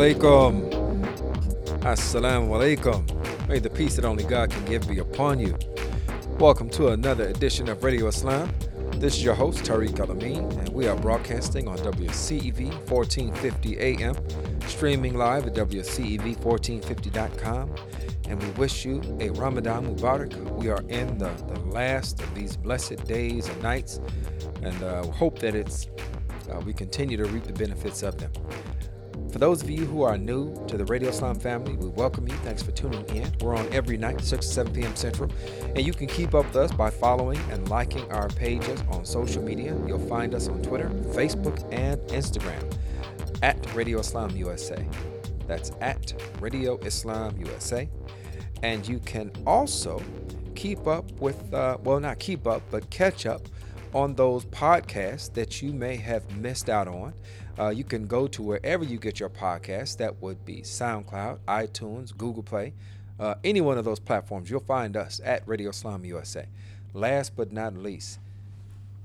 Alaikum. 0.00 0.64
Assalamu 1.82 2.48
alaikum. 2.48 3.04
May 3.48 3.58
the 3.58 3.68
peace 3.68 3.96
that 3.96 4.06
only 4.06 4.24
God 4.24 4.48
can 4.48 4.64
give 4.64 4.88
be 4.88 4.98
upon 4.98 5.38
you. 5.38 5.54
Welcome 6.38 6.70
to 6.70 6.88
another 6.88 7.24
edition 7.24 7.68
of 7.68 7.84
Radio 7.84 8.06
Islam. 8.06 8.50
This 8.92 9.18
is 9.18 9.22
your 9.22 9.34
host, 9.34 9.62
Tariq 9.62 9.96
Alameen, 9.96 10.50
and 10.58 10.70
we 10.70 10.88
are 10.88 10.96
broadcasting 10.96 11.68
on 11.68 11.76
WCEV 11.80 12.72
1450 12.88 13.78
AM, 13.78 14.16
streaming 14.66 15.18
live 15.18 15.46
at 15.46 15.52
WCEV1450.com. 15.52 17.74
And 18.26 18.42
we 18.42 18.48
wish 18.52 18.86
you 18.86 19.02
a 19.20 19.28
Ramadan 19.32 19.94
Mubarak. 19.94 20.34
We 20.52 20.70
are 20.70 20.80
in 20.88 21.18
the, 21.18 21.28
the 21.46 21.60
last 21.68 22.22
of 22.22 22.34
these 22.34 22.56
blessed 22.56 23.04
days 23.04 23.50
and 23.50 23.62
nights, 23.62 24.00
and 24.62 24.82
uh, 24.82 25.04
hope 25.08 25.40
that 25.40 25.54
it's 25.54 25.88
uh, 26.50 26.58
we 26.60 26.72
continue 26.72 27.18
to 27.18 27.26
reap 27.26 27.44
the 27.44 27.52
benefits 27.52 28.02
of 28.02 28.16
them. 28.16 28.32
Those 29.40 29.62
of 29.62 29.70
you 29.70 29.86
who 29.86 30.02
are 30.02 30.18
new 30.18 30.54
to 30.66 30.76
the 30.76 30.84
Radio 30.84 31.08
Islam 31.08 31.34
family, 31.34 31.72
we 31.72 31.88
welcome 31.88 32.28
you. 32.28 32.34
Thanks 32.44 32.62
for 32.62 32.72
tuning 32.72 33.06
in. 33.16 33.32
We're 33.40 33.56
on 33.56 33.66
every 33.72 33.96
night, 33.96 34.20
6 34.20 34.46
to 34.46 34.52
7 34.52 34.70
p.m. 34.74 34.94
Central. 34.94 35.30
And 35.74 35.78
you 35.78 35.94
can 35.94 36.08
keep 36.08 36.34
up 36.34 36.44
with 36.44 36.56
us 36.56 36.72
by 36.72 36.90
following 36.90 37.38
and 37.50 37.66
liking 37.70 38.04
our 38.12 38.28
pages 38.28 38.82
on 38.90 39.06
social 39.06 39.42
media. 39.42 39.74
You'll 39.86 40.06
find 40.10 40.34
us 40.34 40.48
on 40.48 40.60
Twitter, 40.60 40.90
Facebook, 41.14 41.66
and 41.72 41.98
Instagram 42.08 42.70
at 43.40 43.74
Radio 43.74 44.00
Islam 44.00 44.36
USA. 44.36 44.86
That's 45.46 45.72
at 45.80 46.12
Radio 46.38 46.76
Islam 46.80 47.34
USA. 47.38 47.88
And 48.62 48.86
you 48.86 48.98
can 48.98 49.32
also 49.46 50.02
keep 50.54 50.86
up 50.86 51.10
with, 51.12 51.54
uh, 51.54 51.78
well, 51.82 51.98
not 51.98 52.18
keep 52.18 52.46
up, 52.46 52.60
but 52.70 52.90
catch 52.90 53.24
up 53.24 53.48
on 53.94 54.14
those 54.16 54.44
podcasts 54.44 55.32
that 55.32 55.62
you 55.62 55.72
may 55.72 55.96
have 55.96 56.30
missed 56.36 56.68
out 56.68 56.88
on. 56.88 57.14
Uh, 57.60 57.68
you 57.68 57.84
can 57.84 58.06
go 58.06 58.26
to 58.26 58.42
wherever 58.42 58.82
you 58.82 58.96
get 58.96 59.20
your 59.20 59.28
podcast. 59.28 59.98
That 59.98 60.22
would 60.22 60.46
be 60.46 60.62
SoundCloud, 60.62 61.40
iTunes, 61.46 62.16
Google 62.16 62.42
Play, 62.42 62.72
uh, 63.18 63.34
any 63.44 63.60
one 63.60 63.76
of 63.76 63.84
those 63.84 64.00
platforms. 64.00 64.48
You'll 64.48 64.60
find 64.60 64.96
us 64.96 65.20
at 65.22 65.46
Radio 65.46 65.68
Islam 65.68 66.06
USA. 66.06 66.46
Last 66.94 67.36
but 67.36 67.52
not 67.52 67.76
least, 67.76 68.18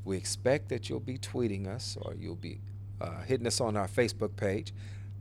we 0.05 0.15
expect 0.15 0.69
that 0.69 0.89
you'll 0.89 1.01
be 1.01 1.17
tweeting 1.17 1.67
us 1.67 1.97
or 2.01 2.15
you'll 2.17 2.35
be 2.35 2.61
uh, 3.01 3.23
hitting 3.23 3.45
us 3.45 3.59
on 3.59 3.75
our 3.75 3.89
Facebook 3.89 4.37
page. 4.37 4.73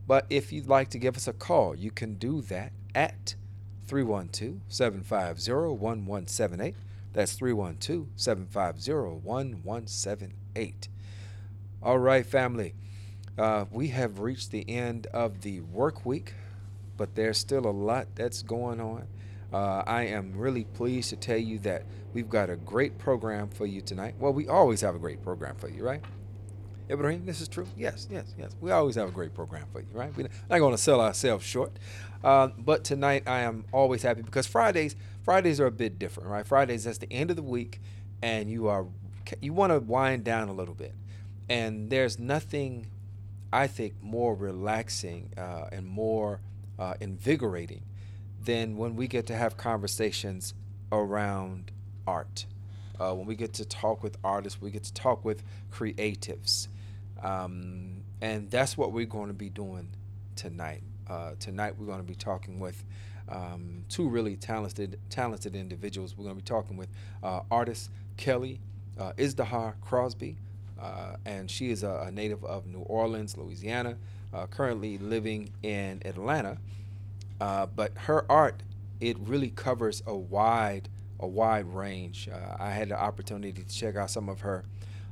But 0.06 0.27
if 0.30 0.52
you'd 0.52 0.68
like 0.68 0.90
to 0.90 0.98
give 0.98 1.16
us 1.16 1.27
a 1.27 1.32
call, 1.32 1.74
you 1.74 1.90
can 1.90 2.14
do 2.14 2.40
that 2.42 2.70
at 2.94 3.34
312 3.88 4.60
750 4.68 5.52
1178. 5.52 6.77
That's 7.12 7.32
312 7.32 8.06
750 8.14 8.92
1178. 8.92 10.88
All 11.82 11.98
right, 11.98 12.24
family. 12.24 12.74
Uh, 13.36 13.64
we 13.70 13.88
have 13.88 14.20
reached 14.20 14.50
the 14.50 14.68
end 14.68 15.06
of 15.08 15.40
the 15.42 15.60
work 15.60 16.06
week, 16.06 16.34
but 16.96 17.14
there's 17.14 17.38
still 17.38 17.66
a 17.66 17.70
lot 17.70 18.06
that's 18.14 18.42
going 18.42 18.80
on. 18.80 19.06
Uh, 19.52 19.82
I 19.86 20.04
am 20.04 20.36
really 20.36 20.64
pleased 20.64 21.10
to 21.10 21.16
tell 21.16 21.36
you 21.36 21.58
that 21.61 21.84
we've 22.12 22.28
got 22.28 22.50
a 22.50 22.56
great 22.56 22.98
program 22.98 23.48
for 23.48 23.67
you 23.67 23.80
tonight. 23.80 24.14
Well, 24.18 24.33
we 24.33 24.48
always 24.48 24.80
have 24.80 24.95
a 24.95 24.98
great 24.98 25.22
program 25.22 25.56
for 25.56 25.68
you, 25.68 25.84
right? 25.84 26.02
Ibrahim, 26.90 27.24
this 27.24 27.40
is 27.40 27.48
true. 27.48 27.67
Yes, 27.77 28.06
yes, 28.11 28.34
yes. 28.39 28.55
We 28.61 28.70
always 28.70 28.95
have 28.96 29.08
a 29.08 29.12
great 29.12 29.33
program 29.33 29.66
for 29.72 29.80
you, 29.80 29.86
right? 29.92 30.14
We're 30.14 30.28
not 30.51 30.58
going 30.58 30.74
to 30.74 30.78
sell 30.78 31.01
ourselves 31.01 31.45
short. 31.45 31.72
Uh, 32.22 32.48
but 32.58 32.84
tonight, 32.84 33.24
I 33.27 33.40
am 33.40 33.64
always 33.72 34.02
happy 34.02 34.22
because 34.22 34.46
Fridays, 34.46 34.96
Fridays 35.22 35.61
are 35.61 35.66
a 35.66 35.72
bit 35.72 35.98
different, 35.98 36.28
right? 36.28 36.46
Fridays 36.46 36.84
that's 36.84 36.98
the 36.98 37.12
end 37.12 37.30
of 37.30 37.36
the 37.36 37.42
week, 37.42 37.80
and 38.22 38.51
you 38.51 38.68
are 38.68 38.86
you 39.40 39.55
want 39.55 39.72
to 39.72 39.80
wind 39.80 40.24
down 40.24 40.48
a 40.48 40.52
little 40.52 40.74
bit, 40.74 40.95
and 41.48 41.89
there's 41.89 42.18
nothing 42.18 42.86
I 43.54 43.68
think, 43.68 43.94
more 44.02 44.34
relaxing 44.34 45.32
uh, 45.38 45.68
and 45.70 45.86
more 45.86 46.40
uh, 46.76 46.94
invigorating 47.00 47.82
than 48.42 48.76
when 48.76 48.96
we 48.96 49.06
get 49.06 49.28
to 49.28 49.36
have 49.36 49.56
conversations 49.56 50.54
around 50.90 51.70
art. 52.04 52.46
Uh, 52.98 53.14
when 53.14 53.26
we 53.26 53.36
get 53.36 53.52
to 53.54 53.64
talk 53.64 54.02
with 54.02 54.16
artists, 54.24 54.60
we 54.60 54.72
get 54.72 54.82
to 54.82 54.92
talk 54.92 55.24
with 55.24 55.44
creatives. 55.72 56.66
Um, 57.22 58.02
and 58.20 58.50
that's 58.50 58.76
what 58.76 58.90
we're 58.90 59.06
going 59.06 59.28
to 59.28 59.34
be 59.34 59.50
doing 59.50 59.88
tonight. 60.34 60.82
Uh, 61.08 61.34
tonight, 61.38 61.78
we're 61.78 61.86
going 61.86 61.98
to 61.98 62.04
be 62.04 62.16
talking 62.16 62.58
with 62.58 62.84
um, 63.28 63.84
two 63.88 64.08
really 64.08 64.34
talented, 64.34 64.98
talented 65.10 65.54
individuals. 65.54 66.16
We're 66.18 66.24
going 66.24 66.36
to 66.36 66.42
be 66.42 66.46
talking 66.46 66.76
with 66.76 66.88
uh, 67.22 67.42
artist 67.52 67.90
Kelly 68.16 68.60
uh, 68.98 69.12
Izdihar 69.12 69.74
Crosby. 69.80 70.38
Uh, 70.80 71.17
and 71.24 71.51
she 71.51 71.70
is 71.70 71.83
a, 71.83 72.05
a, 72.07 72.11
native 72.11 72.45
of 72.45 72.67
New 72.67 72.80
Orleans, 72.80 73.36
Louisiana, 73.36 73.96
uh, 74.33 74.46
currently 74.46 74.98
living 74.98 75.51
in 75.62 76.02
Atlanta. 76.05 76.58
Uh, 77.40 77.67
but 77.67 77.92
her 77.96 78.30
art, 78.30 78.62
it 79.01 79.17
really 79.20 79.51
covers 79.51 80.02
a 80.07 80.17
wide, 80.17 80.89
a 81.20 81.27
wide 81.27 81.67
range. 81.67 82.29
Uh, 82.29 82.57
I 82.58 82.70
had 82.70 82.89
the 82.89 83.01
opportunity 83.01 83.52
to 83.63 83.68
check 83.68 83.96
out 83.96 84.11
some 84.11 84.29
of 84.29 84.40
her, 84.40 84.64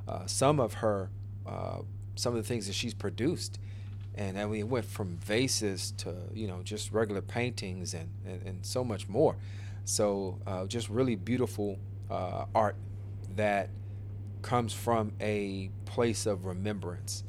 uh, 0.09 0.27
some 0.27 0.59
of 0.59 0.75
her, 0.75 1.11
uh, 1.47 1.79
some 2.17 2.35
of 2.35 2.43
the 2.43 2.49
things 2.49 2.67
that 2.67 2.75
she's 2.75 2.95
produced. 2.95 3.59
And 4.15 4.39
I 4.39 4.45
mean, 4.45 4.61
it 4.61 4.69
went 4.69 4.85
from 4.85 5.17
vases 5.19 5.93
to, 5.99 6.15
you 6.35 6.47
know, 6.47 6.61
just 6.63 6.93
regular 6.93 7.23
paintings 7.23 7.95
and, 7.95 8.11
and, 8.27 8.43
and 8.47 8.67
so 8.67 8.85
much 8.85 9.09
more. 9.09 9.37
So 9.85 10.39
just 10.69 10.89
really 10.91 11.17
beautiful 11.17 11.79
art 12.11 12.77
that 13.37 13.71
comes 14.43 14.73
from 14.73 15.13
a 15.21 15.71
place 15.85 16.27
of 16.27 16.45
remembrance. 16.45 17.25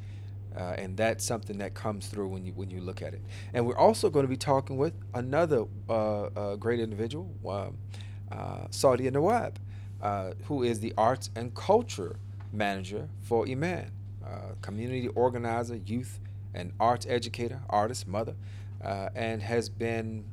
Uh, 0.55 0.75
and 0.77 0.95
that's 0.95 1.25
something 1.25 1.57
that 1.57 1.73
comes 1.73 2.07
through 2.07 2.27
when 2.27 2.45
you 2.45 2.53
when 2.53 2.69
you 2.69 2.79
look 2.79 3.01
at 3.01 3.13
it. 3.13 3.21
And 3.53 3.65
we're 3.65 3.77
also 3.77 4.09
going 4.09 4.23
to 4.23 4.29
be 4.29 4.37
talking 4.37 4.77
with 4.77 4.93
another 5.13 5.65
uh, 5.89 6.23
uh, 6.25 6.55
great 6.57 6.79
individual, 6.79 7.31
um, 7.47 7.77
uh, 8.31 8.67
Saudia 8.69 9.11
Nawab, 9.11 9.57
uh, 10.01 10.33
who 10.45 10.63
is 10.63 10.79
the 10.79 10.93
arts 10.95 11.31
and 11.35 11.55
culture 11.55 12.17
manager 12.51 13.09
for 13.21 13.47
Iman, 13.47 13.89
uh, 14.23 14.53
community 14.61 15.07
organizer, 15.09 15.79
youth 15.87 16.19
and 16.53 16.71
arts 16.79 17.07
educator, 17.09 17.61
artist, 17.67 18.07
mother, 18.07 18.35
and 19.15 19.41
has 19.41 19.69
been 19.69 20.23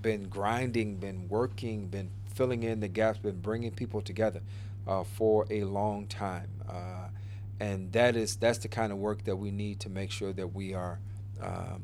been 0.00 0.28
grinding, 0.28 0.96
been 0.96 1.28
working, 1.28 1.88
been 1.88 2.08
filling 2.34 2.62
in 2.62 2.80
the 2.80 2.88
gaps, 2.88 3.18
been 3.18 3.40
bringing 3.40 3.70
people 3.70 4.00
together 4.00 4.40
uh, 4.86 5.04
for 5.04 5.46
a 5.50 5.64
long 5.64 6.06
time. 6.06 6.50
Uh, 6.68 7.08
and 7.58 7.92
that 7.92 8.16
is 8.16 8.36
that's 8.36 8.58
the 8.58 8.68
kind 8.68 8.92
of 8.92 8.98
work 8.98 9.24
that 9.24 9.36
we 9.36 9.50
need 9.50 9.80
to 9.80 9.88
make 9.88 10.10
sure 10.10 10.32
that 10.32 10.54
we 10.54 10.74
are 10.74 10.98
um, 11.40 11.82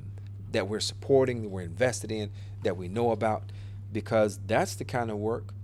that 0.52 0.68
we're 0.68 0.80
supporting, 0.80 1.42
that 1.42 1.48
we're 1.48 1.62
invested 1.62 2.12
in, 2.12 2.30
that 2.62 2.76
we 2.76 2.88
know 2.88 3.10
about, 3.10 3.44
because 3.92 4.38
that's 4.46 4.74
the 4.74 4.84
kind 4.84 5.10
of 5.10 5.16
work 5.16 5.54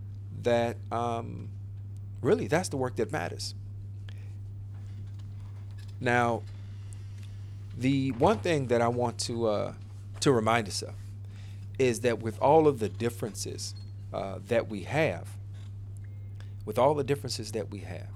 that 0.42 0.76
um, 0.90 1.48
really 2.22 2.46
that's 2.46 2.68
the 2.68 2.76
work 2.76 2.96
that 2.96 3.12
matters. 3.12 3.54
Now, 6.00 6.42
the 7.76 8.12
one 8.12 8.38
thing 8.38 8.68
that 8.68 8.80
I 8.80 8.88
want 8.88 9.18
to 9.20 9.46
uh, 9.46 9.72
to 10.20 10.32
remind 10.32 10.68
us 10.68 10.82
of 10.82 10.94
is 11.78 12.00
that 12.00 12.20
with 12.20 12.40
all 12.40 12.66
of 12.66 12.78
the 12.78 12.88
differences 12.88 13.74
uh, 14.12 14.38
that 14.48 14.68
we 14.68 14.82
have, 14.82 15.28
with 16.68 16.78
all 16.78 16.92
the 16.92 17.02
differences 17.02 17.52
that 17.52 17.70
we 17.70 17.78
have, 17.78 18.10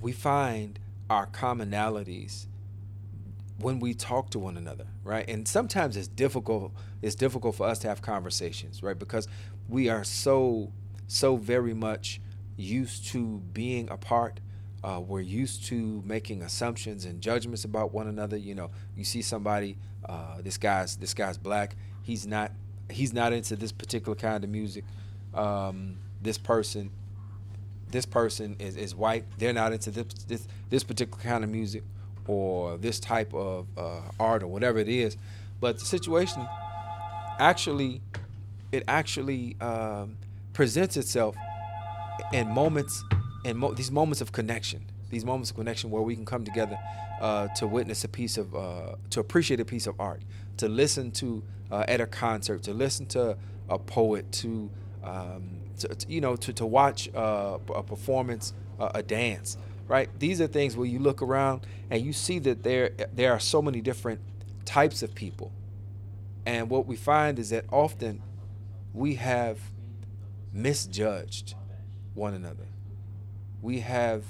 we 0.00 0.12
find 0.12 0.78
our 1.10 1.26
commonalities 1.26 2.46
when 3.58 3.80
we 3.80 3.92
talk 3.92 4.30
to 4.30 4.38
one 4.38 4.56
another, 4.56 4.86
right? 5.02 5.28
And 5.28 5.48
sometimes 5.48 5.96
it's 5.96 6.06
difficult. 6.06 6.70
It's 7.02 7.16
difficult 7.16 7.56
for 7.56 7.66
us 7.66 7.80
to 7.80 7.88
have 7.88 8.02
conversations, 8.02 8.84
right? 8.84 8.96
Because 8.96 9.26
we 9.68 9.88
are 9.88 10.04
so, 10.04 10.70
so 11.08 11.34
very 11.34 11.74
much 11.74 12.20
used 12.56 13.08
to 13.08 13.42
being 13.52 13.90
apart. 13.90 14.38
Uh, 14.84 15.00
we're 15.04 15.18
used 15.20 15.64
to 15.64 16.04
making 16.06 16.42
assumptions 16.42 17.04
and 17.04 17.20
judgments 17.20 17.64
about 17.64 17.92
one 17.92 18.06
another. 18.06 18.36
You 18.36 18.54
know, 18.54 18.70
you 18.96 19.02
see 19.02 19.22
somebody, 19.22 19.76
uh, 20.08 20.40
this 20.40 20.56
guy's 20.56 20.94
this 20.98 21.14
guy's 21.14 21.36
black. 21.36 21.74
He's 22.02 22.28
not. 22.28 22.52
He's 22.88 23.12
not 23.12 23.32
into 23.32 23.56
this 23.56 23.72
particular 23.72 24.14
kind 24.14 24.44
of 24.44 24.50
music. 24.50 24.84
Um, 25.34 25.98
this 26.22 26.38
person 26.38 26.92
this 27.90 28.06
person 28.06 28.56
is, 28.58 28.76
is 28.76 28.94
white, 28.94 29.24
they're 29.38 29.52
not 29.52 29.72
into 29.72 29.90
this, 29.90 30.06
this 30.26 30.48
this 30.70 30.82
particular 30.82 31.22
kind 31.22 31.44
of 31.44 31.50
music 31.50 31.82
or 32.26 32.76
this 32.78 32.98
type 32.98 33.32
of 33.34 33.66
uh, 33.76 34.00
art 34.18 34.42
or 34.42 34.48
whatever 34.48 34.78
it 34.78 34.88
is. 34.88 35.16
But 35.60 35.78
the 35.78 35.84
situation 35.84 36.46
actually, 37.38 38.00
it 38.72 38.84
actually 38.88 39.56
um, 39.60 40.16
presents 40.52 40.96
itself 40.96 41.36
in 42.32 42.48
moments, 42.48 43.04
in 43.44 43.56
mo- 43.56 43.74
these 43.74 43.90
moments 43.90 44.20
of 44.20 44.32
connection, 44.32 44.84
these 45.10 45.24
moments 45.24 45.50
of 45.50 45.56
connection 45.56 45.90
where 45.90 46.02
we 46.02 46.14
can 46.14 46.24
come 46.24 46.44
together 46.44 46.78
uh, 47.20 47.48
to 47.48 47.66
witness 47.66 48.04
a 48.04 48.08
piece 48.08 48.36
of, 48.36 48.54
uh, 48.54 48.96
to 49.10 49.20
appreciate 49.20 49.60
a 49.60 49.64
piece 49.64 49.86
of 49.86 49.98
art, 50.00 50.20
to 50.56 50.68
listen 50.68 51.10
to 51.12 51.42
uh, 51.70 51.84
at 51.88 52.00
a 52.00 52.06
concert, 52.06 52.62
to 52.64 52.72
listen 52.74 53.06
to 53.06 53.36
a 53.68 53.78
poet, 53.78 54.30
to 54.32 54.70
um, 55.04 55.60
to, 55.78 55.88
to, 55.88 56.12
you 56.12 56.20
know 56.20 56.36
to, 56.36 56.52
to 56.52 56.66
watch 56.66 57.08
uh, 57.14 57.58
a 57.74 57.82
performance 57.82 58.52
uh, 58.78 58.90
a 58.94 59.02
dance 59.02 59.56
right 59.88 60.08
these 60.18 60.40
are 60.40 60.46
things 60.46 60.76
where 60.76 60.86
you 60.86 60.98
look 60.98 61.22
around 61.22 61.66
and 61.90 62.04
you 62.04 62.12
see 62.12 62.38
that 62.38 62.62
there 62.62 62.90
there 63.14 63.32
are 63.32 63.40
so 63.40 63.62
many 63.62 63.80
different 63.80 64.20
types 64.66 65.02
of 65.02 65.14
people. 65.14 65.52
And 66.44 66.68
what 66.68 66.86
we 66.86 66.96
find 66.96 67.38
is 67.38 67.50
that 67.50 67.64
often 67.72 68.22
we 68.92 69.14
have 69.14 69.58
misjudged 70.52 71.54
one 72.14 72.34
another. 72.34 72.66
We 73.62 73.80
have 73.80 74.24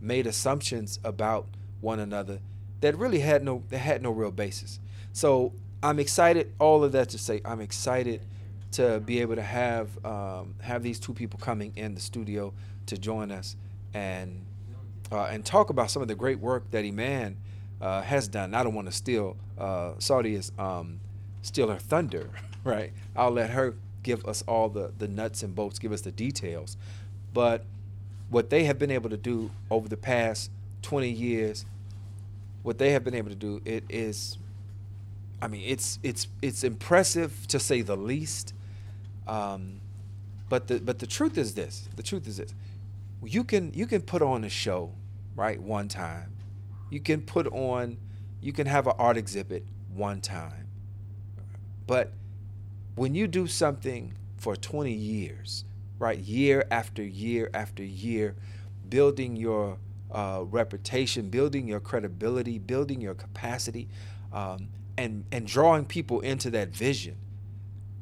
made 0.00 0.26
assumptions 0.26 0.98
about 1.04 1.46
one 1.80 2.00
another 2.00 2.40
that 2.80 2.96
really 2.98 3.20
had 3.20 3.42
no 3.42 3.62
that 3.68 3.78
had 3.78 4.02
no 4.02 4.10
real 4.10 4.30
basis. 4.30 4.80
So 5.12 5.52
I'm 5.82 5.98
excited. 5.98 6.52
All 6.58 6.82
of 6.82 6.92
that 6.92 7.10
to 7.10 7.18
say, 7.18 7.40
I'm 7.44 7.60
excited 7.60 8.22
to 8.74 9.00
be 9.00 9.20
able 9.20 9.36
to 9.36 9.42
have 9.42 10.04
um, 10.04 10.54
have 10.60 10.82
these 10.82 10.98
two 10.98 11.12
people 11.12 11.38
coming 11.38 11.72
in 11.76 11.94
the 11.94 12.00
studio 12.00 12.52
to 12.86 12.98
join 12.98 13.30
us 13.30 13.56
and 13.92 14.44
uh, 15.12 15.24
and 15.24 15.44
talk 15.44 15.70
about 15.70 15.90
some 15.90 16.02
of 16.02 16.08
the 16.08 16.14
great 16.14 16.38
work 16.38 16.70
that 16.70 16.84
Iman 16.84 17.36
uh, 17.80 18.02
has 18.02 18.28
done. 18.28 18.54
I 18.54 18.62
don't 18.62 18.74
want 18.74 18.88
to 18.88 18.92
steal 18.92 19.36
uh, 19.58 19.92
Saudi 19.98 20.34
is 20.34 20.52
um, 20.58 21.00
steal 21.42 21.68
her 21.68 21.78
thunder, 21.78 22.30
right? 22.64 22.92
I'll 23.16 23.30
let 23.30 23.50
her 23.50 23.74
give 24.02 24.24
us 24.26 24.42
all 24.46 24.68
the 24.68 24.92
the 24.98 25.08
nuts 25.08 25.42
and 25.42 25.54
bolts, 25.54 25.78
give 25.78 25.92
us 25.92 26.00
the 26.02 26.12
details. 26.12 26.76
But 27.32 27.64
what 28.30 28.50
they 28.50 28.64
have 28.64 28.78
been 28.78 28.90
able 28.90 29.10
to 29.10 29.16
do 29.16 29.50
over 29.70 29.88
the 29.88 29.96
past 29.96 30.50
20 30.82 31.08
years, 31.08 31.64
what 32.62 32.78
they 32.78 32.90
have 32.90 33.04
been 33.04 33.14
able 33.14 33.30
to 33.30 33.36
do, 33.36 33.60
it 33.64 33.84
is, 33.88 34.38
I 35.40 35.48
mean, 35.48 35.62
it's 35.66 35.98
it's 36.02 36.28
it's 36.42 36.64
impressive 36.64 37.46
to 37.48 37.58
say 37.60 37.82
the 37.82 37.96
least. 37.96 38.52
Um, 39.26 39.80
but 40.48 40.66
the 40.68 40.80
but 40.80 40.98
the 40.98 41.06
truth 41.06 41.38
is 41.38 41.54
this. 41.54 41.88
The 41.96 42.02
truth 42.02 42.26
is 42.28 42.36
this. 42.36 42.54
You 43.24 43.44
can 43.44 43.72
you 43.74 43.86
can 43.86 44.02
put 44.02 44.22
on 44.22 44.44
a 44.44 44.48
show, 44.48 44.92
right? 45.34 45.60
One 45.60 45.88
time, 45.88 46.32
you 46.90 47.00
can 47.00 47.22
put 47.22 47.46
on, 47.48 47.96
you 48.40 48.52
can 48.52 48.66
have 48.66 48.86
an 48.86 48.94
art 48.98 49.16
exhibit 49.16 49.64
one 49.94 50.20
time, 50.20 50.68
but 51.86 52.12
when 52.94 53.14
you 53.14 53.26
do 53.26 53.46
something 53.46 54.14
for 54.36 54.54
20 54.54 54.92
years, 54.92 55.64
right, 55.98 56.18
year 56.18 56.66
after 56.70 57.02
year 57.02 57.50
after 57.54 57.82
year, 57.82 58.36
building 58.88 59.36
your 59.36 59.78
uh, 60.10 60.44
reputation, 60.44 61.28
building 61.28 61.66
your 61.66 61.80
credibility, 61.80 62.58
building 62.58 63.00
your 63.00 63.14
capacity, 63.14 63.88
um, 64.32 64.68
and 64.96 65.24
and 65.32 65.46
drawing 65.46 65.84
people 65.84 66.20
into 66.20 66.50
that 66.50 66.68
vision. 66.68 67.16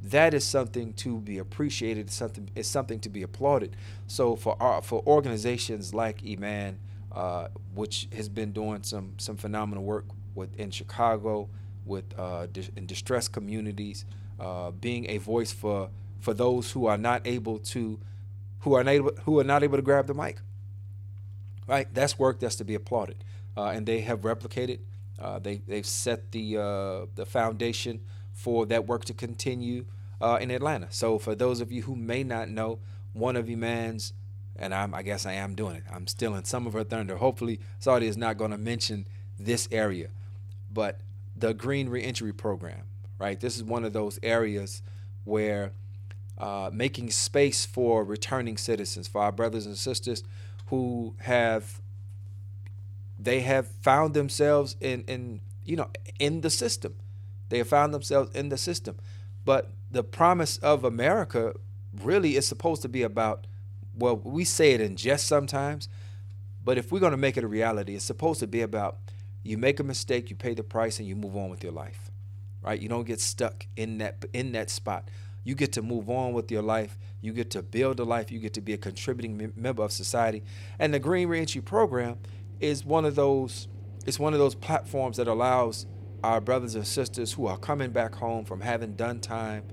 That 0.03 0.35
is 0.35 0.45
something 0.45 0.95
to 0.95 1.19
be 1.19 1.39
appreciated. 1.39 2.11
Something 2.11 2.51
is 2.57 2.67
something 2.67 2.99
to 3.01 3.09
be 3.09 3.23
applauded. 3.23 3.77
So 4.09 4.35
for 4.35 4.61
our, 4.61 4.83
for 4.83 5.03
organizations 5.07 5.95
like 5.95 6.23
Iman, 6.27 6.79
uh, 7.13 7.49
which 7.75 8.09
has 8.15 8.29
been 8.29 8.53
doing 8.53 8.83
some 8.83 9.15
some 9.19 9.37
phenomenal 9.37 9.85
work 9.85 10.07
with 10.35 10.59
in 10.59 10.71
Chicago, 10.71 11.49
with 11.85 12.05
uh, 12.19 12.47
in 12.75 12.87
distressed 12.87 13.33
communities, 13.33 14.05
uh, 14.41 14.73
being 14.73 15.09
a 15.09 15.19
voice 15.19 15.53
for 15.53 15.91
for 16.19 16.35
those 16.35 16.73
who 16.73 16.87
are 16.87 16.99
not 16.99 17.27
able 17.27 17.59
to 17.59 18.01
who 18.61 18.75
are 18.75 18.83
not 18.83 18.91
able, 18.93 19.13
who 19.25 19.39
are 19.39 19.45
not 19.45 19.63
able 19.63 19.77
to 19.77 19.83
grab 19.83 20.07
the 20.07 20.15
mic. 20.15 20.39
Right, 21.69 21.93
that's 21.95 22.19
work 22.19 22.41
that's 22.41 22.57
to 22.57 22.65
be 22.65 22.75
applauded, 22.75 23.23
uh, 23.57 23.67
and 23.67 23.87
they 23.87 24.01
have 24.01 24.23
replicated. 24.23 24.81
Uh, 25.19 25.39
they 25.39 25.63
they've 25.69 25.87
set 25.87 26.33
the 26.33 26.59
uh, 26.59 27.07
the 27.15 27.25
foundation 27.25 28.01
for 28.43 28.67
that 28.67 28.87
work 28.87 29.05
to 29.07 29.15
continue 29.15 29.85
uh, 30.21 30.39
in 30.41 30.51
Atlanta. 30.51 30.89
So 30.91 31.19
for 31.19 31.35
those 31.35 31.61
of 31.61 31.73
you 31.73 31.83
who 31.83 31.97
may 31.97 32.23
not 32.23 32.49
know, 32.49 32.79
one 33.13 33.37
of 33.37 33.49
Iman's, 33.49 34.13
and 34.57 34.75
I'm, 34.75 34.95
I 34.95 35.03
guess 35.03 35.27
I 35.27 35.33
am 35.35 35.55
doing 35.55 35.77
it. 35.77 35.85
I'm 35.93 36.07
stealing 36.07 36.45
some 36.45 36.67
of 36.67 36.73
her 36.73 36.85
thunder. 36.85 37.17
Hopefully, 37.17 37.61
Saudi 37.79 38.07
is 38.07 38.17
not 38.17 38.39
going 38.39 38.51
to 38.51 38.59
mention 38.59 39.07
this 39.39 39.69
area, 39.71 40.09
but 40.73 41.01
the 41.37 41.55
Green 41.55 41.89
Reentry 41.89 42.33
Program 42.33 42.85
right? 43.23 43.39
This 43.39 43.57
is 43.57 43.63
one 43.63 43.85
of 43.85 43.93
those 43.93 44.19
areas 44.21 44.83
where 45.25 45.71
uh, 46.39 46.71
making 46.73 47.11
space 47.11 47.65
for 47.65 48.03
returning 48.03 48.57
citizens, 48.57 49.07
for 49.07 49.23
our 49.23 49.31
brothers 49.31 49.65
and 49.65 49.79
sisters 49.79 50.25
who 50.67 51.15
have 51.21 51.81
they 53.17 53.41
have 53.41 53.69
found 53.81 54.15
themselves 54.15 54.75
in 54.81 55.05
in 55.07 55.41
you 55.65 55.77
know 55.77 55.89
in 56.19 56.41
the 56.41 56.51
system. 56.51 56.95
They 57.53 57.59
have 57.59 57.69
found 57.69 57.95
themselves 57.95 58.35
in 58.35 58.49
the 58.49 58.59
system. 58.59 58.97
But 59.45 59.71
the 59.91 60.03
promise 60.03 60.57
of 60.59 60.85
America 60.85 61.55
really 62.03 62.37
is 62.37 62.49
supposed 62.49 62.83
to 62.83 62.89
be 62.89 63.03
about 63.03 63.47
well, 63.95 64.17
we 64.17 64.45
say 64.45 64.73
it 64.73 64.81
in 64.81 64.97
jest 64.97 65.27
sometimes, 65.27 65.87
but 66.65 66.79
if 66.79 66.91
we're 66.91 66.99
going 66.99 67.13
to 67.13 67.19
make 67.19 67.37
it 67.37 67.45
a 67.45 67.47
reality, 67.47 67.95
it's 67.95 68.07
supposed 68.07 68.41
to 68.41 68.47
be 68.47 68.63
about 68.63 68.97
you 69.43 69.59
make 69.59 69.79
a 69.81 69.85
mistake, 69.85 70.31
you 70.31 70.37
pay 70.37 70.55
the 70.55 70.63
price, 70.63 70.99
and 70.99 71.07
you 71.07 71.15
move 71.15 71.37
on 71.37 71.51
with 71.51 71.63
your 71.63 71.73
life 71.73 72.11
right? 72.63 72.81
You 72.81 72.89
don't 72.89 73.07
get 73.07 73.21
stuck 73.21 73.67
in 73.77 73.99
that 73.99 74.25
in 74.33 74.53
that 74.53 74.71
spot. 74.71 75.09
You 75.45 75.55
get 75.55 75.73
to 75.73 75.83
move 75.83 76.09
on 76.09 76.33
with 76.33 76.51
your 76.51 76.63
life. 76.63 76.97
You 77.21 77.33
get 77.33 77.51
to 77.51 77.63
build 77.63 77.99
a 77.99 78.05
life. 78.05 78.31
You 78.31 78.39
get 78.39 78.55
to 78.55 78.61
be 78.61 78.73
a 78.73 78.79
contributing 78.79 79.53
member 79.57 79.83
of 79.83 79.91
society. 79.91 80.45
And 80.79 80.95
the 80.95 81.01
Green 81.01 81.29
Reentry 81.29 81.61
Program 81.61 82.19
is 82.61 82.85
one 82.85 83.05
of 83.05 83.17
those. 83.17 83.67
It's 84.07 84.19
one 84.19 84.33
of 84.33 84.39
those 84.39 84.55
platforms 84.55 85.17
that 85.17 85.27
allows 85.29 85.87
our 86.23 86.41
brothers 86.41 86.75
and 86.75 86.87
sisters 86.87 87.33
who 87.33 87.47
are 87.47 87.59
coming 87.59 87.91
back 87.91 88.15
home 88.15 88.45
from 88.45 88.61
having 88.61 88.95
done 88.95 89.21
time. 89.21 89.65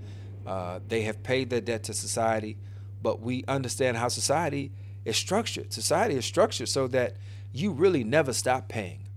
Uh, 0.46 0.80
they 0.88 1.02
have 1.04 1.22
paid 1.22 1.50
their 1.50 1.62
debt 1.62 1.84
to 1.84 1.94
society, 1.94 2.58
but 3.02 3.22
we 3.22 3.44
understand 3.48 3.98
how 3.98 4.08
society 4.08 4.72
is 5.06 5.16
structured. 5.16 5.72
Society 5.72 6.16
is 6.16 6.26
structured 6.26 6.70
so 6.70 6.88
that 6.88 7.16
you 7.54 7.72
really 7.72 8.04
never 8.04 8.34
stop 8.34 8.68
paying, 8.68 9.08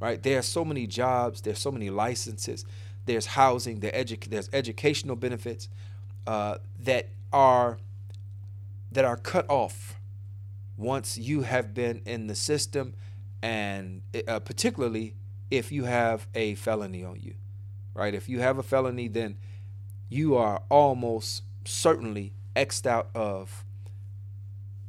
right? 0.00 0.22
There 0.22 0.38
are 0.38 0.42
so 0.42 0.64
many 0.64 0.86
jobs. 0.86 1.40
There's 1.40 1.58
so 1.58 1.70
many 1.70 1.90
licenses 1.90 2.64
there's 3.06 3.26
housing, 3.26 3.80
there 3.80 3.92
edu- 3.92 4.28
there's 4.28 4.48
educational 4.52 5.16
benefits 5.16 5.68
uh, 6.26 6.58
that 6.80 7.08
are 7.32 7.78
that 8.92 9.04
are 9.04 9.16
cut 9.16 9.48
off 9.48 9.96
once 10.76 11.16
you 11.16 11.42
have 11.42 11.72
been 11.74 12.02
in 12.04 12.26
the 12.26 12.34
system, 12.34 12.94
and 13.42 14.02
uh, 14.28 14.38
particularly 14.40 15.14
if 15.52 15.70
you 15.70 15.84
have 15.84 16.26
a 16.34 16.54
felony 16.54 17.04
on 17.04 17.20
you, 17.20 17.34
right? 17.92 18.14
If 18.14 18.26
you 18.26 18.40
have 18.40 18.56
a 18.56 18.62
felony, 18.62 19.06
then 19.06 19.36
you 20.08 20.34
are 20.34 20.62
almost 20.70 21.42
certainly 21.66 22.32
xed 22.56 22.86
out 22.86 23.10
of 23.14 23.64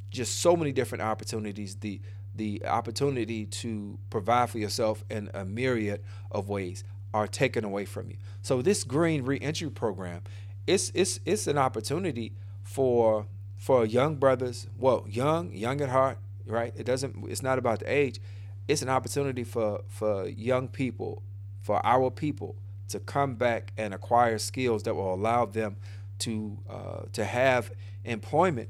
just 0.10 0.40
so 0.42 0.56
many 0.56 0.72
different 0.72 1.02
opportunities. 1.02 1.76
The 1.76 2.00
the 2.34 2.66
opportunity 2.66 3.46
to 3.46 4.00
provide 4.10 4.50
for 4.50 4.58
yourself 4.58 5.04
in 5.10 5.30
a 5.34 5.44
myriad 5.44 6.02
of 6.32 6.48
ways 6.48 6.86
are 7.14 7.28
taken 7.28 7.66
away 7.66 7.84
from 7.84 8.10
you. 8.10 8.16
So 8.42 8.62
this 8.62 8.86
green 8.86 9.24
reentry 9.24 9.70
program, 9.70 10.22
it's 10.66 10.94
it's 10.96 11.20
it's 11.26 11.46
an 11.46 11.58
opportunity 11.58 12.32
for 12.64 13.28
for 13.58 13.86
young 13.86 14.16
brothers, 14.16 14.68
well, 14.78 15.06
young, 15.10 15.52
young 15.52 15.82
at 15.82 15.90
heart, 15.90 16.20
right? 16.48 16.74
It 16.78 16.86
doesn't 16.86 17.26
it's 17.28 17.44
not 17.44 17.58
about 17.58 17.80
the 17.80 17.92
age. 17.92 18.22
It's 18.68 18.82
an 18.82 18.90
opportunity 18.90 19.44
for 19.44 19.82
for 19.88 20.28
young 20.28 20.68
people, 20.68 21.22
for 21.62 21.86
our 21.86 22.10
people 22.10 22.56
to 22.90 23.00
come 23.00 23.36
back 23.36 23.74
and 23.78 23.94
acquire 23.94 24.38
skills 24.38 24.84
that 24.84 24.96
will 24.96 25.14
allow 25.14 25.46
them 25.46 25.78
to 26.20 26.58
uh, 26.70 27.02
to 27.14 27.26
have 27.26 27.72
employment 28.06 28.70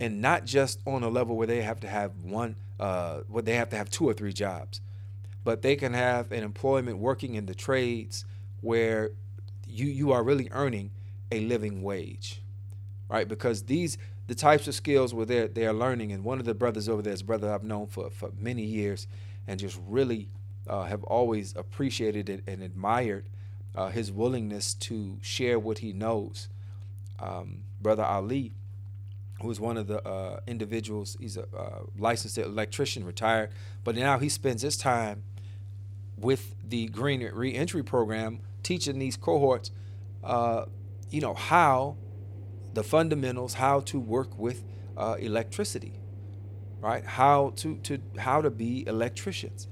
and 0.00 0.20
not 0.20 0.44
just 0.44 0.80
on 0.86 1.02
a 1.02 1.08
level 1.08 1.36
where 1.36 1.46
they 1.46 1.62
have 1.62 1.80
to 1.80 1.88
have 1.88 2.12
one 2.22 2.56
uh, 2.78 3.20
where 3.28 3.42
they 3.42 3.54
have 3.54 3.70
to 3.70 3.76
have 3.76 3.90
two 3.90 4.08
or 4.08 4.12
three 4.12 4.32
jobs 4.32 4.80
but 5.44 5.62
they 5.62 5.76
can 5.76 5.94
have 5.94 6.32
an 6.32 6.42
employment 6.42 6.98
working 6.98 7.34
in 7.34 7.46
the 7.46 7.54
trades 7.54 8.24
where 8.60 9.10
you 9.66 9.86
you 9.86 10.12
are 10.12 10.22
really 10.22 10.48
earning 10.52 10.90
a 11.32 11.40
living 11.40 11.82
wage 11.82 12.42
right? 13.08 13.28
Because 13.28 13.64
these 13.64 13.98
the 14.26 14.34
types 14.34 14.66
of 14.68 14.74
skills 14.74 15.12
where 15.14 15.26
they're 15.26 15.48
they're 15.48 15.72
learning. 15.72 16.12
And 16.12 16.24
one 16.24 16.38
of 16.38 16.44
the 16.44 16.54
brothers 16.54 16.88
over 16.88 17.02
there 17.02 17.12
is 17.12 17.20
a 17.20 17.24
brother 17.24 17.52
I've 17.52 17.64
known 17.64 17.86
for 17.86 18.10
for 18.10 18.30
many 18.38 18.62
years 18.62 19.06
and 19.46 19.60
just 19.60 19.78
really 19.86 20.28
uh, 20.66 20.84
have 20.84 21.04
always 21.04 21.54
appreciated 21.56 22.28
it 22.28 22.42
and 22.46 22.62
admired 22.62 23.28
uh, 23.74 23.88
his 23.88 24.10
willingness 24.10 24.74
to 24.74 25.18
share 25.20 25.58
what 25.58 25.78
he 25.78 25.92
knows. 25.92 26.48
Um, 27.18 27.64
brother 27.80 28.04
Ali 28.04 28.52
who 29.40 29.50
is 29.50 29.60
one 29.60 29.76
of 29.76 29.86
the 29.88 30.06
uh, 30.06 30.40
individuals 30.46 31.16
he's 31.20 31.36
a 31.36 31.44
uh, 31.56 31.82
licensed 31.96 32.38
electrician 32.38 33.04
retired 33.04 33.50
but 33.84 33.94
now 33.94 34.18
he 34.18 34.28
spends 34.28 34.62
his 34.62 34.76
time 34.76 35.22
with 36.16 36.54
the 36.66 36.86
Green 36.86 37.22
Reentry 37.32 37.82
Program, 37.82 38.40
teaching 38.62 38.98
these 38.98 39.16
cohorts, 39.16 39.70
uh, 40.22 40.66
you 41.10 41.20
know, 41.20 41.34
how 41.34 41.96
the 42.74 42.82
fundamentals, 42.82 43.54
how 43.54 43.80
to 43.80 44.00
work 44.00 44.38
with 44.38 44.64
uh, 44.96 45.16
electricity, 45.18 45.94
right? 46.80 47.04
How 47.04 47.52
to 47.56 47.76
to 47.76 48.00
how 48.18 48.42
to 48.42 48.50
be 48.50 48.86
electricians, 48.86 49.68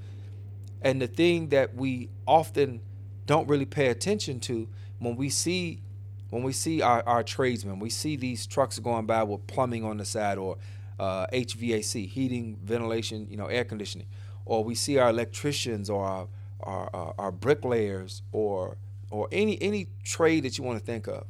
and 0.80 1.00
the 1.00 1.06
thing 1.06 1.48
that 1.48 1.74
we 1.74 2.10
often 2.26 2.80
don't 3.26 3.48
really 3.48 3.66
pay 3.66 3.88
attention 3.88 4.40
to 4.40 4.68
when 4.98 5.16
we 5.16 5.28
see 5.28 5.82
when 6.30 6.42
we 6.42 6.52
see 6.52 6.80
our, 6.80 7.02
our 7.06 7.22
tradesmen, 7.22 7.78
we 7.78 7.90
see 7.90 8.16
these 8.16 8.46
trucks 8.46 8.78
going 8.78 9.04
by 9.04 9.22
with 9.22 9.46
plumbing 9.46 9.84
on 9.84 9.98
the 9.98 10.04
side 10.04 10.38
or 10.38 10.56
uh, 10.98 11.26
HVAC, 11.26 12.08
heating, 12.08 12.56
ventilation, 12.64 13.26
you 13.30 13.36
know, 13.36 13.46
air 13.46 13.64
conditioning 13.64 14.06
or 14.44 14.64
we 14.64 14.74
see 14.74 14.98
our 14.98 15.10
electricians 15.10 15.88
or 15.88 16.04
our, 16.04 16.28
are, 16.60 17.14
are 17.18 17.32
bricklayers 17.32 18.22
or 18.32 18.76
or 19.10 19.28
any 19.30 19.60
any 19.60 19.88
trade 20.04 20.44
that 20.44 20.56
you 20.56 20.64
want 20.64 20.78
to 20.78 20.84
think 20.84 21.06
of. 21.06 21.26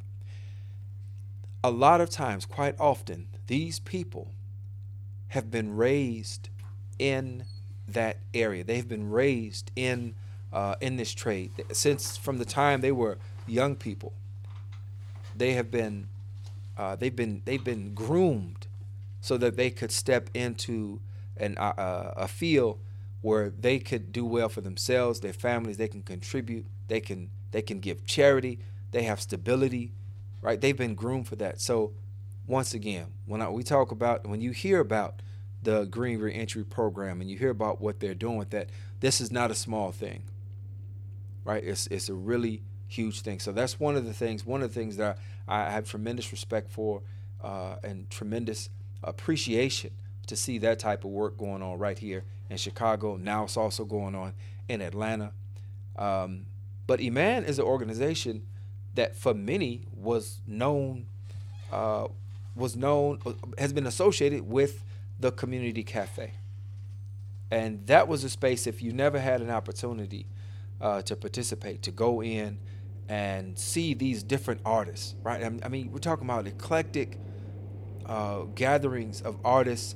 A 1.63 1.71
lot 1.71 2.01
of 2.01 2.09
times, 2.09 2.45
quite 2.45 2.75
often, 2.77 3.27
these 3.47 3.79
people 3.79 4.31
have 5.29 5.49
been 5.49 5.75
raised 5.75 6.49
in 6.99 7.45
that 7.87 8.17
area. 8.33 8.63
They've 8.63 8.87
been 8.87 9.09
raised 9.09 9.71
in 9.75 10.15
uh, 10.51 10.75
in 10.81 10.97
this 10.97 11.13
trade 11.13 11.51
since 11.71 12.17
from 12.17 12.37
the 12.37 12.45
time 12.45 12.81
they 12.81 12.91
were 12.91 13.17
young 13.47 13.75
people. 13.75 14.13
They 15.35 15.53
have 15.53 15.71
been 15.71 16.09
uh, 16.77 16.95
they've 16.95 17.15
been 17.15 17.41
they've 17.45 17.63
been 17.63 17.93
groomed 17.93 18.67
so 19.21 19.37
that 19.37 19.55
they 19.55 19.69
could 19.69 19.91
step 19.91 20.29
into 20.33 20.99
an 21.37 21.57
uh, 21.57 21.73
uh, 21.77 22.13
a 22.17 22.27
field 22.27 22.79
where 23.21 23.49
they 23.49 23.79
could 23.79 24.11
do 24.11 24.25
well 24.25 24.49
for 24.49 24.59
themselves, 24.61 25.21
their 25.21 25.33
families. 25.33 25.77
They 25.77 25.87
can 25.87 26.03
contribute. 26.03 26.65
They 26.89 26.99
can 26.99 27.29
they 27.51 27.61
can 27.61 27.79
give 27.79 28.05
charity. 28.05 28.59
They 28.91 29.03
have 29.03 29.19
stability, 29.19 29.91
right? 30.43 30.59
They've 30.59 30.77
been 30.77 30.93
groomed 30.93 31.27
for 31.27 31.37
that. 31.37 31.59
So 31.59 31.93
once 32.45 32.73
again, 32.73 33.07
when 33.25 33.41
I, 33.41 33.49
we 33.49 33.63
talk 33.63 33.91
about 33.91 34.27
when 34.27 34.41
you 34.41 34.51
hear 34.51 34.79
about 34.79 35.21
the 35.63 35.85
Green 35.85 36.19
Reentry 36.19 36.65
Program 36.65 37.21
and 37.21 37.31
you 37.31 37.37
hear 37.37 37.49
about 37.49 37.81
what 37.81 38.01
they're 38.01 38.13
doing 38.13 38.37
with 38.37 38.49
that, 38.51 38.69
this 38.99 39.21
is 39.21 39.31
not 39.31 39.49
a 39.49 39.55
small 39.55 39.91
thing, 39.91 40.23
right? 41.45 41.63
It's 41.63 41.87
it's 41.87 42.09
a 42.09 42.13
really 42.13 42.61
huge 42.87 43.21
thing. 43.21 43.39
So 43.39 43.51
that's 43.53 43.79
one 43.79 43.95
of 43.95 44.05
the 44.05 44.13
things. 44.13 44.45
One 44.45 44.61
of 44.61 44.71
the 44.71 44.79
things 44.79 44.97
that 44.97 45.17
I, 45.47 45.61
I 45.61 45.69
have 45.71 45.89
tremendous 45.89 46.31
respect 46.31 46.69
for 46.69 47.01
uh, 47.41 47.77
and 47.83 48.09
tremendous 48.09 48.69
appreciation 49.01 49.91
to 50.27 50.35
see 50.35 50.57
that 50.59 50.79
type 50.79 51.05
of 51.05 51.11
work 51.11 51.37
going 51.37 51.61
on 51.61 51.79
right 51.79 51.97
here 51.97 52.25
in 52.49 52.57
Chicago. 52.57 53.15
Now 53.15 53.45
it's 53.45 53.57
also 53.57 53.85
going 53.85 54.13
on 54.13 54.33
in 54.67 54.81
Atlanta. 54.81 55.31
Um, 55.95 56.45
but 56.85 56.99
Iman 56.99 57.45
is 57.45 57.59
an 57.59 57.65
organization 57.65 58.45
that 58.95 59.15
for 59.15 59.33
many 59.33 59.85
was 59.95 60.39
known, 60.47 61.07
uh, 61.71 62.07
was 62.55 62.75
known, 62.75 63.19
has 63.57 63.73
been 63.73 63.87
associated 63.87 64.47
with 64.47 64.83
the 65.19 65.31
community 65.31 65.83
cafe. 65.83 66.33
And 67.49 67.85
that 67.87 68.07
was 68.07 68.23
a 68.23 68.29
space, 68.29 68.67
if 68.67 68.81
you 68.81 68.91
never 68.93 69.19
had 69.19 69.41
an 69.41 69.49
opportunity 69.49 70.27
uh, 70.81 71.01
to 71.03 71.15
participate, 71.15 71.81
to 71.83 71.91
go 71.91 72.21
in 72.21 72.59
and 73.07 73.57
see 73.57 73.93
these 73.93 74.23
different 74.23 74.61
artists, 74.65 75.15
right? 75.23 75.43
I 75.43 75.67
mean, 75.67 75.91
we're 75.91 75.99
talking 75.99 76.25
about 76.25 76.47
eclectic 76.47 77.19
uh, 78.05 78.41
gatherings 78.55 79.21
of 79.21 79.37
artists, 79.45 79.95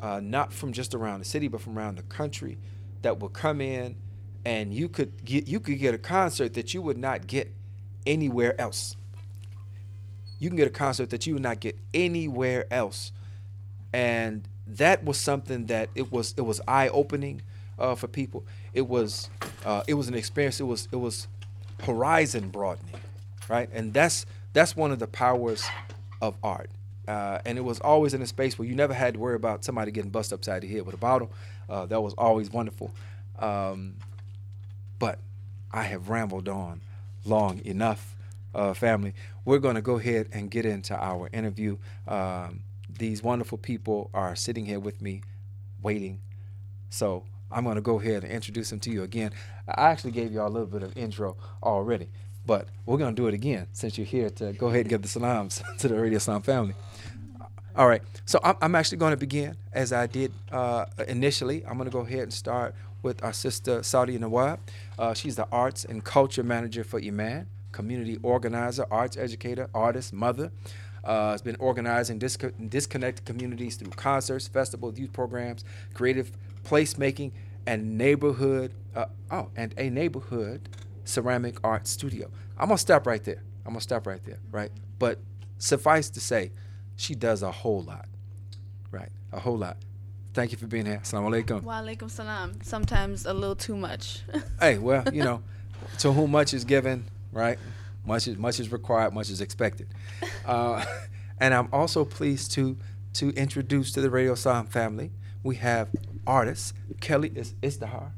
uh, 0.00 0.20
not 0.22 0.52
from 0.52 0.72
just 0.72 0.94
around 0.94 1.20
the 1.20 1.24
city, 1.24 1.48
but 1.48 1.60
from 1.60 1.78
around 1.78 1.98
the 1.98 2.02
country, 2.02 2.58
that 3.02 3.18
would 3.20 3.32
come 3.32 3.60
in, 3.60 3.96
and 4.44 4.72
you 4.72 4.88
could 4.88 5.24
get 5.24 5.48
you 5.48 5.60
could 5.60 5.78
get 5.78 5.94
a 5.94 5.98
concert 5.98 6.54
that 6.54 6.74
you 6.74 6.82
would 6.82 6.98
not 6.98 7.26
get 7.26 7.52
anywhere 8.08 8.60
else. 8.60 8.96
You 10.40 10.48
can 10.48 10.56
get 10.56 10.66
a 10.66 10.70
concert 10.70 11.10
that 11.10 11.26
you 11.26 11.34
would 11.34 11.42
not 11.42 11.60
get 11.60 11.76
anywhere 11.94 12.66
else, 12.70 13.12
and 13.92 14.48
that 14.66 15.04
was 15.04 15.18
something 15.18 15.66
that 15.66 15.90
it 15.94 16.10
was 16.10 16.34
it 16.36 16.42
was 16.42 16.60
eye 16.66 16.88
opening 16.88 17.42
uh, 17.78 17.94
for 17.94 18.08
people. 18.08 18.44
It 18.72 18.88
was 18.88 19.30
uh, 19.64 19.82
it 19.86 19.94
was 19.94 20.08
an 20.08 20.14
experience. 20.14 20.60
It 20.60 20.64
was 20.64 20.88
it 20.90 20.96
was 20.96 21.28
horizon 21.84 22.50
broadening, 22.50 23.00
right? 23.48 23.68
And 23.72 23.92
that's 23.92 24.26
that's 24.52 24.74
one 24.76 24.92
of 24.92 24.98
the 24.98 25.06
powers 25.06 25.64
of 26.20 26.34
art. 26.42 26.70
Uh, 27.06 27.40
and 27.46 27.56
it 27.56 27.62
was 27.62 27.80
always 27.80 28.12
in 28.12 28.20
a 28.20 28.26
space 28.26 28.58
where 28.58 28.68
you 28.68 28.74
never 28.74 28.92
had 28.92 29.14
to 29.14 29.20
worry 29.20 29.34
about 29.34 29.64
somebody 29.64 29.90
getting 29.90 30.10
bust 30.10 30.32
upside 30.32 30.62
the 30.62 30.68
head 30.68 30.84
with 30.84 30.94
a 30.94 30.98
bottle. 30.98 31.30
Uh, 31.68 31.86
that 31.86 32.00
was 32.02 32.12
always 32.14 32.50
wonderful. 32.50 32.92
Um, 33.38 33.94
but 34.98 35.18
I 35.72 35.84
have 35.84 36.10
rambled 36.10 36.48
on 36.48 36.82
long 37.24 37.60
enough, 37.64 38.16
uh, 38.54 38.74
family. 38.74 39.14
We're 39.44 39.58
going 39.58 39.76
to 39.76 39.82
go 39.82 39.98
ahead 39.98 40.28
and 40.32 40.50
get 40.50 40.64
into 40.64 40.94
our 40.94 41.28
interview. 41.32 41.78
Um, 42.06 42.60
these 42.98 43.22
wonderful 43.22 43.58
people 43.58 44.10
are 44.14 44.34
sitting 44.34 44.66
here 44.66 44.80
with 44.80 45.00
me, 45.00 45.22
waiting. 45.82 46.20
So 46.90 47.24
I'm 47.50 47.64
going 47.64 47.76
to 47.76 47.82
go 47.82 48.00
ahead 48.00 48.24
and 48.24 48.32
introduce 48.32 48.70
them 48.70 48.80
to 48.80 48.90
you 48.90 49.02
again. 49.02 49.32
I 49.68 49.90
actually 49.90 50.12
gave 50.12 50.32
you 50.32 50.40
all 50.40 50.48
a 50.48 50.50
little 50.50 50.66
bit 50.66 50.82
of 50.82 50.96
intro 50.96 51.36
already, 51.62 52.08
but 52.46 52.68
we're 52.86 52.98
going 52.98 53.14
to 53.14 53.22
do 53.22 53.28
it 53.28 53.34
again 53.34 53.68
since 53.72 53.96
you're 53.98 54.06
here 54.06 54.30
to 54.30 54.52
go 54.52 54.68
ahead 54.68 54.80
and 54.80 54.88
give 54.88 55.02
the 55.02 55.08
salams 55.08 55.62
to 55.78 55.88
the 55.88 55.94
Radio 55.98 56.16
Islam 56.16 56.42
family. 56.42 56.74
All 57.76 57.86
right, 57.86 58.02
so 58.24 58.40
I'm, 58.42 58.74
actually 58.74 58.98
going 58.98 59.12
to 59.12 59.16
begin 59.16 59.56
as 59.72 59.92
I 59.92 60.08
did 60.08 60.32
uh, 60.50 60.86
initially. 61.06 61.64
I'm 61.64 61.74
going 61.74 61.88
to 61.88 61.92
go 61.92 62.00
ahead 62.00 62.22
and 62.22 62.32
start 62.32 62.74
with 63.02 63.22
our 63.22 63.32
sister 63.32 63.82
Saudi 63.82 64.18
Nawab. 64.18 64.60
Uh, 64.98 65.14
she's 65.14 65.36
the 65.36 65.46
arts 65.50 65.84
and 65.84 66.04
culture 66.04 66.42
manager 66.42 66.84
for 66.84 67.00
Iman, 67.00 67.46
community 67.72 68.18
organizer, 68.22 68.86
arts 68.90 69.16
educator, 69.16 69.68
artist, 69.74 70.12
mother. 70.12 70.50
Uh, 71.04 71.30
has 71.30 71.40
been 71.40 71.56
organizing 71.60 72.18
disconnected 72.18 73.24
communities 73.24 73.76
through 73.76 73.90
concerts, 73.92 74.48
festivals, 74.48 74.98
youth 74.98 75.12
programs, 75.12 75.64
creative 75.94 76.32
placemaking, 76.64 77.30
and 77.66 77.96
neighborhood. 77.96 78.74
Uh, 78.94 79.06
oh, 79.30 79.48
and 79.56 79.72
a 79.78 79.88
neighborhood 79.88 80.68
ceramic 81.04 81.56
art 81.64 81.86
studio. 81.86 82.28
I'm 82.58 82.68
gonna 82.68 82.78
stop 82.78 83.06
right 83.06 83.22
there. 83.22 83.42
I'm 83.64 83.72
gonna 83.72 83.80
stop 83.80 84.06
right 84.06 84.22
there, 84.24 84.38
right? 84.50 84.70
But 84.98 85.18
suffice 85.58 86.10
to 86.10 86.20
say, 86.20 86.50
she 86.96 87.14
does 87.14 87.42
a 87.42 87.50
whole 87.52 87.82
lot, 87.82 88.06
right? 88.90 89.10
A 89.32 89.40
whole 89.40 89.56
lot. 89.56 89.76
Thank 90.38 90.52
you 90.52 90.58
for 90.58 90.68
being 90.68 90.86
here. 90.86 91.00
Assalamu 91.02 91.44
alaikum. 91.44 91.64
Wa 91.64 91.80
alaikum 91.82 92.08
salam. 92.08 92.62
Sometimes 92.62 93.26
a 93.26 93.34
little 93.34 93.56
too 93.56 93.76
much. 93.76 94.20
hey, 94.60 94.78
well, 94.78 95.02
you 95.12 95.24
know, 95.24 95.42
to 95.98 96.12
whom 96.12 96.30
much 96.30 96.54
is 96.54 96.64
given, 96.64 97.06
right? 97.32 97.58
Much 98.06 98.28
is 98.28 98.38
much 98.38 98.60
is 98.60 98.70
required, 98.70 99.12
much 99.12 99.30
is 99.30 99.40
expected. 99.40 99.88
Uh, 100.46 100.84
and 101.40 101.52
I'm 101.52 101.68
also 101.72 102.04
pleased 102.04 102.52
to 102.52 102.76
to 103.14 103.30
introduce 103.30 103.90
to 103.92 104.00
the 104.00 104.10
Radio 104.10 104.34
Islam 104.34 104.66
family. 104.68 105.10
We 105.42 105.56
have 105.56 105.88
artist 106.24 106.72
Kelly 107.00 107.32
is 107.34 107.54
Izdihar. 107.54 108.12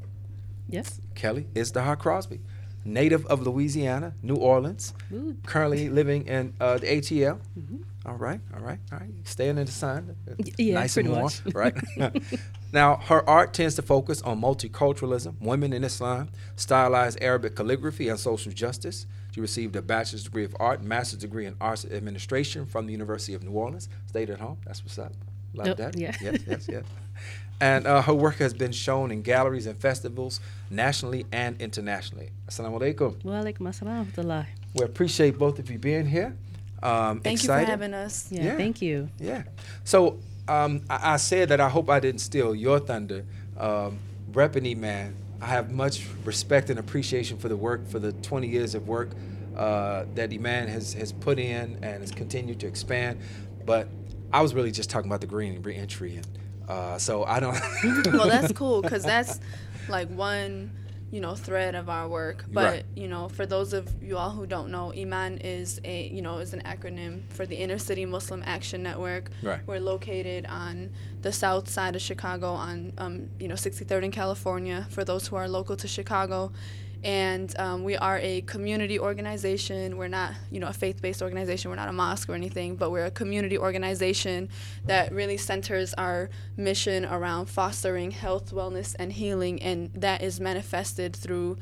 Yes. 0.68 1.00
Kelly 1.14 1.48
Izdihar 1.54 1.98
Crosby, 1.98 2.40
native 2.84 3.26
of 3.26 3.46
Louisiana, 3.46 4.14
New 4.22 4.36
Orleans, 4.36 4.94
Ooh. 5.12 5.36
currently 5.46 5.88
living 5.88 6.26
in 6.26 6.54
uh, 6.60 6.78
the 6.78 6.86
ATL. 6.86 7.40
Mm-hmm. 7.58 7.76
All 8.06 8.16
right, 8.16 8.40
all 8.54 8.60
right, 8.60 8.78
all 8.92 8.98
right. 8.98 9.10
Staying 9.24 9.58
in 9.58 9.66
the 9.66 9.72
sun, 9.72 10.16
yeah, 10.56 10.74
nice 10.74 10.96
and 10.96 11.10
warm, 11.10 11.24
much. 11.24 11.40
right? 11.54 11.74
now, 12.72 12.96
her 12.96 13.28
art 13.28 13.52
tends 13.52 13.74
to 13.74 13.82
focus 13.82 14.22
on 14.22 14.40
multiculturalism, 14.40 15.38
women 15.40 15.74
in 15.74 15.84
Islam, 15.84 16.30
stylized 16.56 17.18
Arabic 17.20 17.54
calligraphy, 17.54 18.08
and 18.08 18.18
social 18.18 18.52
justice. 18.52 19.06
She 19.34 19.40
received 19.40 19.76
a 19.76 19.82
bachelor's 19.82 20.24
degree 20.24 20.44
of 20.44 20.56
art, 20.58 20.82
master's 20.82 21.20
degree 21.20 21.44
in 21.44 21.56
arts 21.60 21.84
administration 21.84 22.64
from 22.64 22.86
the 22.86 22.92
University 22.92 23.34
of 23.34 23.42
New 23.42 23.52
Orleans. 23.52 23.88
Stayed 24.06 24.30
at 24.30 24.40
home. 24.40 24.58
That's 24.64 24.82
what's 24.82 24.98
up. 24.98 25.12
Love 25.54 25.68
oh, 25.68 25.74
that. 25.74 25.96
Yeah. 25.96 26.16
Yes, 26.20 26.42
yes, 26.46 26.68
yes. 26.68 26.84
And 27.60 27.86
uh, 27.86 28.02
her 28.02 28.14
work 28.14 28.36
has 28.36 28.54
been 28.54 28.72
shown 28.72 29.10
in 29.10 29.22
galleries 29.22 29.66
and 29.66 29.78
festivals 29.78 30.40
nationally 30.70 31.26
and 31.30 31.60
internationally. 31.60 32.30
Assalamu 32.48 32.80
alaikum. 32.80 33.22
Wa 33.24 33.32
alaikum 33.32 33.68
assalam. 33.68 34.46
We 34.74 34.84
appreciate 34.84 35.38
both 35.38 35.58
of 35.58 35.70
you 35.70 35.78
being 35.78 36.06
here. 36.06 36.36
Um, 36.82 37.20
thank 37.20 37.40
excited. 37.40 37.62
you 37.62 37.66
for 37.66 37.70
having 37.70 37.94
us. 37.94 38.32
Yeah, 38.32 38.44
yeah. 38.44 38.56
thank 38.56 38.80
you. 38.80 39.10
Yeah. 39.18 39.42
So 39.84 40.18
um, 40.48 40.82
I, 40.88 41.14
I, 41.14 41.16
said 41.18 41.50
that 41.50 41.60
I 41.60 41.68
hope 41.68 41.90
I 41.90 42.00
didn't 42.00 42.20
steal 42.20 42.54
your 42.54 42.80
thunder. 42.80 43.24
Um, 43.58 43.98
Repping 44.32 44.76
man, 44.76 45.14
I 45.40 45.46
have 45.46 45.70
much 45.70 46.06
respect 46.24 46.70
and 46.70 46.78
appreciation 46.78 47.36
for 47.36 47.48
the 47.48 47.56
work, 47.56 47.88
for 47.88 47.98
the 47.98 48.12
20 48.12 48.46
years 48.46 48.74
of 48.74 48.86
work 48.86 49.10
uh, 49.56 50.04
that 50.14 50.32
Iman 50.32 50.68
has, 50.68 50.92
has 50.94 51.12
put 51.12 51.38
in 51.38 51.78
and 51.82 52.00
has 52.00 52.12
continued 52.12 52.60
to 52.60 52.66
expand. 52.66 53.20
But 53.66 53.88
I 54.32 54.40
was 54.40 54.54
really 54.54 54.70
just 54.70 54.88
talking 54.88 55.10
about 55.10 55.20
the 55.20 55.26
green 55.26 55.60
reentry. 55.62 56.16
And 56.16 56.26
uh, 56.70 56.98
so 56.98 57.24
I 57.24 57.40
don't. 57.40 57.58
well, 58.12 58.28
that's 58.28 58.52
cool 58.52 58.80
because 58.82 59.02
that's 59.02 59.40
like 59.88 60.08
one 60.08 60.70
you 61.10 61.20
know 61.20 61.34
thread 61.34 61.74
of 61.74 61.88
our 61.88 62.06
work 62.06 62.44
but 62.52 62.64
right. 62.64 62.84
you 62.94 63.08
know 63.08 63.28
for 63.28 63.44
those 63.44 63.72
of 63.72 63.92
you 64.00 64.16
all 64.16 64.30
who 64.30 64.46
don't 64.46 64.70
know 64.70 64.92
iman 64.96 65.38
is 65.38 65.80
a 65.82 66.06
you 66.06 66.22
know 66.22 66.38
is 66.38 66.54
an 66.54 66.62
acronym 66.64 67.22
for 67.30 67.44
the 67.46 67.56
inner 67.56 67.78
city 67.78 68.06
muslim 68.06 68.44
action 68.46 68.80
network 68.84 69.28
right. 69.42 69.58
we're 69.66 69.80
located 69.80 70.46
on 70.46 70.88
the 71.22 71.32
south 71.32 71.68
side 71.68 71.96
of 71.96 72.00
chicago 72.00 72.52
on 72.52 72.92
um, 72.98 73.28
you 73.40 73.48
know 73.48 73.56
63rd 73.56 74.04
in 74.04 74.10
california 74.12 74.86
for 74.90 75.04
those 75.04 75.26
who 75.26 75.34
are 75.34 75.48
local 75.48 75.74
to 75.74 75.88
chicago 75.88 76.52
and 77.02 77.58
um, 77.58 77.84
we 77.84 77.96
are 77.96 78.18
a 78.18 78.42
community 78.42 78.98
organization. 78.98 79.96
We're 79.96 80.08
not, 80.08 80.34
you 80.50 80.60
know, 80.60 80.66
a 80.68 80.72
faith-based 80.72 81.22
organization. 81.22 81.70
We're 81.70 81.76
not 81.76 81.88
a 81.88 81.92
mosque 81.92 82.28
or 82.28 82.34
anything, 82.34 82.76
but 82.76 82.90
we're 82.90 83.06
a 83.06 83.10
community 83.10 83.56
organization 83.56 84.48
that 84.84 85.12
really 85.12 85.36
centers 85.36 85.94
our 85.94 86.28
mission 86.56 87.06
around 87.06 87.46
fostering 87.46 88.10
health, 88.10 88.52
wellness, 88.52 88.94
and 88.98 89.12
healing, 89.12 89.62
and 89.62 89.90
that 89.94 90.22
is 90.22 90.40
manifested 90.40 91.16
through, 91.16 91.56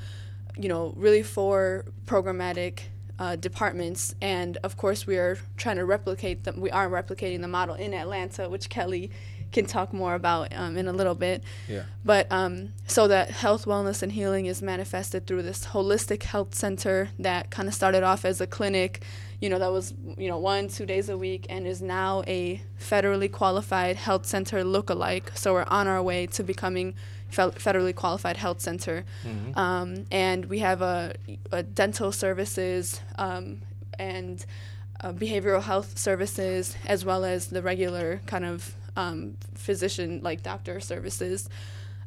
you 0.56 0.68
know, 0.68 0.92
really 0.96 1.22
four 1.22 1.84
programmatic 2.06 2.80
uh, 3.18 3.36
departments. 3.36 4.14
And 4.20 4.56
of 4.58 4.76
course, 4.76 5.06
we 5.06 5.16
are 5.18 5.38
trying 5.56 5.76
to 5.76 5.84
replicate 5.84 6.44
them. 6.44 6.60
We 6.60 6.70
are 6.70 6.88
replicating 6.88 7.40
the 7.42 7.48
model 7.48 7.74
in 7.74 7.94
Atlanta, 7.94 8.48
which 8.48 8.68
Kelly 8.68 9.10
can 9.52 9.66
talk 9.66 9.92
more 9.92 10.14
about 10.14 10.54
um, 10.54 10.76
in 10.76 10.88
a 10.88 10.92
little 10.92 11.14
bit. 11.14 11.42
Yeah. 11.68 11.84
But 12.04 12.26
um, 12.30 12.72
so 12.86 13.08
that 13.08 13.30
health, 13.30 13.64
wellness, 13.64 14.02
and 14.02 14.12
healing 14.12 14.46
is 14.46 14.62
manifested 14.62 15.26
through 15.26 15.42
this 15.42 15.66
holistic 15.66 16.22
health 16.22 16.54
center 16.54 17.10
that 17.18 17.50
kind 17.50 17.68
of 17.68 17.74
started 17.74 18.02
off 18.02 18.24
as 18.24 18.40
a 18.40 18.46
clinic, 18.46 19.02
you 19.40 19.48
know, 19.48 19.58
that 19.58 19.72
was, 19.72 19.94
you 20.16 20.28
know, 20.28 20.38
one, 20.38 20.68
two 20.68 20.84
days 20.84 21.08
a 21.08 21.16
week 21.16 21.46
and 21.48 21.66
is 21.66 21.80
now 21.80 22.22
a 22.26 22.60
federally 22.80 23.30
qualified 23.30 23.96
health 23.96 24.26
center 24.26 24.64
lookalike. 24.64 25.36
So 25.36 25.52
we're 25.52 25.64
on 25.68 25.86
our 25.86 26.02
way 26.02 26.26
to 26.26 26.42
becoming 26.42 26.94
fe- 27.28 27.50
federally 27.50 27.94
qualified 27.94 28.36
health 28.36 28.60
center. 28.60 29.04
Mm-hmm. 29.24 29.58
Um, 29.58 30.04
and 30.10 30.46
we 30.46 30.58
have 30.58 30.82
a, 30.82 31.14
a 31.52 31.62
dental 31.62 32.12
services 32.12 33.00
um, 33.16 33.62
and 33.98 34.44
uh, 35.00 35.12
behavioral 35.12 35.62
health 35.62 35.96
services 35.96 36.76
as 36.86 37.04
well 37.04 37.24
as 37.24 37.46
the 37.46 37.62
regular 37.62 38.20
kind 38.26 38.44
of 38.44 38.74
um, 38.98 39.36
physician 39.54 40.20
like 40.22 40.42
doctor 40.42 40.80
services. 40.80 41.48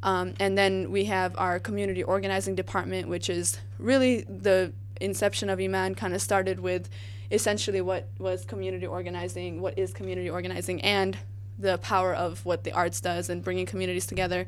Um, 0.04 0.34
and 0.40 0.58
then 0.58 0.92
we 0.92 1.06
have 1.06 1.36
our 1.38 1.60
community 1.60 2.04
organizing 2.04 2.56
department 2.56 3.08
which 3.08 3.30
is 3.30 3.60
really 3.78 4.22
the 4.22 4.74
inception 5.00 5.50
of 5.50 5.60
iman 5.60 5.96
kind 5.96 6.14
of 6.14 6.22
started 6.22 6.60
with 6.60 6.90
essentially 7.32 7.82
what 7.82 8.08
was 8.18 8.44
community 8.46 8.88
organizing 8.88 9.62
what 9.62 9.78
is 9.78 9.94
community 9.94 10.30
organizing 10.30 10.82
and 10.82 11.18
the 11.58 11.78
power 11.78 12.14
of 12.14 12.44
what 12.46 12.64
the 12.64 12.72
arts 12.72 13.00
does 13.00 13.30
and 13.30 13.44
bringing 13.44 13.66
communities 13.66 14.06
together. 14.08 14.48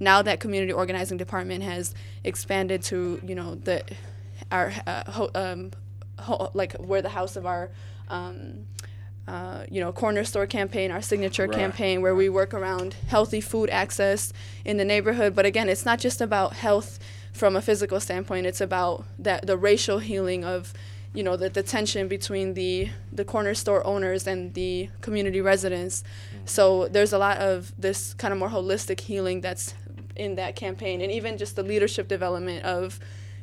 Now 0.00 0.22
that 0.22 0.40
community 0.40 0.72
organizing 0.72 1.16
department 1.16 1.62
has 1.62 1.94
expanded 2.24 2.82
to 2.84 3.20
you 3.24 3.34
know 3.34 3.54
the 3.54 3.82
our 4.50 4.72
uh, 4.86 5.10
ho- 5.10 5.30
um, 5.34 5.70
ho- 6.18 6.50
like 6.54 6.76
we're 6.78 7.02
the 7.02 7.08
house 7.08 7.36
of 7.36 7.46
our 7.46 7.70
um, 8.08 8.66
uh, 9.28 9.64
you 9.70 9.80
know 9.80 9.92
corner 9.92 10.24
store 10.24 10.46
campaign 10.46 10.90
our 10.90 11.02
signature 11.02 11.46
Right, 11.46 11.58
campaign 11.58 12.02
where 12.02 12.14
we 12.14 12.28
work 12.28 12.54
around 12.54 12.94
healthy 13.08 13.40
food 13.40 13.68
access 13.70 14.32
in 14.64 14.78
the 14.78 14.84
neighborhood. 14.84 15.34
But 15.34 15.44
again 15.46 15.68
it's 15.68 15.84
not 15.84 15.98
just 15.98 16.20
about 16.20 16.54
health 16.54 16.98
from 17.32 17.54
a 17.54 17.62
physical 17.62 18.00
standpoint. 18.00 18.46
It's 18.46 18.60
about 18.60 19.04
that 19.18 19.46
the 19.46 19.56
racial 19.56 19.98
healing 19.98 20.44
of 20.44 20.72
you 21.14 21.22
know 21.22 21.36
the, 21.36 21.48
the 21.48 21.62
tension 21.62 22.08
between 22.08 22.54
the 22.54 22.90
the 23.12 23.24
corner 23.24 23.54
store 23.54 23.86
owners 23.86 24.26
and 24.26 24.54
the 24.54 24.88
community 25.00 25.40
residents. 25.40 26.04
So 26.44 26.88
there's 26.88 27.12
a 27.12 27.18
lot 27.18 27.38
of 27.38 27.72
this 27.78 28.14
kind 28.14 28.32
of 28.32 28.38
more 28.38 28.48
holistic 28.50 29.00
healing 29.00 29.40
that's 29.42 29.74
in 30.16 30.34
that 30.36 30.56
campaign. 30.56 31.00
And 31.00 31.12
even 31.12 31.38
just 31.38 31.54
the 31.56 31.62
leadership 31.62 32.08
development 32.08 32.64
of 32.64 32.98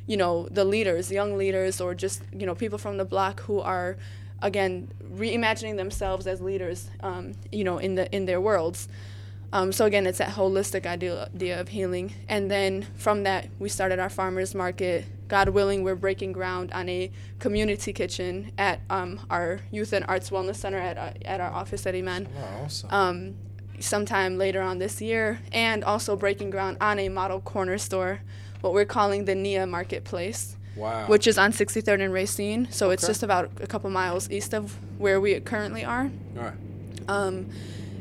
you 0.08 0.18
know 0.18 0.48
the 0.52 0.66
leaders 0.66 1.12
young 1.12 1.38
leaders 1.38 1.82
or 1.82 1.96
just 1.96 2.22
you 2.32 2.46
know 2.46 2.56
people 2.56 2.78
from 2.78 2.98
the 2.98 3.06
block 3.06 3.42
who 3.42 3.60
are 3.60 3.98
again 4.42 4.92
reimagining 5.14 5.78
themselves 5.78 6.28
as 6.28 6.42
leaders 6.42 6.90
um, 7.02 7.34
you 7.52 7.64
know 7.64 7.78
in 7.78 7.96
the 7.96 8.14
in 8.16 8.26
their 8.26 8.42
worlds. 8.42 8.88
Um, 9.54 9.72
so 9.72 9.86
again 9.86 10.06
it's 10.06 10.18
that 10.18 10.32
holistic 10.32 10.86
idea, 10.86 11.30
idea 11.34 11.62
of 11.62 11.70
healing. 11.70 12.14
And 12.28 12.52
then 12.52 12.88
from 12.96 13.24
that 13.24 13.48
we 13.60 13.70
started 13.70 14.00
our 14.00 14.10
farmers 14.10 14.54
market. 14.54 15.06
God 15.28 15.50
willing 15.50 15.84
we're 15.84 15.96
breaking 15.96 16.34
ground 16.34 16.72
on 16.72 16.88
a 16.90 17.10
community 17.40 17.94
kitchen 17.94 18.52
at 18.58 18.82
um, 18.90 19.26
our 19.30 19.62
youth 19.72 19.94
and 19.94 20.06
arts 20.08 20.30
wellness 20.30 20.58
center 20.58 20.78
at, 20.78 20.98
uh, 20.98 21.14
at 21.24 21.42
our 21.42 21.52
office 21.52 21.86
at 21.88 21.96
iman. 21.96 22.28
Wow, 22.36 22.62
awesome. 22.66 22.90
um, 22.92 23.36
sometime 23.80 24.38
later 24.38 24.62
on 24.62 24.80
this 24.80 25.02
year, 25.02 25.40
and 25.52 25.84
also 25.84 26.16
breaking 26.16 26.50
ground 26.50 26.78
on 26.82 27.00
a 27.00 27.10
model 27.10 27.40
corner 27.42 27.78
store, 27.78 28.22
what 28.62 28.74
we're 28.74 28.86
calling 28.86 29.26
the 29.26 29.36
Nia 29.36 29.66
Marketplace, 29.68 30.55
wow. 30.76 31.08
which 31.08 31.28
is 31.28 31.38
on 31.38 31.52
63rd 31.52 32.02
and 32.02 32.14
Racine. 32.14 32.68
So 32.72 32.90
it's 32.92 33.06
just 33.06 33.24
about 33.24 33.52
a 33.62 33.68
couple 33.68 33.90
miles 33.90 34.30
east 34.32 34.54
of 34.54 34.76
where 35.00 35.20
we 35.20 35.40
currently 35.40 35.84
are. 35.84 36.12
All 36.38 36.44
right. 36.44 36.54
Um, 37.08 37.50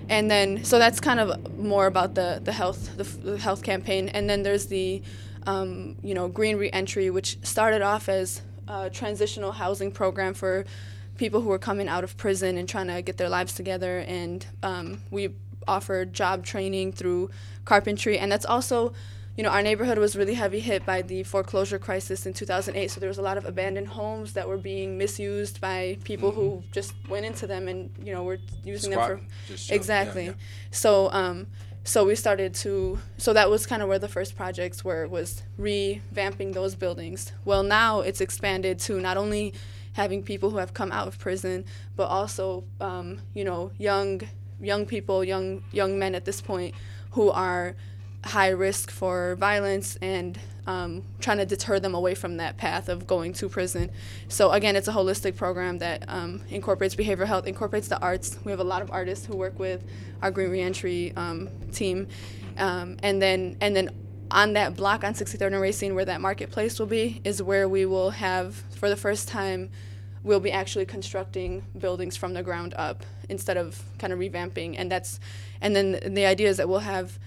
and 0.08 0.30
then, 0.30 0.64
so 0.64 0.78
that's 0.78 1.00
kind 1.00 1.20
of 1.20 1.58
more 1.58 1.86
about 1.86 2.14
the, 2.14 2.40
the 2.42 2.52
health 2.52 2.96
the, 2.96 3.04
f- 3.04 3.22
the 3.22 3.38
health 3.38 3.62
campaign. 3.62 4.08
And 4.08 4.28
then 4.28 4.42
there's 4.42 4.66
the, 4.66 5.02
um, 5.46 5.96
you 6.02 6.14
know, 6.14 6.28
Green 6.28 6.56
Reentry, 6.56 7.10
which 7.10 7.38
started 7.42 7.82
off 7.82 8.08
as 8.08 8.42
a 8.68 8.90
transitional 8.90 9.52
housing 9.52 9.90
program 9.90 10.34
for 10.34 10.64
people 11.16 11.40
who 11.40 11.48
were 11.48 11.58
coming 11.58 11.88
out 11.88 12.04
of 12.04 12.16
prison 12.16 12.58
and 12.58 12.68
trying 12.68 12.88
to 12.88 13.00
get 13.02 13.16
their 13.16 13.28
lives 13.28 13.54
together. 13.54 14.04
And 14.06 14.44
um, 14.62 15.00
we 15.10 15.30
offered 15.66 16.12
job 16.12 16.44
training 16.44 16.92
through 16.92 17.30
carpentry, 17.64 18.18
and 18.18 18.30
that's 18.30 18.44
also 18.44 18.92
you 19.36 19.42
know, 19.42 19.50
our 19.50 19.62
neighborhood 19.62 19.98
was 19.98 20.14
really 20.14 20.34
heavy 20.34 20.60
hit 20.60 20.86
by 20.86 21.02
the 21.02 21.24
foreclosure 21.24 21.78
crisis 21.78 22.24
in 22.24 22.32
2008. 22.32 22.90
So 22.90 23.00
there 23.00 23.08
was 23.08 23.18
a 23.18 23.22
lot 23.22 23.36
of 23.36 23.44
abandoned 23.44 23.88
homes 23.88 24.34
that 24.34 24.46
were 24.48 24.56
being 24.56 24.96
misused 24.96 25.60
by 25.60 25.98
people 26.04 26.30
who 26.30 26.62
just 26.70 26.94
went 27.08 27.26
into 27.26 27.46
them 27.46 27.66
and 27.66 27.90
you 28.02 28.12
know 28.12 28.22
were 28.22 28.38
using 28.64 28.90
them 28.90 29.00
for 29.00 29.20
shove- 29.56 29.68
yeah, 29.68 29.74
exactly. 29.74 30.24
yeah. 30.26 30.32
So 30.70 31.10
um, 31.12 31.48
so 31.82 32.04
we 32.04 32.14
started 32.14 32.54
to 32.54 32.98
so 33.18 33.32
that 33.32 33.50
was 33.50 33.66
kind 33.66 33.82
of 33.82 33.88
where 33.88 33.98
the 33.98 34.08
first 34.08 34.36
projects 34.36 34.84
were 34.84 35.08
was 35.08 35.42
revamping 35.58 36.52
those 36.54 36.76
buildings. 36.76 37.32
Well, 37.44 37.64
now 37.64 38.00
it's 38.00 38.20
expanded 38.20 38.78
to 38.80 39.00
not 39.00 39.16
only 39.16 39.52
having 39.94 40.22
people 40.22 40.50
who 40.50 40.58
have 40.58 40.74
come 40.74 40.92
out 40.92 41.08
of 41.08 41.18
prison, 41.18 41.64
but 41.96 42.06
also 42.06 42.64
um, 42.80 43.20
you 43.34 43.42
know 43.42 43.72
young 43.78 44.22
young 44.60 44.86
people, 44.86 45.24
young 45.24 45.64
young 45.72 45.98
men 45.98 46.14
at 46.14 46.24
this 46.24 46.40
point 46.40 46.74
who 47.10 47.30
are 47.30 47.74
high 48.24 48.48
risk 48.48 48.90
for 48.90 49.36
violence 49.36 49.96
and 50.00 50.38
um, 50.66 51.02
trying 51.20 51.38
to 51.38 51.46
deter 51.46 51.78
them 51.78 51.94
away 51.94 52.14
from 52.14 52.38
that 52.38 52.56
path 52.56 52.88
of 52.88 53.06
going 53.06 53.32
to 53.34 53.48
prison. 53.48 53.90
So 54.28 54.50
again, 54.52 54.76
it's 54.76 54.88
a 54.88 54.92
holistic 54.92 55.36
program 55.36 55.78
that 55.78 56.04
um, 56.08 56.42
incorporates 56.48 56.94
behavioral 56.94 57.26
health, 57.26 57.46
incorporates 57.46 57.88
the 57.88 58.00
arts. 58.00 58.38
We 58.44 58.50
have 58.50 58.60
a 58.60 58.64
lot 58.64 58.82
of 58.82 58.90
artists 58.90 59.26
who 59.26 59.36
work 59.36 59.58
with 59.58 59.84
our 60.22 60.30
Green 60.30 60.50
Reentry 60.50 61.12
um, 61.16 61.50
team, 61.72 62.08
um, 62.56 62.96
and 63.02 63.20
then 63.20 63.56
and 63.60 63.76
then 63.76 63.90
on 64.30 64.54
that 64.54 64.74
block 64.74 65.04
on 65.04 65.14
63rd 65.14 65.48
and 65.48 65.60
Racine, 65.60 65.94
where 65.94 66.04
that 66.06 66.20
marketplace 66.20 66.78
will 66.78 66.86
be, 66.86 67.20
is 67.24 67.42
where 67.42 67.68
we 67.68 67.84
will 67.84 68.10
have 68.10 68.54
for 68.54 68.88
the 68.88 68.96
first 68.96 69.28
time. 69.28 69.70
We'll 70.22 70.40
be 70.40 70.50
actually 70.50 70.86
constructing 70.86 71.62
buildings 71.78 72.16
from 72.16 72.32
the 72.32 72.42
ground 72.42 72.72
up 72.78 73.04
instead 73.28 73.58
of 73.58 73.82
kind 73.98 74.12
of 74.12 74.18
revamping, 74.18 74.76
and 74.78 74.90
that's, 74.90 75.20
and 75.60 75.76
then 75.76 76.14
the 76.14 76.24
idea 76.24 76.48
is 76.48 76.56
that 76.56 76.68
we'll 76.68 76.78
have 76.78 77.18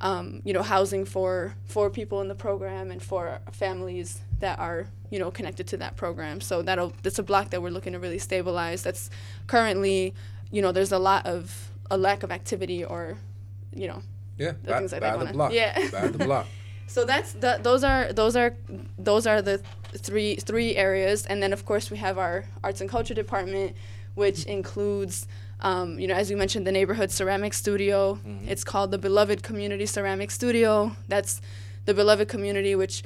um, 0.00 0.42
you 0.44 0.52
know, 0.52 0.62
housing 0.62 1.04
for 1.04 1.54
for 1.64 1.90
people 1.90 2.20
in 2.20 2.28
the 2.28 2.34
program 2.34 2.90
and 2.90 3.02
for 3.02 3.40
families 3.52 4.20
that 4.40 4.58
are 4.58 4.86
you 5.10 5.18
know 5.18 5.30
connected 5.30 5.66
to 5.68 5.76
that 5.78 5.96
program. 5.96 6.40
So 6.40 6.62
that'll 6.62 6.92
that's 7.02 7.18
a 7.18 7.22
block 7.22 7.50
that 7.50 7.60
we're 7.62 7.70
looking 7.70 7.92
to 7.94 7.98
really 7.98 8.18
stabilize. 8.18 8.82
That's 8.82 9.10
currently, 9.46 10.14
you 10.50 10.62
know, 10.62 10.72
there's 10.72 10.92
a 10.92 10.98
lot 10.98 11.26
of 11.26 11.70
a 11.90 11.96
lack 11.98 12.22
of 12.22 12.30
activity 12.30 12.84
or, 12.84 13.16
you 13.74 13.88
know, 13.88 14.02
Yeah, 14.36 14.52
the 14.62 14.70
by, 14.70 14.78
things 14.78 14.90
that 14.90 15.00
by 15.00 15.14
I 15.14 15.16
the 15.16 15.32
block. 15.32 15.52
yeah. 15.52 15.88
by 15.90 16.08
the 16.08 16.24
block. 16.24 16.46
so 16.86 17.04
that's 17.04 17.32
the, 17.32 17.58
those 17.62 17.82
are 17.82 18.12
those 18.12 18.36
are 18.36 18.54
those 18.98 19.26
are 19.26 19.42
the 19.42 19.60
three 19.96 20.36
three 20.36 20.76
areas, 20.76 21.26
and 21.26 21.42
then 21.42 21.52
of 21.52 21.64
course 21.64 21.90
we 21.90 21.96
have 21.96 22.18
our 22.18 22.44
arts 22.62 22.80
and 22.80 22.90
culture 22.90 23.14
department, 23.14 23.74
which 24.14 24.44
includes, 24.44 25.26
um, 25.60 25.98
you 25.98 26.06
know, 26.06 26.14
as 26.14 26.30
you 26.30 26.36
mentioned, 26.36 26.66
the 26.66 26.72
neighborhood 26.72 27.10
ceramic 27.10 27.52
studio. 27.54 28.18
It's 28.46 28.64
called 28.64 28.90
the 28.90 28.98
Beloved 28.98 29.42
Community 29.42 29.86
Ceramic 29.86 30.30
Studio. 30.30 30.92
That's 31.08 31.40
the 31.84 31.94
beloved 31.94 32.28
community, 32.28 32.74
which 32.74 33.02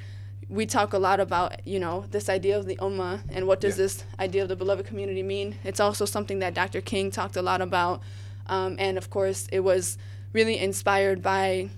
we 0.48 0.66
talk 0.66 0.92
a 0.92 0.98
lot 0.98 1.18
about. 1.20 1.66
You 1.66 1.78
know, 1.78 2.04
this 2.10 2.28
idea 2.28 2.58
of 2.58 2.66
the 2.66 2.76
ummah 2.76 3.20
and 3.30 3.46
what 3.46 3.60
does 3.60 3.76
Yeah. 3.78 3.84
this 3.84 4.04
idea 4.18 4.42
of 4.42 4.48
the 4.48 4.56
beloved 4.56 4.84
community 4.86 5.22
mean. 5.22 5.56
It's 5.64 5.80
also 5.80 6.04
something 6.04 6.40
that 6.40 6.52
Dr. 6.52 6.80
King 6.80 7.10
talked 7.10 7.36
a 7.36 7.42
lot 7.42 7.62
about, 7.62 8.02
um, 8.48 8.76
and 8.78 8.98
of 8.98 9.08
course 9.08 9.48
it 9.50 9.60
was 9.60 9.96
really 10.34 10.58
inspired 10.58 11.22
by 11.22 11.70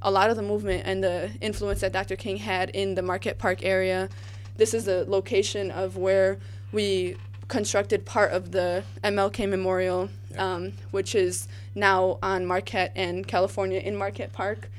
a 0.00 0.10
lot 0.10 0.30
of 0.30 0.36
the 0.36 0.42
movement 0.42 0.82
and 0.86 1.02
the 1.02 1.30
influence 1.40 1.80
that 1.80 1.92
Dr. 1.92 2.16
King 2.16 2.36
had 2.38 2.70
in 2.70 2.94
the 2.94 3.02
Marquette 3.02 3.38
Park 3.38 3.62
area. 3.64 4.08
This 4.56 4.72
is 4.74 4.86
a 4.88 5.04
location 5.08 5.70
of 5.70 5.96
where 5.96 6.38
we 6.72 7.16
constructed 7.48 8.04
part 8.04 8.32
of 8.32 8.52
the 8.52 8.84
MLK 9.02 9.48
Memorial, 9.48 10.08
um, 10.36 10.72
which 10.90 11.14
is 11.14 11.48
now 11.74 12.18
on 12.22 12.46
Marquette 12.46 12.92
and 12.94 13.26
California 13.26 13.80
in 13.80 13.96
Marquette 13.96 14.32
Park. 14.32 14.70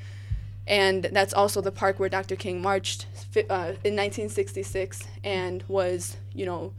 And 0.66 1.04
that's 1.04 1.32
also 1.32 1.60
the 1.60 1.70
park 1.70 2.00
where 2.00 2.08
Dr. 2.08 2.34
King 2.34 2.60
marched 2.60 3.06
fi- 3.30 3.46
uh, 3.48 3.76
in 3.84 3.94
1966 3.94 5.04
and 5.22 5.62
was, 5.68 6.16
you 6.34 6.44
know, 6.44 6.72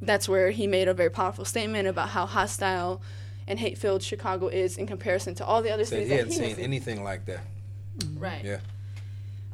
that's 0.00 0.28
where 0.28 0.50
he 0.50 0.66
made 0.66 0.88
a 0.88 0.94
very 0.94 1.10
powerful 1.10 1.44
statement 1.44 1.86
about 1.86 2.10
how 2.10 2.26
hostile 2.26 3.02
and 3.46 3.58
hate-filled 3.58 4.02
Chicago 4.02 4.48
is 4.48 4.78
in 4.78 4.86
comparison 4.86 5.34
to 5.34 5.44
all 5.44 5.60
the 5.62 5.70
other 5.70 5.84
cities 5.84 6.08
he 6.08 6.14
hadn't 6.14 6.32
seen 6.32 6.56
anything 6.58 7.04
like 7.04 7.26
that. 7.26 7.40
Right. 8.16 8.42
Yeah. 8.42 8.58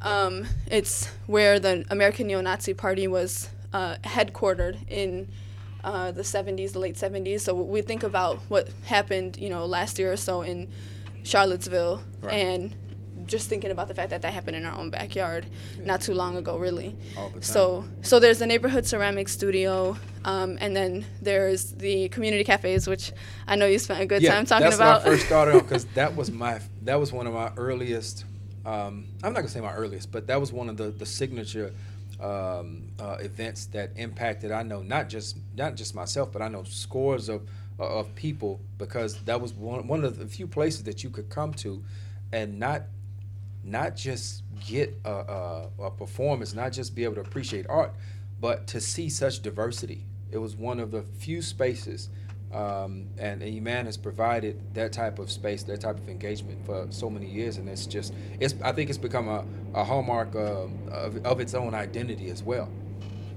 Um, 0.02 0.46
it's 0.70 1.06
where 1.26 1.58
the 1.58 1.84
American 1.90 2.28
Neo-Nazi 2.28 2.74
Party 2.74 3.08
was 3.08 3.50
uh, 3.72 3.96
headquartered 4.04 4.88
in 4.88 5.28
uh, 5.84 6.10
the 6.12 6.22
70s, 6.22 6.72
the 6.72 6.78
late 6.78 6.96
70s. 6.96 7.40
So 7.40 7.54
we 7.54 7.82
think 7.82 8.02
about 8.02 8.38
what 8.48 8.68
happened, 8.84 9.36
you 9.38 9.48
know, 9.50 9.66
last 9.66 9.98
year 9.98 10.12
or 10.12 10.16
so 10.16 10.42
in 10.42 10.68
Charlottesville, 11.22 12.02
Right. 12.22 12.34
and 12.34 12.74
just 13.26 13.48
thinking 13.48 13.70
about 13.70 13.86
the 13.88 13.94
fact 13.94 14.10
that 14.10 14.22
that 14.22 14.32
happened 14.32 14.56
in 14.56 14.64
our 14.64 14.76
own 14.76 14.90
backyard 14.90 15.46
not 15.84 16.00
too 16.00 16.14
long 16.14 16.36
ago, 16.36 16.56
really. 16.56 16.96
All 17.16 17.28
the 17.28 17.34
time. 17.34 17.42
So, 17.42 17.84
so 18.02 18.18
there's 18.18 18.38
the 18.38 18.46
neighborhood 18.46 18.86
ceramic 18.86 19.28
studio, 19.28 19.96
um, 20.24 20.58
and 20.60 20.74
then 20.74 21.04
there's 21.22 21.72
the 21.72 22.08
community 22.08 22.44
cafes, 22.44 22.88
which 22.88 23.12
I 23.46 23.56
know 23.56 23.66
you 23.66 23.78
spent 23.78 24.00
a 24.00 24.06
good 24.06 24.24
time 24.24 24.46
talking 24.46 24.64
that's 24.64 24.76
about. 24.76 25.04
when 25.04 25.12
I 25.12 25.16
first 25.16 25.26
started 25.26 25.54
on 25.54 25.60
because 25.60 25.84
that 25.94 26.16
was 26.16 26.30
my 26.30 26.60
that 26.82 26.98
was 26.98 27.12
one 27.12 27.26
of 27.26 27.34
my 27.34 27.52
earliest. 27.56 28.24
Um, 28.64 29.06
I'm 29.22 29.32
not 29.32 29.40
gonna 29.40 29.48
say 29.48 29.60
my 29.60 29.74
earliest, 29.74 30.10
but 30.10 30.26
that 30.26 30.40
was 30.40 30.52
one 30.52 30.68
of 30.68 30.76
the 30.76 30.90
the 30.90 31.06
signature 31.06 31.72
um, 32.20 32.92
uh, 32.98 33.16
events 33.20 33.66
that 33.66 33.90
impacted. 33.96 34.52
I 34.52 34.62
know 34.62 34.82
not 34.82 35.08
just 35.08 35.36
not 35.56 35.74
just 35.76 35.94
myself, 35.94 36.32
but 36.32 36.42
I 36.42 36.48
know 36.48 36.64
scores 36.64 37.28
of 37.28 37.48
of 37.78 38.14
people 38.14 38.60
because 38.78 39.22
that 39.24 39.40
was 39.40 39.54
one 39.54 39.86
one 39.86 40.04
of 40.04 40.18
the 40.18 40.26
few 40.26 40.46
places 40.46 40.84
that 40.84 41.02
you 41.02 41.10
could 41.10 41.28
come 41.30 41.54
to, 41.54 41.82
and 42.32 42.58
not 42.58 42.82
not 43.64 43.96
just 43.96 44.42
get 44.66 44.98
a, 45.04 45.10
a, 45.10 45.68
a 45.80 45.90
performance, 45.90 46.54
not 46.54 46.72
just 46.72 46.94
be 46.94 47.04
able 47.04 47.14
to 47.16 47.20
appreciate 47.20 47.66
art, 47.68 47.94
but 48.40 48.66
to 48.68 48.80
see 48.80 49.08
such 49.08 49.40
diversity. 49.40 50.04
It 50.30 50.38
was 50.38 50.56
one 50.56 50.80
of 50.80 50.90
the 50.90 51.02
few 51.02 51.42
spaces, 51.42 52.08
um, 52.52 53.06
and 53.18 53.42
Iman 53.42 53.86
has 53.86 53.96
provided 53.96 54.60
that 54.74 54.92
type 54.92 55.18
of 55.18 55.30
space, 55.30 55.62
that 55.64 55.80
type 55.80 55.98
of 55.98 56.08
engagement 56.08 56.64
for 56.66 56.86
so 56.90 57.08
many 57.08 57.26
years, 57.26 57.58
and 57.58 57.68
it's 57.68 57.86
just, 57.86 58.12
it's. 58.40 58.54
I 58.62 58.72
think 58.72 58.90
it's 58.90 58.98
become 58.98 59.28
a, 59.28 59.44
a 59.74 59.84
hallmark 59.84 60.34
uh, 60.34 60.66
of, 60.90 61.24
of 61.24 61.40
its 61.40 61.54
own 61.54 61.74
identity 61.74 62.30
as 62.30 62.42
well. 62.42 62.68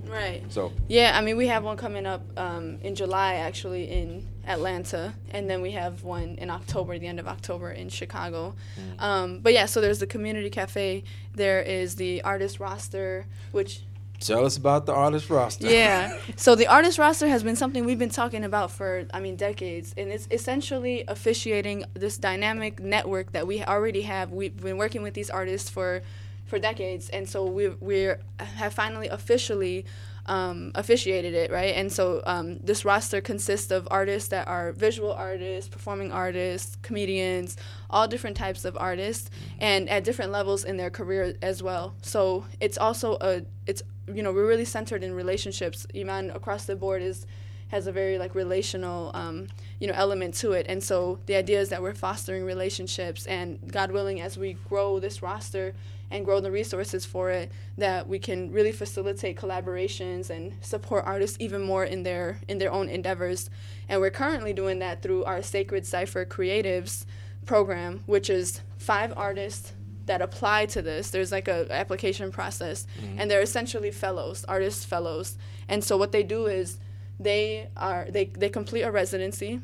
right. 0.07 0.41
So 0.49 0.73
Yeah, 0.87 1.17
I 1.17 1.21
mean, 1.21 1.37
we 1.37 1.47
have 1.47 1.63
one 1.63 1.77
coming 1.77 2.05
up 2.05 2.23
um, 2.37 2.79
in 2.81 2.95
July, 2.95 3.35
actually, 3.35 3.89
in 3.91 4.27
Atlanta, 4.47 5.13
and 5.29 5.49
then 5.49 5.61
we 5.61 5.71
have 5.71 6.03
one 6.03 6.35
in 6.39 6.49
October, 6.49 6.97
the 6.97 7.07
end 7.07 7.19
of 7.19 7.27
October, 7.27 7.71
in 7.71 7.89
Chicago. 7.89 8.55
Um, 8.99 9.39
but 9.39 9.53
yeah, 9.53 9.67
so 9.67 9.79
there's 9.79 9.99
the 9.99 10.07
community 10.07 10.49
cafe. 10.49 11.03
There 11.35 11.61
is 11.61 11.95
the 11.95 12.21
artist 12.23 12.59
roster, 12.59 13.27
which 13.51 13.83
tell 14.25 14.45
us 14.45 14.57
about 14.57 14.85
the 14.85 14.93
artist 14.93 15.29
roster. 15.29 15.69
yeah. 15.69 16.17
So 16.35 16.55
the 16.55 16.67
artist 16.67 16.97
roster 16.97 17.27
has 17.27 17.43
been 17.43 17.55
something 17.55 17.85
we've 17.85 17.99
been 17.99 18.09
talking 18.09 18.43
about 18.43 18.71
for, 18.71 19.05
I 19.13 19.19
mean, 19.19 19.35
decades, 19.35 19.93
and 19.97 20.09
it's 20.11 20.27
essentially 20.31 21.03
officiating 21.07 21.85
this 21.93 22.17
dynamic 22.17 22.79
network 22.79 23.31
that 23.33 23.45
we 23.47 23.63
already 23.63 24.01
have. 24.03 24.31
We've 24.31 24.55
been 24.55 24.77
working 24.77 25.03
with 25.03 25.13
these 25.13 25.29
artists 25.29 25.69
for, 25.69 26.01
for 26.45 26.59
decades, 26.59 27.09
and 27.09 27.29
so 27.29 27.45
we 27.45 27.69
we 27.69 28.11
have 28.39 28.73
finally 28.73 29.07
officially. 29.07 29.85
Um, 30.25 30.71
officiated 30.75 31.33
it 31.33 31.51
right 31.51 31.75
and 31.75 31.91
so 31.91 32.23
um, 32.25 32.57
this 32.59 32.85
roster 32.85 33.19
consists 33.19 33.71
of 33.71 33.89
artists 33.91 34.29
that 34.29 34.47
are 34.47 34.71
visual 34.71 35.11
artists 35.11 35.67
performing 35.67 36.13
artists 36.13 36.77
comedians 36.81 37.57
all 37.89 38.07
different 38.07 38.37
types 38.37 38.63
of 38.63 38.77
artists 38.77 39.29
and 39.59 39.89
at 39.89 40.05
different 40.05 40.31
levels 40.31 40.63
in 40.63 40.77
their 40.77 40.89
career 40.89 41.35
as 41.41 41.61
well 41.61 41.93
so 42.03 42.45
it's 42.61 42.77
also 42.77 43.17
a 43.19 43.41
it's 43.67 43.83
you 44.07 44.23
know 44.23 44.31
we're 44.31 44.47
really 44.47 44.65
centered 44.65 45.03
in 45.03 45.13
relationships. 45.13 45.87
Iman 45.95 46.31
across 46.31 46.65
the 46.65 46.75
board 46.75 47.01
is 47.01 47.25
has 47.69 47.87
a 47.87 47.91
very 47.91 48.19
like 48.19 48.35
relational 48.35 49.09
um, 49.15 49.47
you 49.79 49.87
know 49.87 49.93
element 49.95 50.35
to 50.35 50.51
it. 50.51 50.65
And 50.69 50.83
so 50.83 51.19
the 51.25 51.35
idea 51.35 51.59
is 51.59 51.69
that 51.69 51.81
we're 51.81 51.93
fostering 51.93 52.45
relationships 52.45 53.25
and 53.25 53.59
god 53.71 53.91
willing 53.91 54.21
as 54.21 54.37
we 54.37 54.53
grow 54.53 54.99
this 54.99 55.21
roster 55.21 55.73
and 56.11 56.23
grow 56.23 56.39
the 56.39 56.51
resources 56.51 57.05
for 57.05 57.31
it 57.31 57.51
that 57.77 58.07
we 58.07 58.19
can 58.19 58.51
really 58.51 58.71
facilitate 58.71 59.35
collaborations 59.35 60.29
and 60.29 60.53
support 60.61 61.03
artists 61.07 61.37
even 61.39 61.61
more 61.61 61.83
in 61.83 62.03
their 62.03 62.39
in 62.47 62.59
their 62.59 62.71
own 62.71 62.89
endeavors. 62.89 63.49
And 63.89 63.99
we're 63.99 64.11
currently 64.11 64.53
doing 64.53 64.79
that 64.79 65.01
through 65.01 65.23
our 65.23 65.41
sacred 65.41 65.85
cipher 65.85 66.25
creatives 66.25 67.05
program 67.45 68.03
which 68.05 68.29
is 68.29 68.61
five 68.77 69.13
artists 69.17 69.73
that 70.05 70.21
apply 70.21 70.65
to 70.67 70.81
this 70.81 71.09
there's 71.11 71.31
like 71.31 71.47
a 71.47 71.65
application 71.71 72.31
process 72.31 72.85
and 73.17 73.29
they're 73.31 73.41
essentially 73.41 73.91
fellows 73.91 74.43
artist 74.47 74.85
fellows. 74.87 75.37
And 75.67 75.83
so 75.83 75.97
what 75.97 76.11
they 76.11 76.23
do 76.23 76.45
is 76.47 76.77
they 77.19 77.69
are 77.77 78.07
they, 78.09 78.25
they 78.25 78.49
complete 78.49 78.81
a 78.83 78.91
residency 78.91 79.61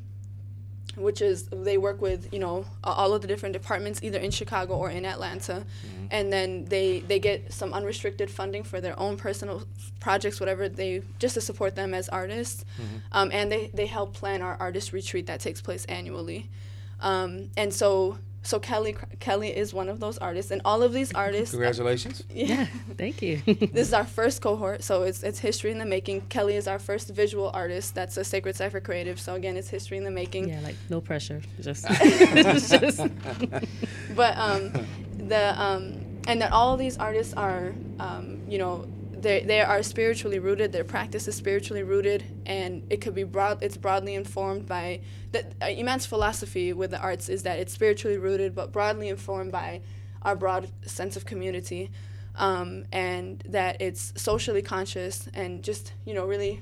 which 0.96 1.22
is 1.22 1.48
they 1.52 1.78
work 1.78 2.02
with 2.02 2.34
you 2.34 2.40
know 2.40 2.66
all 2.84 3.14
of 3.14 3.22
the 3.22 3.28
different 3.28 3.54
departments 3.54 4.00
either 4.04 4.18
in 4.20 4.32
chicago 4.32 4.74
or 4.76 4.90
in 4.90 5.06
atlanta. 5.06 5.64
And 6.12 6.34
then 6.34 6.66
they 6.66 7.00
they 7.02 7.20
get 7.20 7.54
some 7.54 7.74
unrestricted 7.74 8.30
funding 8.32 8.64
for 8.64 8.82
their 8.82 9.00
own 9.00 9.16
personal 9.18 9.64
projects 10.00 10.40
whatever 10.40 10.68
they 10.68 11.04
just 11.20 11.36
to 11.36 11.42
support 11.42 11.76
them 11.76 11.94
as 11.94 12.10
artists. 12.10 12.66
Um, 13.12 13.30
and 13.32 13.52
they, 13.52 13.70
they 13.74 13.86
help 13.86 14.14
plan 14.14 14.42
our 14.42 14.56
artist 14.60 14.92
retreat 14.92 15.28
that 15.28 15.40
takes 15.42 15.62
place 15.62 15.86
annually. 15.86 16.50
Um, 17.02 17.52
and 17.56 17.74
so 17.74 18.18
so 18.42 18.58
kelly 18.60 18.96
kelly 19.20 19.50
is 19.56 19.74
one 19.74 19.90
of 19.90 20.00
those 20.00 20.18
artists 20.18 20.50
and 20.52 20.62
all 20.64 20.82
of 20.82 20.94
these 20.94 21.14
artists 21.14 21.52
Congratulations. 21.52 22.24
Yeah, 22.34 22.68
thank 22.98 23.22
you. 23.22 23.42
this 23.46 23.88
is 23.88 23.94
our 23.94 24.06
first 24.20 24.42
cohort, 24.42 24.84
so 24.84 25.04
it's 25.04 25.24
it's 25.24 25.40
history 25.40 25.72
in 25.72 25.78
the 25.78 25.86
making. 25.86 26.22
Kelly 26.30 26.56
is 26.56 26.68
our 26.68 26.80
first 26.80 27.10
visual 27.10 27.50
artist. 27.54 27.96
That's 27.96 28.16
a 28.18 28.24
Sacred 28.24 28.56
Cipher 28.56 28.80
Creative. 28.80 29.20
So 29.20 29.34
again, 29.36 29.58
it's 29.58 29.70
history 29.70 29.98
in 29.98 30.04
the 30.04 30.12
making. 30.12 30.50
yeah, 30.50 30.62
like 30.62 30.76
no 30.90 31.02
pressure. 31.02 31.42
Just, 31.60 31.86
just 31.88 33.02
But 34.16 34.38
um, 34.38 34.72
the 35.18 35.62
um, 35.62 35.84
and 36.28 36.42
that 36.42 36.52
all 36.52 36.74
of 36.74 36.80
these 36.80 36.98
artists 36.98 37.34
are 37.34 37.74
um, 38.00 38.42
you 38.48 38.58
know 38.58 38.86
they 39.22 39.44
they 39.44 39.62
are 39.62 39.84
spiritually 39.84 40.40
rooted. 40.40 40.72
Their 40.72 40.84
practice 40.84 41.28
is 41.28 41.36
spiritually 41.36 41.84
rooted, 41.84 42.24
and 42.46 42.86
it 42.90 43.02
could 43.02 43.16
be 43.16 43.24
broad. 43.24 43.62
It's 43.62 43.78
broadly 43.78 44.16
informed 44.16 44.66
by 44.66 45.02
the 45.32 45.46
Uh, 45.62 45.66
Iman's 45.68 46.06
philosophy 46.06 46.74
with 46.74 46.92
the 46.92 47.00
arts 47.00 47.30
is 47.30 47.44
that 47.44 47.60
it's 47.60 47.74
spiritually 47.74 48.18
rooted, 48.18 48.56
but 48.56 48.72
broadly 48.72 49.10
informed 49.10 49.52
by 49.52 49.82
our 50.22 50.36
broad 50.36 50.70
sense 50.86 51.16
of 51.16 51.26
community, 51.26 51.92
um, 52.36 52.86
and 52.92 53.44
that 53.48 53.82
it's 53.82 54.14
socially 54.16 54.62
conscious 54.62 55.28
and 55.34 55.64
just 55.64 55.94
you 56.06 56.14
know 56.14 56.26
really 56.26 56.62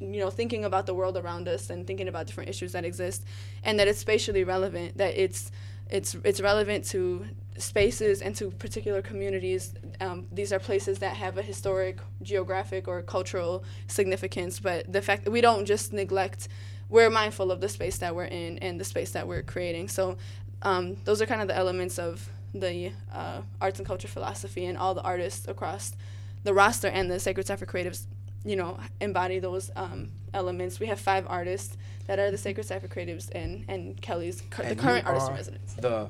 you 0.00 0.20
know 0.20 0.30
thinking 0.30 0.64
about 0.64 0.86
the 0.86 0.94
world 0.94 1.16
around 1.16 1.48
us 1.48 1.70
and 1.70 1.86
thinking 1.86 2.08
about 2.08 2.26
different 2.26 2.48
issues 2.48 2.72
that 2.72 2.84
exist 2.84 3.24
and 3.62 3.78
that 3.78 3.88
it's 3.88 3.98
spatially 3.98 4.44
relevant 4.44 4.96
that 4.96 5.14
it's 5.16 5.50
it's 5.90 6.14
it's 6.24 6.40
relevant 6.40 6.84
to 6.86 7.26
spaces 7.58 8.20
and 8.20 8.36
to 8.36 8.50
particular 8.50 9.00
communities. 9.00 9.74
Um, 10.00 10.26
these 10.30 10.52
are 10.52 10.58
places 10.58 10.98
that 10.98 11.16
have 11.16 11.38
a 11.38 11.42
historic 11.42 12.00
geographic 12.22 12.86
or 12.86 13.00
cultural 13.00 13.64
significance 13.86 14.60
but 14.60 14.92
the 14.92 15.00
fact 15.00 15.24
that 15.24 15.30
we 15.30 15.40
don't 15.40 15.64
just 15.64 15.92
neglect 15.92 16.48
we're 16.88 17.10
mindful 17.10 17.50
of 17.50 17.60
the 17.60 17.68
space 17.68 17.98
that 17.98 18.14
we're 18.14 18.24
in 18.24 18.58
and 18.58 18.78
the 18.78 18.84
space 18.84 19.10
that 19.12 19.26
we're 19.26 19.42
creating. 19.42 19.88
So 19.88 20.16
um, 20.62 20.96
those 21.04 21.20
are 21.20 21.26
kind 21.26 21.40
of 21.40 21.48
the 21.48 21.56
elements 21.56 21.98
of 21.98 22.28
the 22.54 22.92
uh, 23.12 23.42
arts 23.60 23.78
and 23.78 23.86
culture 23.86 24.08
philosophy 24.08 24.66
and 24.66 24.78
all 24.78 24.94
the 24.94 25.02
artists 25.02 25.48
across 25.48 25.96
the 26.44 26.54
roster 26.54 26.88
and 26.88 27.10
the 27.10 27.18
Sacred 27.18 27.46
Cipher 27.46 27.66
Creatives, 27.66 28.06
you 28.46 28.56
know, 28.56 28.78
embody 29.00 29.38
those 29.38 29.70
um, 29.76 30.08
elements. 30.32 30.80
We 30.80 30.86
have 30.86 31.00
five 31.00 31.26
artists 31.28 31.76
that 32.06 32.18
are 32.18 32.30
the 32.30 32.38
Sacred 32.38 32.64
Cipher 32.66 32.88
Creatives 32.88 33.30
and 33.34 33.64
and 33.68 34.00
Kelly's 34.00 34.42
cur- 34.50 34.64
the 34.68 34.76
current 34.76 35.06
artist 35.06 35.28
in 35.28 35.34
residence. 35.34 35.74
The 35.74 36.08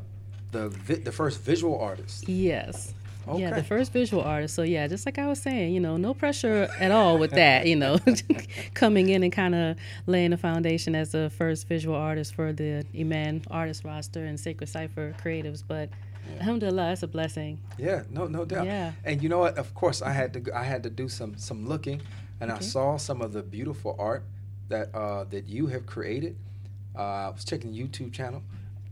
the 0.52 0.68
vi- 0.68 1.02
the 1.02 1.12
first 1.12 1.40
visual 1.42 1.78
artist. 1.78 2.28
yes. 2.28 2.94
Okay. 3.28 3.40
Yeah, 3.40 3.54
the 3.54 3.64
first 3.64 3.92
visual 3.92 4.22
artist. 4.22 4.54
So 4.54 4.62
yeah, 4.62 4.86
just 4.86 5.04
like 5.04 5.18
I 5.18 5.26
was 5.26 5.40
saying, 5.42 5.74
you 5.74 5.80
know, 5.80 5.96
no 5.96 6.14
pressure 6.14 6.68
at 6.78 6.92
all 6.92 7.18
with 7.18 7.32
that. 7.32 7.66
You 7.66 7.74
know, 7.74 7.98
coming 8.74 9.08
in 9.08 9.24
and 9.24 9.32
kind 9.32 9.52
of 9.54 9.76
laying 10.06 10.30
the 10.30 10.36
foundation 10.36 10.94
as 10.94 11.10
the 11.10 11.28
first 11.30 11.66
visual 11.66 11.96
artist 11.96 12.34
for 12.36 12.52
the 12.52 12.84
Iman 12.96 13.42
artist 13.50 13.82
roster 13.82 14.24
and 14.24 14.38
Sacred 14.38 14.68
Cipher 14.68 15.12
Creatives. 15.20 15.64
But 15.66 15.88
alhamdulillah, 16.38 16.92
it's 16.92 17.02
a 17.02 17.08
blessing. 17.08 17.58
Yeah, 17.78 18.04
no, 18.10 18.26
no 18.26 18.44
doubt. 18.44 18.66
Yeah. 18.66 18.92
And 19.04 19.20
you 19.20 19.28
know 19.28 19.38
what? 19.38 19.58
Of 19.58 19.74
course, 19.74 20.02
I 20.02 20.12
had 20.12 20.32
to 20.34 20.56
I 20.56 20.62
had 20.62 20.84
to 20.84 20.90
do 20.90 21.08
some 21.08 21.36
some 21.36 21.66
looking, 21.66 22.02
and 22.40 22.50
I 22.52 22.58
saw 22.60 22.96
some 22.96 23.20
of 23.22 23.32
the 23.32 23.42
beautiful 23.42 23.96
art 23.98 24.24
that 24.68 24.94
uh, 24.94 25.24
that 25.24 25.46
you 25.48 25.66
have 25.68 25.86
created. 25.86 26.36
Uh, 26.96 27.00
I 27.02 27.28
was 27.30 27.44
checking 27.44 27.72
the 27.72 27.78
YouTube 27.82 28.12
channel, 28.12 28.42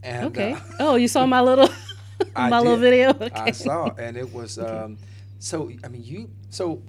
and 0.03 0.27
Okay. 0.27 0.53
uh, 0.53 0.61
oh, 0.81 0.97
you 0.97 1.09
saw 1.09 1.27
my 1.27 1.41
little 1.41 1.69
my 2.37 2.61
little 2.61 2.77
video. 2.77 3.11
Okay. 3.11 3.31
I 3.35 3.51
saw, 3.53 3.95
and 3.99 4.17
it 4.17 4.33
was. 4.33 4.59
Um, 4.59 4.99
so 5.39 5.71
I 5.83 5.89
mean, 5.89 6.05
you. 6.05 6.31
So, 6.51 6.83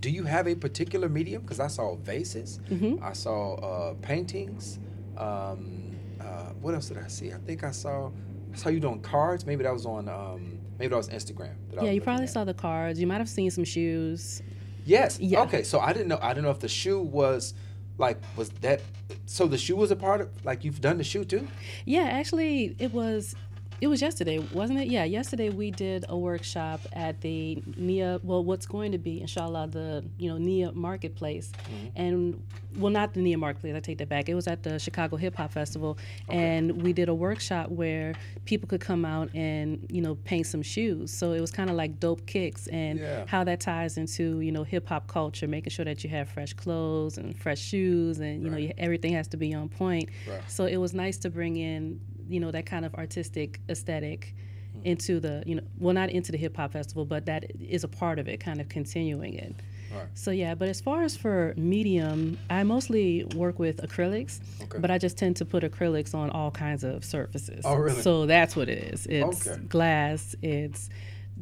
do 0.00 0.10
you 0.10 0.24
have 0.24 0.46
a 0.48 0.54
particular 0.54 1.08
medium? 1.08 1.42
Because 1.42 1.60
I 1.60 1.66
saw 1.68 1.96
vases. 1.96 2.60
Mhm. 2.70 3.02
I 3.02 3.12
saw 3.12 3.54
uh, 3.54 3.94
paintings. 4.02 4.78
Um, 5.16 5.96
uh, 6.20 6.50
what 6.60 6.74
else 6.74 6.88
did 6.88 6.98
I 6.98 7.08
see? 7.08 7.32
I 7.32 7.38
think 7.38 7.64
I 7.64 7.70
saw. 7.70 8.10
I 8.52 8.56
saw 8.56 8.68
you 8.68 8.80
doing 8.80 9.00
cards. 9.00 9.46
Maybe 9.46 9.62
that 9.64 9.72
was 9.72 9.86
on. 9.86 10.08
Um, 10.08 10.58
maybe 10.78 10.90
that 10.90 10.96
was 10.96 11.08
Instagram. 11.08 11.54
that 11.70 11.78
I 11.78 11.82
Yeah, 11.84 11.90
was 11.90 11.94
you 11.94 12.00
probably 12.00 12.24
at. 12.24 12.30
saw 12.30 12.44
the 12.44 12.54
cards. 12.54 13.00
You 13.00 13.06
might 13.06 13.18
have 13.18 13.28
seen 13.28 13.50
some 13.50 13.64
shoes. 13.64 14.42
Yes. 14.90 15.20
Yeah. 15.20 15.42
Okay. 15.42 15.62
So 15.62 15.78
I 15.78 15.92
didn't 15.92 16.08
know. 16.08 16.18
I 16.20 16.30
didn't 16.30 16.44
know 16.44 16.50
if 16.50 16.58
the 16.58 16.68
shoe 16.68 17.00
was 17.00 17.54
like 17.96 18.18
was 18.36 18.48
that. 18.60 18.80
So 19.26 19.46
the 19.46 19.56
shoe 19.56 19.76
was 19.76 19.92
a 19.92 19.96
part 19.96 20.20
of 20.20 20.28
like 20.44 20.64
you've 20.64 20.80
done 20.80 20.98
the 20.98 21.04
shoe 21.04 21.24
too. 21.24 21.46
Yeah, 21.84 22.02
actually, 22.02 22.74
it 22.78 22.92
was. 22.92 23.36
It 23.80 23.86
was 23.86 24.02
yesterday, 24.02 24.38
wasn't 24.38 24.78
it? 24.78 24.88
Yeah, 24.88 25.04
yesterday 25.04 25.48
we 25.48 25.70
did 25.70 26.04
a 26.08 26.16
workshop 26.16 26.80
at 26.92 27.20
the 27.22 27.62
NIA. 27.76 28.20
Well, 28.22 28.44
what's 28.44 28.66
going 28.66 28.92
to 28.92 28.98
be, 28.98 29.20
inshallah, 29.20 29.68
the 29.68 30.04
you 30.18 30.28
know 30.28 30.36
NIA 30.36 30.72
Marketplace, 30.72 31.50
mm-hmm. 31.52 31.86
and 31.96 32.42
well, 32.76 32.92
not 32.92 33.14
the 33.14 33.22
NIA 33.22 33.38
Marketplace. 33.38 33.74
I 33.74 33.80
take 33.80 33.98
that 33.98 34.08
back. 34.08 34.28
It 34.28 34.34
was 34.34 34.46
at 34.46 34.62
the 34.62 34.78
Chicago 34.78 35.16
Hip 35.16 35.34
Hop 35.36 35.52
Festival, 35.52 35.98
okay. 36.28 36.38
and 36.38 36.82
we 36.82 36.92
did 36.92 37.08
a 37.08 37.14
workshop 37.14 37.70
where 37.70 38.14
people 38.44 38.68
could 38.68 38.82
come 38.82 39.04
out 39.04 39.34
and 39.34 39.86
you 39.90 40.02
know 40.02 40.14
paint 40.14 40.46
some 40.46 40.62
shoes. 40.62 41.10
So 41.10 41.32
it 41.32 41.40
was 41.40 41.50
kind 41.50 41.70
of 41.70 41.76
like 41.76 41.98
dope 41.98 42.26
kicks 42.26 42.66
and 42.66 42.98
yeah. 42.98 43.24
how 43.26 43.44
that 43.44 43.60
ties 43.60 43.96
into 43.96 44.40
you 44.40 44.52
know 44.52 44.62
hip 44.62 44.88
hop 44.88 45.06
culture, 45.06 45.48
making 45.48 45.70
sure 45.70 45.86
that 45.86 46.04
you 46.04 46.10
have 46.10 46.28
fresh 46.28 46.52
clothes 46.52 47.16
and 47.16 47.38
fresh 47.38 47.60
shoes, 47.60 48.20
and 48.20 48.42
you 48.42 48.50
right. 48.50 48.68
know 48.68 48.72
everything 48.76 49.14
has 49.14 49.28
to 49.28 49.38
be 49.38 49.54
on 49.54 49.70
point. 49.70 50.10
Right. 50.28 50.42
So 50.48 50.66
it 50.66 50.76
was 50.76 50.92
nice 50.92 51.16
to 51.18 51.30
bring 51.30 51.56
in 51.56 52.00
you 52.30 52.40
know 52.40 52.50
that 52.50 52.66
kind 52.66 52.84
of 52.84 52.94
artistic 52.94 53.60
aesthetic 53.68 54.34
mm-hmm. 54.74 54.86
into 54.86 55.20
the 55.20 55.42
you 55.46 55.56
know 55.56 55.62
well 55.78 55.94
not 55.94 56.10
into 56.10 56.32
the 56.32 56.38
hip 56.38 56.56
hop 56.56 56.72
festival, 56.72 57.04
but 57.04 57.26
that 57.26 57.50
is 57.60 57.84
a 57.84 57.88
part 57.88 58.18
of 58.18 58.28
it, 58.28 58.38
kind 58.40 58.60
of 58.60 58.68
continuing 58.68 59.34
it. 59.34 59.54
Right. 59.92 60.06
So 60.14 60.30
yeah, 60.30 60.54
but 60.54 60.68
as 60.68 60.80
far 60.80 61.02
as 61.02 61.16
for 61.16 61.52
medium, 61.56 62.38
I 62.48 62.62
mostly 62.62 63.24
work 63.34 63.58
with 63.58 63.78
acrylics, 63.78 64.40
okay. 64.62 64.78
but 64.78 64.90
I 64.90 64.98
just 64.98 65.18
tend 65.18 65.36
to 65.36 65.44
put 65.44 65.64
acrylics 65.64 66.14
on 66.14 66.30
all 66.30 66.50
kinds 66.52 66.84
of 66.84 67.04
surfaces. 67.04 67.62
Oh, 67.64 67.74
really? 67.74 68.00
So 68.00 68.26
that's 68.26 68.54
what 68.54 68.68
it 68.68 68.78
is. 68.78 69.06
It's 69.06 69.48
okay. 69.48 69.60
glass, 69.62 70.36
it's 70.42 70.90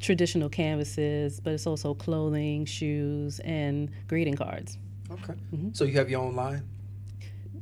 traditional 0.00 0.48
canvases, 0.48 1.40
but 1.40 1.52
it's 1.52 1.66
also 1.66 1.94
clothing, 1.94 2.64
shoes, 2.64 3.40
and 3.40 3.90
greeting 4.06 4.34
cards. 4.34 4.78
Okay. 5.10 5.34
Mm-hmm. 5.54 5.70
So 5.72 5.84
you 5.84 5.94
have 5.94 6.08
your 6.08 6.22
own 6.22 6.34
line? 6.34 6.62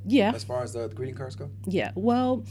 Yeah. 0.06 0.32
As 0.34 0.44
far 0.44 0.62
as 0.62 0.72
the 0.72 0.88
greeting 0.88 1.16
cards 1.16 1.34
go? 1.34 1.50
Yeah. 1.66 1.90
Well, 1.94 2.44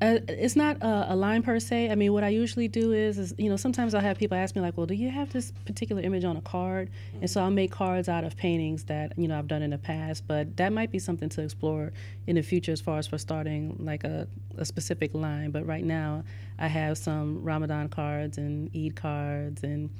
uh, 0.00 0.18
it's 0.28 0.56
not 0.56 0.78
a, 0.82 1.12
a, 1.12 1.16
line 1.16 1.42
per 1.42 1.60
se. 1.60 1.90
I 1.90 1.94
mean, 1.94 2.14
what 2.14 2.24
I 2.24 2.28
usually 2.28 2.68
do 2.68 2.92
is, 2.92 3.18
is, 3.18 3.34
you 3.36 3.50
know, 3.50 3.56
sometimes 3.56 3.94
I'll 3.94 4.00
have 4.00 4.18
people 4.18 4.36
ask 4.36 4.56
me 4.56 4.62
like, 4.62 4.76
well, 4.76 4.86
do 4.86 4.94
you 4.94 5.10
have 5.10 5.30
this 5.30 5.52
particular 5.66 6.00
image 6.00 6.24
on 6.24 6.38
a 6.38 6.40
card? 6.40 6.90
And 7.20 7.28
so 7.28 7.42
I'll 7.42 7.50
make 7.50 7.70
cards 7.70 8.08
out 8.08 8.24
of 8.24 8.34
paintings 8.34 8.84
that 8.84 9.12
you 9.18 9.28
know 9.28 9.38
I've 9.38 9.48
done 9.48 9.60
in 9.60 9.70
the 9.70 9.78
past. 9.78 10.26
But 10.26 10.56
that 10.56 10.72
might 10.72 10.90
be 10.90 10.98
something 10.98 11.28
to 11.30 11.42
explore 11.42 11.92
in 12.26 12.36
the 12.36 12.42
future 12.42 12.72
as 12.72 12.80
far 12.80 12.98
as 12.98 13.06
for 13.06 13.18
starting 13.18 13.76
like 13.78 14.04
a, 14.04 14.26
a 14.56 14.64
specific 14.64 15.14
line. 15.14 15.50
But 15.50 15.66
right 15.66 15.84
now, 15.84 16.24
I 16.58 16.68
have 16.68 16.96
some 16.96 17.42
Ramadan 17.42 17.88
cards 17.88 18.38
and 18.38 18.70
Eid 18.74 18.96
cards 18.96 19.62
and 19.62 19.90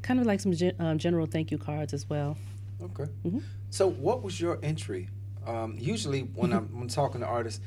kind 0.00 0.18
of 0.18 0.24
like 0.24 0.40
some 0.40 0.52
gen- 0.52 0.76
um, 0.78 0.96
general 0.96 1.26
thank 1.26 1.50
you 1.50 1.58
cards 1.58 1.92
as 1.92 2.08
well. 2.08 2.38
Okay. 2.82 3.04
Mm-hmm. 3.26 3.40
So, 3.68 3.90
what 3.90 4.22
was 4.22 4.40
your 4.40 4.58
entry? 4.62 5.10
Um, 5.46 5.76
usually, 5.78 6.20
when 6.20 6.50
mm-hmm. 6.50 6.58
I'm, 6.58 6.80
when 6.80 6.88
talking 6.88 7.20
to 7.20 7.26
artists 7.26 7.60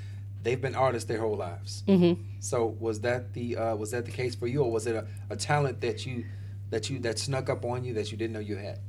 they've 0.46 0.62
been 0.62 0.76
artists 0.76 1.08
their 1.10 1.20
whole 1.20 1.36
lives. 1.36 1.84
Mm-hmm. 1.88 2.22
So 2.40 2.78
was 2.80 3.02
that 3.02 3.34
the 3.34 3.58
uh, 3.58 3.76
was 3.76 3.92
that 3.92 4.06
the 4.06 4.12
case 4.12 4.36
for 4.36 4.48
you, 4.48 4.64
or 4.64 4.72
was 4.72 4.88
it 4.88 4.96
a, 4.96 5.06
a 5.30 5.36
talent 5.36 5.82
that 5.82 6.06
you 6.06 6.24
that 6.70 6.90
you 6.90 7.00
that 7.00 7.20
snuck 7.20 7.50
up 7.50 7.66
on 7.66 7.84
you 7.84 7.94
that 7.96 8.12
you 8.12 8.18
didn't 8.18 8.34
know 8.34 8.40
you 8.40 8.56
had? 8.56 8.80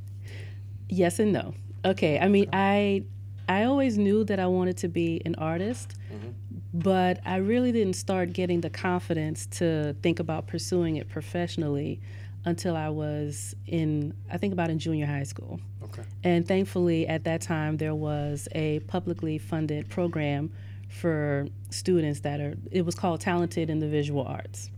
Yes 0.88 1.18
and 1.18 1.32
no. 1.32 1.54
Okay, 1.84 2.20
I 2.20 2.28
mean 2.28 2.48
I 2.52 3.04
I 3.48 3.64
always 3.64 3.96
knew 3.98 4.22
that 4.24 4.38
I 4.38 4.46
wanted 4.46 4.76
to 4.78 4.88
be 4.88 5.22
an 5.24 5.34
artist, 5.36 5.94
mm-hmm. 6.12 6.30
but 6.74 7.20
I 7.24 7.36
really 7.36 7.72
didn't 7.72 7.94
start 7.94 8.32
getting 8.32 8.60
the 8.60 8.70
confidence 8.70 9.46
to 9.58 9.94
think 10.02 10.20
about 10.20 10.46
pursuing 10.46 10.96
it 10.96 11.08
professionally 11.08 12.00
until 12.44 12.76
I 12.76 12.88
was 12.88 13.56
in, 13.66 14.14
I 14.30 14.38
think 14.38 14.52
about 14.52 14.70
in 14.70 14.78
junior 14.78 15.06
high 15.06 15.24
school. 15.24 15.60
Okay. 15.82 16.02
And 16.22 16.46
thankfully, 16.46 17.06
at 17.06 17.24
that 17.24 17.40
time, 17.40 17.76
there 17.76 17.94
was 17.94 18.48
a 18.52 18.80
publicly 18.80 19.38
funded 19.38 19.88
program 19.88 20.52
for 20.96 21.46
students 21.70 22.20
that 22.20 22.40
are, 22.40 22.56
it 22.70 22.84
was 22.84 22.94
called 22.94 23.20
Talented 23.20 23.70
in 23.70 23.80
the 23.80 23.88
Visual 23.88 24.24
Arts. 24.26 24.70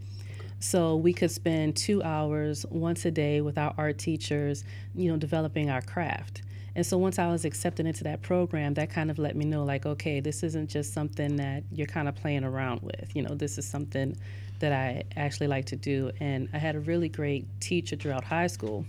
So 0.61 0.97
we 0.97 1.13
could 1.13 1.31
spend 1.31 1.77
two 1.77 2.03
hours 2.03 2.67
once 2.71 3.05
a 3.05 3.11
day 3.11 3.41
with 3.41 3.57
our 3.57 3.73
art 3.79 3.99
teachers, 3.99 4.65
you 4.95 5.11
know, 5.11 5.17
developing 5.17 5.71
our 5.71 5.81
craft. 5.81 6.43
And 6.75 6.85
so 6.85 6.99
once 6.99 7.19
I 7.19 7.29
was 7.29 7.45
accepted 7.45 7.87
into 7.87 8.05
that 8.05 8.23
program, 8.23 8.75
that 8.75 8.91
kind 8.91 9.11
of 9.11 9.19
let 9.19 9.37
me 9.37 9.45
know, 9.45 9.65
like, 9.65 9.87
okay, 9.87 10.21
this 10.21 10.43
isn't 10.43 10.69
just 10.69 10.93
something 10.93 11.37
that 11.37 11.63
you're 11.73 11.87
kind 11.87 12.09
of 12.09 12.15
playing 12.17 12.45
around 12.45 12.83
with. 12.83 13.15
You 13.15 13.23
know, 13.23 13.35
this 13.35 13.59
is 13.59 13.69
something 13.69 14.17
that 14.59 14.73
I 14.73 15.05
actually 15.17 15.47
like 15.47 15.67
to 15.67 15.77
do. 15.77 16.11
And 16.21 16.49
I 16.53 16.59
had 16.59 16.75
a 16.75 16.81
really 16.81 17.09
great 17.09 17.47
teacher 17.61 17.97
throughout 17.97 18.25
high 18.25 18.49
school 18.49 18.85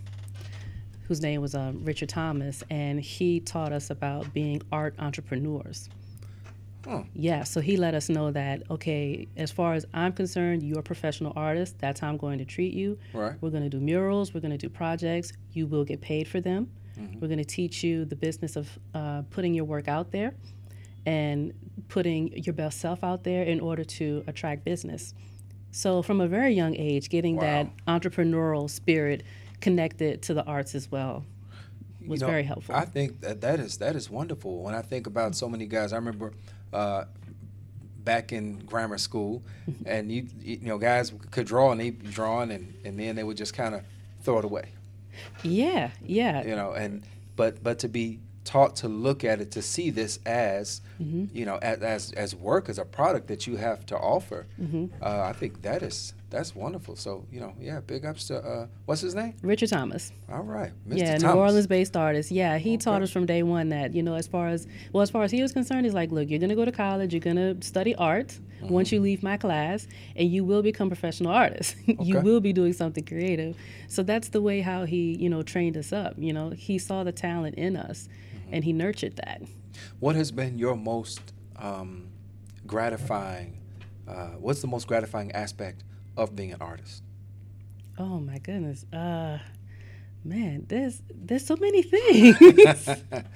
whose 1.08 1.22
name 1.22 1.42
was 1.42 1.56
um, 1.56 1.84
Richard 1.84 2.10
Thomas, 2.10 2.64
and 2.70 3.00
he 3.00 3.40
taught 3.40 3.74
us 3.74 3.90
about 3.90 4.32
being 4.34 4.62
art 4.72 4.94
entrepreneurs. 5.00 5.90
Oh. 6.88 7.06
Yeah, 7.14 7.44
so 7.44 7.60
he 7.60 7.78
let 7.78 7.94
us 7.94 8.10
know 8.10 8.32
that, 8.32 8.64
okay, 8.70 9.28
as 9.36 9.52
far 9.52 9.74
as 9.74 9.86
I'm 9.94 10.14
concerned, 10.14 10.64
you're 10.64 10.80
a 10.80 10.84
professional 10.84 11.34
artist. 11.36 11.78
That's 11.80 12.00
how 12.00 12.08
I'm 12.08 12.18
going 12.18 12.40
to 12.40 12.46
treat 12.46 12.74
you. 12.74 12.98
Right. 13.14 13.36
We're 13.42 13.50
going 13.50 13.64
to 13.64 13.70
do 13.70 13.80
murals, 13.80 14.34
we're 14.34 14.40
going 14.40 14.52
to 14.52 14.58
do 14.58 14.70
projects. 14.70 15.34
You 15.52 15.68
will 15.68 15.84
get 15.84 16.02
paid 16.02 16.28
for 16.28 16.40
them. 16.40 16.72
Mm-hmm. 16.98 17.20
We're 17.20 17.28
going 17.28 17.40
to 17.40 17.46
teach 17.46 17.84
you 17.84 18.06
the 18.06 18.16
business 18.16 18.56
of 18.56 18.80
uh, 18.94 19.24
putting 19.30 19.54
your 19.54 19.66
work 19.66 19.88
out 19.88 20.12
there 20.12 20.34
and 21.06 21.54
putting 21.88 22.32
your 22.44 22.54
best 22.54 22.80
self 22.80 23.04
out 23.04 23.24
there 23.24 23.44
in 23.44 23.60
order 23.60 23.84
to 23.84 24.24
attract 24.28 24.64
business. 24.64 25.14
So, 25.72 26.02
from 26.02 26.20
a 26.20 26.28
very 26.28 26.54
young 26.54 26.76
age, 26.76 27.10
getting 27.10 27.36
wow. 27.36 27.42
that 27.42 27.86
entrepreneurial 27.88 28.70
spirit 28.70 29.24
connected 29.62 30.22
to 30.24 30.34
the 30.34 30.44
arts 30.46 30.76
as 30.76 30.90
well 30.90 31.26
was 32.08 32.22
you 32.22 32.28
know, 32.28 32.32
very 32.32 32.44
helpful. 32.44 32.76
I 32.76 32.86
think 32.86 33.22
that 33.22 33.42
that 33.42 33.60
is 33.60 33.78
that 33.78 33.96
is 33.96 34.10
wonderful. 34.10 34.64
When 34.64 34.74
I 34.74 34.82
think 34.82 35.08
about 35.08 35.36
so 35.36 35.48
many 35.48 35.68
guys, 35.68 35.94
I 35.94 35.98
remember 35.98 36.34
uh, 36.74 37.06
back 38.04 38.32
in 38.32 38.60
grammar 38.60 38.98
school, 38.98 39.44
and 39.86 40.12
you 40.12 40.28
you 40.42 40.60
know 40.62 40.78
guys 40.78 41.14
could 41.32 41.48
draw 41.48 41.72
and 41.72 41.80
they 41.80 41.92
drawing, 41.92 42.52
and 42.52 42.74
and 42.86 43.00
then 43.00 43.16
they 43.16 43.24
would 43.24 43.38
just 43.38 43.54
kind 43.54 43.76
of 43.76 43.82
throw 44.22 44.40
it 44.40 44.46
away. 44.46 44.70
Yeah, 45.44 45.92
yeah. 46.04 46.46
You 46.46 46.56
know, 46.56 46.74
and 46.74 47.04
but 47.36 47.64
but 47.64 47.80
to 47.80 47.88
be 47.88 48.20
taught 48.50 48.76
to 48.78 48.88
look 48.88 49.24
at 49.24 49.40
it 49.40 49.52
to 49.52 49.62
see 49.62 49.92
this 49.92 50.18
as 50.26 50.82
mm-hmm. 51.00 51.26
you 51.32 51.46
know 51.46 51.58
as, 51.62 51.82
as, 51.82 52.12
as 52.14 52.36
work 52.36 52.68
as 52.68 52.80
a 52.80 52.86
product 52.86 53.28
that 53.28 53.46
you 53.46 53.58
have 53.58 53.86
to 53.86 53.96
offer 53.96 54.48
mm-hmm. 54.60 54.86
uh, 55.04 55.22
i 55.22 55.34
think 55.34 55.62
that 55.62 55.84
is 55.84 56.14
that's 56.30 56.56
wonderful 56.56 56.96
so 56.96 57.26
you 57.32 57.40
know 57.40 57.54
yeah 57.60 57.80
big 57.80 58.06
ups 58.06 58.28
to 58.28 58.38
uh, 58.38 58.68
what's 58.86 59.02
his 59.02 59.16
name 59.16 59.34
richard 59.42 59.70
thomas 59.70 60.12
all 60.32 60.44
right 60.44 60.72
Mr. 60.88 60.98
yeah 60.98 61.18
Thomas. 61.18 61.24
new 61.24 61.40
orleans 61.40 61.68
based 61.68 61.98
artist 61.98 62.32
yeah 62.32 62.58
he 62.58 62.72
okay. 62.72 62.78
taught 62.78 63.02
us 63.02 63.12
from 63.12 63.26
day 63.26 63.44
one 63.44 63.70
that 63.70 63.94
you 63.94 64.04
know 64.04 64.16
as 64.16 64.28
far 64.28 64.48
as 64.48 64.68
well 64.94 65.02
as 65.02 65.10
far 65.10 65.24
as 65.24 65.32
he 65.32 65.42
was 65.42 65.52
concerned 65.52 65.86
he's 65.86 65.94
like 65.94 66.12
look 66.12 66.30
you're 66.30 66.40
going 66.40 66.50
to 66.50 66.56
go 66.56 66.66
to 66.66 66.72
college 66.72 67.14
you're 67.14 67.20
going 67.20 67.36
to 67.36 67.58
study 67.66 67.96
art 67.96 68.28
mm-hmm. 68.28 68.70
once 68.70 68.92
you 68.92 69.00
leave 69.00 69.24
my 69.24 69.38
class 69.38 69.88
and 70.16 70.30
you 70.30 70.44
will 70.44 70.62
become 70.62 70.88
professional 70.88 71.32
artists 71.32 71.76
okay. 71.90 72.04
you 72.04 72.20
will 72.20 72.40
be 72.40 72.54
doing 72.54 72.74
something 72.74 73.04
creative 73.04 73.56
so 73.88 74.04
that's 74.04 74.30
the 74.30 74.42
way 74.42 74.62
how 74.62 74.86
he 74.86 75.16
you 75.18 75.30
know 75.30 75.42
trained 75.42 75.76
us 75.76 75.92
up 75.92 76.14
you 76.18 76.34
know 76.34 76.50
he 76.52 76.78
saw 76.78 77.04
the 77.04 77.12
talent 77.12 77.56
in 77.56 77.76
us 77.76 78.08
and 78.52 78.64
he 78.64 78.74
nurtured 78.74 79.16
that. 79.18 79.42
What 80.00 80.16
has 80.16 80.32
been 80.32 80.58
your 80.58 80.76
most 80.76 81.22
um, 81.56 82.10
gratifying? 82.66 83.58
Uh, 84.08 84.30
what's 84.40 84.62
the 84.62 84.68
most 84.68 84.88
gratifying 84.88 85.32
aspect 85.34 85.84
of 86.20 86.36
being 86.36 86.54
an 86.54 86.62
artist? 86.62 87.04
Oh 87.98 88.20
my 88.20 88.38
goodness, 88.38 88.86
uh, 88.94 89.40
man, 90.24 90.66
there's 90.68 91.02
there's 91.14 91.46
so 91.46 91.56
many 91.56 91.82
things. 91.82 92.90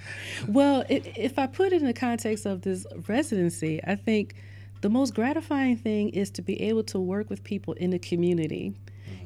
well, 0.47 0.83
it, 0.89 1.13
if 1.17 1.39
I 1.39 1.47
put 1.47 1.73
it 1.73 1.81
in 1.81 1.87
the 1.87 1.93
context 1.93 2.45
of 2.45 2.61
this 2.61 2.85
residency, 3.07 3.81
I 3.85 3.95
think 3.95 4.35
the 4.81 4.89
most 4.89 5.15
gratifying 5.15 5.77
thing 5.77 6.09
is 6.09 6.29
to 6.31 6.41
be 6.41 6.61
able 6.61 6.83
to 6.83 6.99
work 6.99 7.29
with 7.29 7.43
people 7.43 7.73
in 7.75 7.89
the 7.89 7.99
community. 7.99 8.73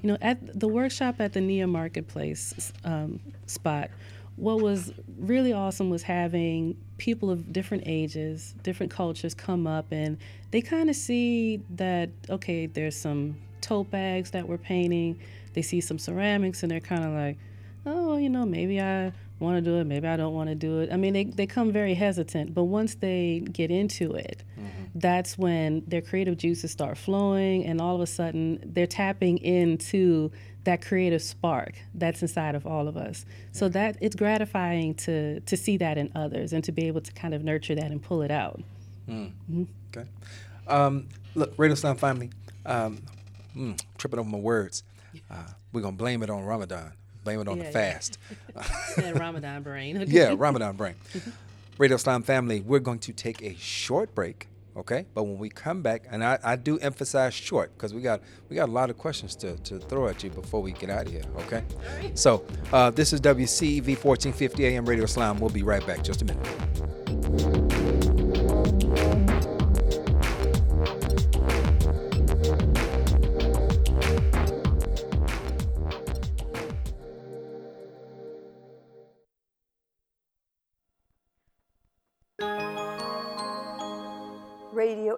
You 0.02 0.12
know, 0.12 0.18
at 0.22 0.60
the 0.60 0.68
workshop 0.68 1.16
at 1.20 1.34
the 1.34 1.42
Nia 1.42 1.66
Marketplace 1.66 2.72
um, 2.84 3.20
spot, 3.48 3.90
what 4.36 4.62
was 4.62 4.94
really 5.18 5.52
awesome 5.52 5.90
was 5.90 6.04
having 6.04 6.78
people 6.98 7.32
of 7.32 7.52
different 7.52 7.84
ages, 7.88 8.54
different 8.62 8.92
cultures 8.92 9.34
come 9.34 9.66
up 9.66 9.88
and 9.92 10.18
they 10.52 10.62
kind 10.62 10.90
of 10.90 10.96
see 10.96 11.62
that, 11.72 12.10
okay, 12.30 12.68
there's 12.68 12.96
some 12.96 13.36
tote 13.68 13.92
bags 13.92 14.32
that 14.32 14.48
we're 14.48 14.58
painting. 14.58 15.20
They 15.54 15.62
see 15.62 15.82
some 15.82 16.00
ceramics 16.00 16.64
and 16.64 16.72
they're 16.72 16.80
kind 16.80 17.04
of 17.04 17.12
like, 17.12 17.38
oh, 17.86 18.18
you 18.18 18.30
know, 18.30 18.46
maybe 18.46 18.82
I 18.82 19.12
want 19.40 19.58
to 19.58 19.62
do 19.62 19.78
it, 19.78 19.86
maybe 19.86 20.08
I 20.08 20.18
don't 20.18 20.34
want 20.34 20.50
to 20.50 20.56
do 20.56 20.80
it. 20.80 20.92
I 20.92 20.98
mean, 20.98 21.14
they, 21.14 21.26
they 21.26 21.46
come 21.46 21.72
very 21.72 21.94
hesitant, 21.94 22.54
but 22.54 22.64
once 22.64 22.96
they 22.96 23.44
get 23.52 23.70
into 23.70 24.14
it, 24.14 24.44
mm-hmm. 24.60 24.86
that's 24.96 25.38
when 25.38 25.84
their 25.88 26.02
creative 26.02 26.38
juices 26.38 26.72
start 26.72 26.98
flowing, 26.98 27.64
and 27.66 27.80
all 27.80 27.96
of 27.96 28.02
a 28.02 28.08
sudden 28.08 28.60
they're 28.66 28.88
tapping 28.88 29.38
into 29.40 30.32
that 30.64 30.82
creative 30.82 31.22
spark 31.22 31.76
that's 31.94 32.22
inside 32.22 32.56
of 32.56 32.66
all 32.66 32.88
of 32.88 32.98
us. 32.98 33.26
So 33.52 33.70
that 33.70 33.98
it's 34.02 34.16
gratifying 34.16 34.96
to 34.96 35.40
to 35.42 35.56
see 35.56 35.78
that 35.78 35.98
in 35.98 36.12
others 36.14 36.52
and 36.52 36.64
to 36.66 36.72
be 36.72 36.88
able 36.88 37.02
to 37.02 37.14
kind 37.14 37.34
of 37.34 37.44
nurture 37.44 37.76
that 37.76 37.90
and 37.90 38.02
pull 38.02 38.22
it 38.22 38.32
out. 38.32 38.62
Mm. 39.08 39.32
Mm-hmm. 39.50 39.64
Okay. 39.96 40.10
Um, 40.68 41.08
look, 41.36 41.54
Radio 41.58 41.74
Islam 41.74 41.96
family, 41.96 42.32
um, 42.66 43.02
mm, 43.58 43.82
tripping 43.98 44.20
over 44.20 44.30
my 44.30 44.38
words. 44.38 44.84
Uh, 45.32 45.38
we're 45.74 45.82
gonna 45.82 45.96
blame 45.96 46.22
it 46.22 46.30
on 46.30 46.44
Ramadan. 46.44 46.92
Blame 47.24 47.40
it 47.42 47.48
on 47.48 47.58
yeah, 47.58 47.64
the 47.64 47.72
fast. 47.72 48.20
Yeah. 48.98 49.12
Ramadan 49.12 49.64
brain. 49.64 50.04
yeah, 50.08 50.36
Ramadan 50.38 50.76
brain. 50.76 50.96
Radio 51.78 51.96
Islam 51.96 52.24
family, 52.24 52.62
we're 52.62 52.80
going 52.80 53.00
to 53.00 53.14
take 53.14 53.42
a 53.42 53.56
short 53.56 54.14
break. 54.14 54.48
Okay, 54.78 55.08
but 55.16 55.24
when 55.24 55.40
we 55.40 55.50
come 55.50 55.82
back, 55.82 56.04
and 56.12 56.24
I, 56.24 56.38
I 56.44 56.56
do 56.56 56.78
emphasize 56.80 57.34
short 57.34 57.76
because 57.76 57.96
we 57.96 58.02
got 58.02 58.22
we 58.48 58.56
got 58.56 58.70
a 58.70 58.72
lot 58.72 58.92
of 58.92 58.98
questions 58.98 59.36
to, 59.38 59.58
to 59.64 59.80
throw 59.80 60.08
at 60.08 60.24
you 60.24 60.30
before 60.30 60.62
we 60.62 60.72
get 60.72 60.92
out 60.92 61.08
of 61.08 61.12
here. 61.12 61.24
Okay, 61.40 61.64
so 62.14 62.46
uh, 62.72 62.92
this 62.92 63.12
is 63.12 63.20
WCEV 63.22 63.88
1450 64.04 64.66
AM 64.68 64.86
Radio 64.86 65.06
Islam. 65.06 65.40
We'll 65.40 65.50
be 65.50 65.64
right 65.64 65.86
back. 65.88 66.04
Just 66.04 66.22
a 66.22 66.26
minute. 66.26 67.67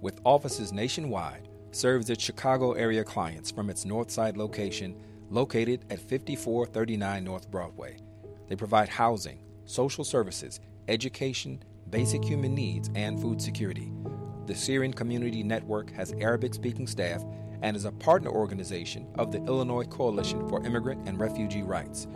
with 0.00 0.20
offices 0.24 0.72
nationwide, 0.72 1.48
serves 1.70 2.10
its 2.10 2.22
Chicago 2.22 2.72
area 2.72 3.04
clients 3.04 3.50
from 3.50 3.70
its 3.70 3.84
Northside 3.84 4.36
location 4.36 4.96
located 5.30 5.84
at 5.90 5.98
5439 5.98 7.24
North 7.24 7.50
Broadway. 7.50 7.96
They 8.48 8.56
provide 8.56 8.88
housing, 8.88 9.40
social 9.64 10.04
services, 10.04 10.60
education, 10.88 11.62
basic 11.90 12.24
human 12.24 12.54
needs, 12.54 12.90
and 12.94 13.20
food 13.20 13.42
security. 13.42 13.92
The 14.46 14.54
Syrian 14.54 14.92
Community 14.92 15.42
Network 15.42 15.90
has 15.92 16.12
Arabic 16.12 16.54
speaking 16.54 16.86
staff 16.86 17.24
and 17.62 17.76
is 17.76 17.84
a 17.84 17.92
partner 17.92 18.30
organization 18.30 19.08
of 19.16 19.32
the 19.32 19.42
Illinois 19.44 19.84
Coalition 19.84 20.48
for 20.48 20.64
Immigrant 20.64 21.08
and 21.08 21.18
Refugee 21.18 21.62
Rights. 21.62 22.06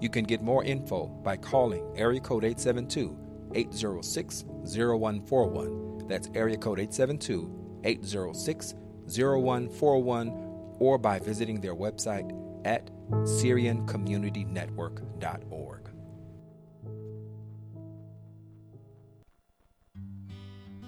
You 0.00 0.08
can 0.08 0.24
get 0.24 0.42
more 0.42 0.64
info 0.64 1.06
by 1.06 1.36
calling 1.36 1.84
area 1.96 2.20
code 2.20 2.44
872 2.44 3.16
806 3.54 4.44
0141. 4.64 5.89
That's 6.10 6.28
area 6.34 6.56
code 6.56 6.80
872 6.80 7.80
806 7.84 8.74
0141 9.06 10.74
or 10.78 10.98
by 10.98 11.20
visiting 11.20 11.60
their 11.60 11.76
website 11.76 12.32
at 12.64 12.90
SyrianCommunityNetwork.org. 13.10 15.90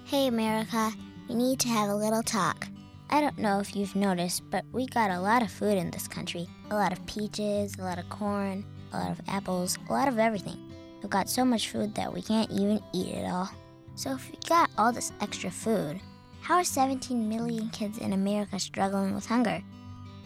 Hey, 0.05 0.27
America, 0.27 0.91
we 1.29 1.35
need 1.35 1.59
to 1.61 1.69
have 1.69 1.89
a 1.89 1.95
little 1.95 2.21
talk. 2.21 2.67
I 3.09 3.21
don't 3.21 3.37
know 3.37 3.59
if 3.59 3.73
you've 3.75 3.95
noticed, 3.95 4.43
but 4.51 4.65
we 4.71 4.85
got 4.87 5.11
a 5.11 5.19
lot 5.19 5.41
of 5.41 5.51
food 5.51 5.77
in 5.77 5.91
this 5.91 6.07
country 6.07 6.47
a 6.69 6.75
lot 6.75 6.91
of 6.91 7.05
peaches, 7.05 7.75
a 7.77 7.83
lot 7.83 7.99
of 7.99 8.09
corn, 8.09 8.65
a 8.93 8.97
lot 8.97 9.11
of 9.11 9.21
apples, 9.27 9.77
a 9.89 9.93
lot 9.93 10.07
of 10.07 10.17
everything. 10.17 10.57
We've 11.01 11.09
got 11.09 11.29
so 11.29 11.45
much 11.45 11.69
food 11.69 11.93
that 11.95 12.13
we 12.13 12.21
can't 12.21 12.49
even 12.51 12.79
eat 12.93 13.09
it 13.09 13.29
all. 13.29 13.49
So, 13.95 14.13
if 14.13 14.31
we 14.31 14.37
got 14.47 14.69
all 14.77 14.91
this 14.91 15.11
extra 15.21 15.51
food, 15.51 15.99
how 16.41 16.55
are 16.55 16.63
17 16.63 17.29
million 17.29 17.69
kids 17.69 17.99
in 17.99 18.13
America 18.13 18.59
struggling 18.59 19.13
with 19.13 19.25
hunger? 19.25 19.61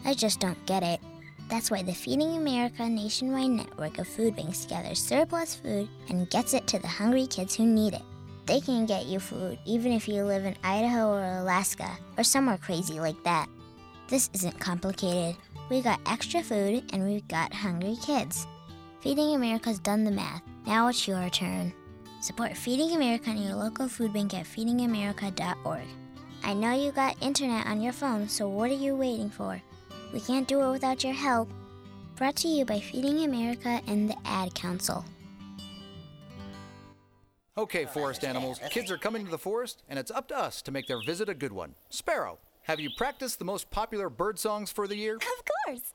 I 0.04 0.14
just 0.14 0.40
don't 0.40 0.66
get 0.66 0.82
it. 0.82 1.00
That's 1.48 1.70
why 1.70 1.82
the 1.82 1.94
Feeding 1.94 2.36
America 2.36 2.88
nationwide 2.88 3.50
network 3.50 3.98
of 3.98 4.08
food 4.08 4.36
banks 4.36 4.66
gathers 4.66 4.98
surplus 4.98 5.54
food 5.54 5.88
and 6.08 6.28
gets 6.28 6.54
it 6.54 6.66
to 6.68 6.78
the 6.78 6.88
hungry 6.88 7.26
kids 7.26 7.54
who 7.54 7.64
need 7.64 7.94
it. 7.94 8.02
They 8.46 8.60
can 8.60 8.86
get 8.86 9.06
you 9.06 9.20
food 9.20 9.58
even 9.64 9.92
if 9.92 10.08
you 10.08 10.24
live 10.24 10.44
in 10.44 10.56
Idaho 10.64 11.10
or 11.12 11.38
Alaska 11.40 11.90
or 12.16 12.24
somewhere 12.24 12.58
crazy 12.58 12.98
like 13.00 13.22
that. 13.24 13.48
This 14.08 14.30
isn't 14.34 14.58
complicated. 14.58 15.36
We 15.68 15.82
got 15.82 16.00
extra 16.06 16.42
food 16.42 16.84
and 16.92 17.04
we've 17.04 17.28
got 17.28 17.52
hungry 17.52 17.96
kids. 18.02 18.46
Feeding 19.00 19.34
America's 19.34 19.78
done 19.78 20.04
the 20.04 20.10
math. 20.10 20.42
Now 20.66 20.88
it's 20.88 21.06
your 21.06 21.28
turn. 21.30 21.72
Support 22.20 22.56
Feeding 22.56 22.96
America 22.96 23.30
and 23.30 23.44
your 23.44 23.54
local 23.54 23.88
food 23.88 24.12
bank 24.12 24.34
at 24.34 24.44
feedingamerica.org. 24.44 25.86
I 26.42 26.54
know 26.54 26.74
you 26.74 26.90
got 26.90 27.16
internet 27.22 27.66
on 27.66 27.80
your 27.80 27.92
phone, 27.92 28.28
so 28.28 28.48
what 28.48 28.70
are 28.70 28.74
you 28.74 28.96
waiting 28.96 29.30
for? 29.30 29.60
We 30.12 30.20
can't 30.20 30.48
do 30.48 30.60
it 30.62 30.70
without 30.70 31.04
your 31.04 31.12
help. 31.12 31.48
Brought 32.16 32.36
to 32.36 32.48
you 32.48 32.64
by 32.64 32.80
Feeding 32.80 33.24
America 33.24 33.80
and 33.86 34.10
the 34.10 34.16
Ad 34.24 34.54
Council. 34.54 35.04
Okay, 37.56 37.86
forest 37.86 38.24
animals, 38.24 38.60
kids 38.70 38.90
are 38.90 38.98
coming 38.98 39.24
to 39.24 39.30
the 39.30 39.38
forest, 39.38 39.82
and 39.88 39.98
it's 39.98 40.10
up 40.10 40.28
to 40.28 40.38
us 40.38 40.62
to 40.62 40.70
make 40.72 40.86
their 40.86 41.00
visit 41.04 41.28
a 41.28 41.34
good 41.34 41.52
one. 41.52 41.74
Sparrow, 41.88 42.38
have 42.62 42.80
you 42.80 42.90
practiced 42.96 43.38
the 43.38 43.44
most 43.44 43.70
popular 43.70 44.08
bird 44.08 44.38
songs 44.38 44.70
for 44.70 44.86
the 44.86 44.96
year? 44.96 45.16
Of 45.16 45.44
course. 45.66 45.94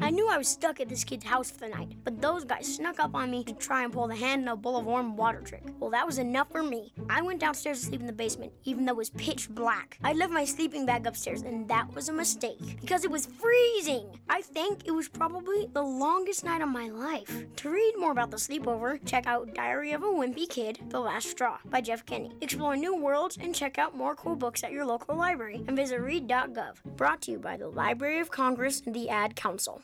I 0.00 0.10
knew 0.10 0.28
I 0.28 0.36
was 0.36 0.48
stuck 0.48 0.80
at 0.80 0.88
this 0.88 1.04
kid's 1.04 1.24
house 1.24 1.50
for 1.50 1.60
the 1.60 1.68
night, 1.68 1.92
but 2.02 2.20
those 2.20 2.44
guys 2.44 2.74
snuck 2.74 2.98
up 2.98 3.14
on 3.14 3.30
me 3.30 3.44
to 3.44 3.52
try 3.52 3.84
and 3.84 3.92
pull 3.92 4.08
the 4.08 4.16
hand 4.16 4.42
in 4.42 4.48
a 4.48 4.56
bowl 4.56 4.76
of 4.76 4.84
warm 4.84 5.16
water 5.16 5.40
trick. 5.40 5.62
Well, 5.78 5.90
that 5.90 6.04
was 6.04 6.18
enough 6.18 6.50
for 6.50 6.62
me. 6.62 6.92
I 7.08 7.22
went 7.22 7.40
downstairs 7.40 7.80
to 7.80 7.86
sleep 7.86 8.00
in 8.00 8.06
the 8.06 8.12
basement, 8.12 8.52
even 8.64 8.84
though 8.84 8.92
it 8.92 8.98
was 8.98 9.10
pitch 9.10 9.48
black. 9.48 9.98
I 10.02 10.12
left 10.12 10.32
my 10.32 10.44
sleeping 10.44 10.84
bag 10.84 11.06
upstairs, 11.06 11.42
and 11.42 11.68
that 11.68 11.94
was 11.94 12.08
a 12.08 12.12
mistake 12.12 12.80
because 12.80 13.04
it 13.04 13.10
was 13.10 13.26
freezing. 13.26 14.18
I 14.28 14.42
think 14.42 14.80
it 14.84 14.90
was 14.90 15.08
probably 15.08 15.68
the 15.72 15.82
longest 15.82 16.44
night 16.44 16.60
of 16.60 16.68
my 16.68 16.88
life. 16.88 17.44
To 17.56 17.70
read 17.70 17.94
more 17.96 18.10
about 18.10 18.32
the 18.32 18.36
sleepover, 18.36 18.98
check 19.06 19.26
out 19.28 19.54
Diary 19.54 19.92
of 19.92 20.02
a 20.02 20.06
Wimpy 20.06 20.48
Kid: 20.48 20.80
The 20.88 21.00
Last 21.00 21.30
Straw 21.30 21.58
by 21.66 21.80
Jeff 21.80 22.04
Kinney. 22.04 22.32
Explore 22.40 22.76
new 22.76 22.96
worlds 22.96 23.38
and 23.40 23.54
check 23.54 23.78
out 23.78 23.96
more 23.96 24.16
cool 24.16 24.34
books 24.34 24.64
at 24.64 24.72
your 24.72 24.84
local 24.84 25.14
library 25.14 25.64
and 25.68 25.76
visit 25.76 26.00
read.gov. 26.00 26.82
Brought 26.96 27.22
to 27.22 27.30
you 27.30 27.38
by 27.38 27.56
the 27.56 27.68
Library 27.68 28.18
of 28.18 28.30
Congress 28.32 28.82
and 28.84 28.94
the 28.94 29.08
Ad 29.08 29.36
Council. 29.36 29.83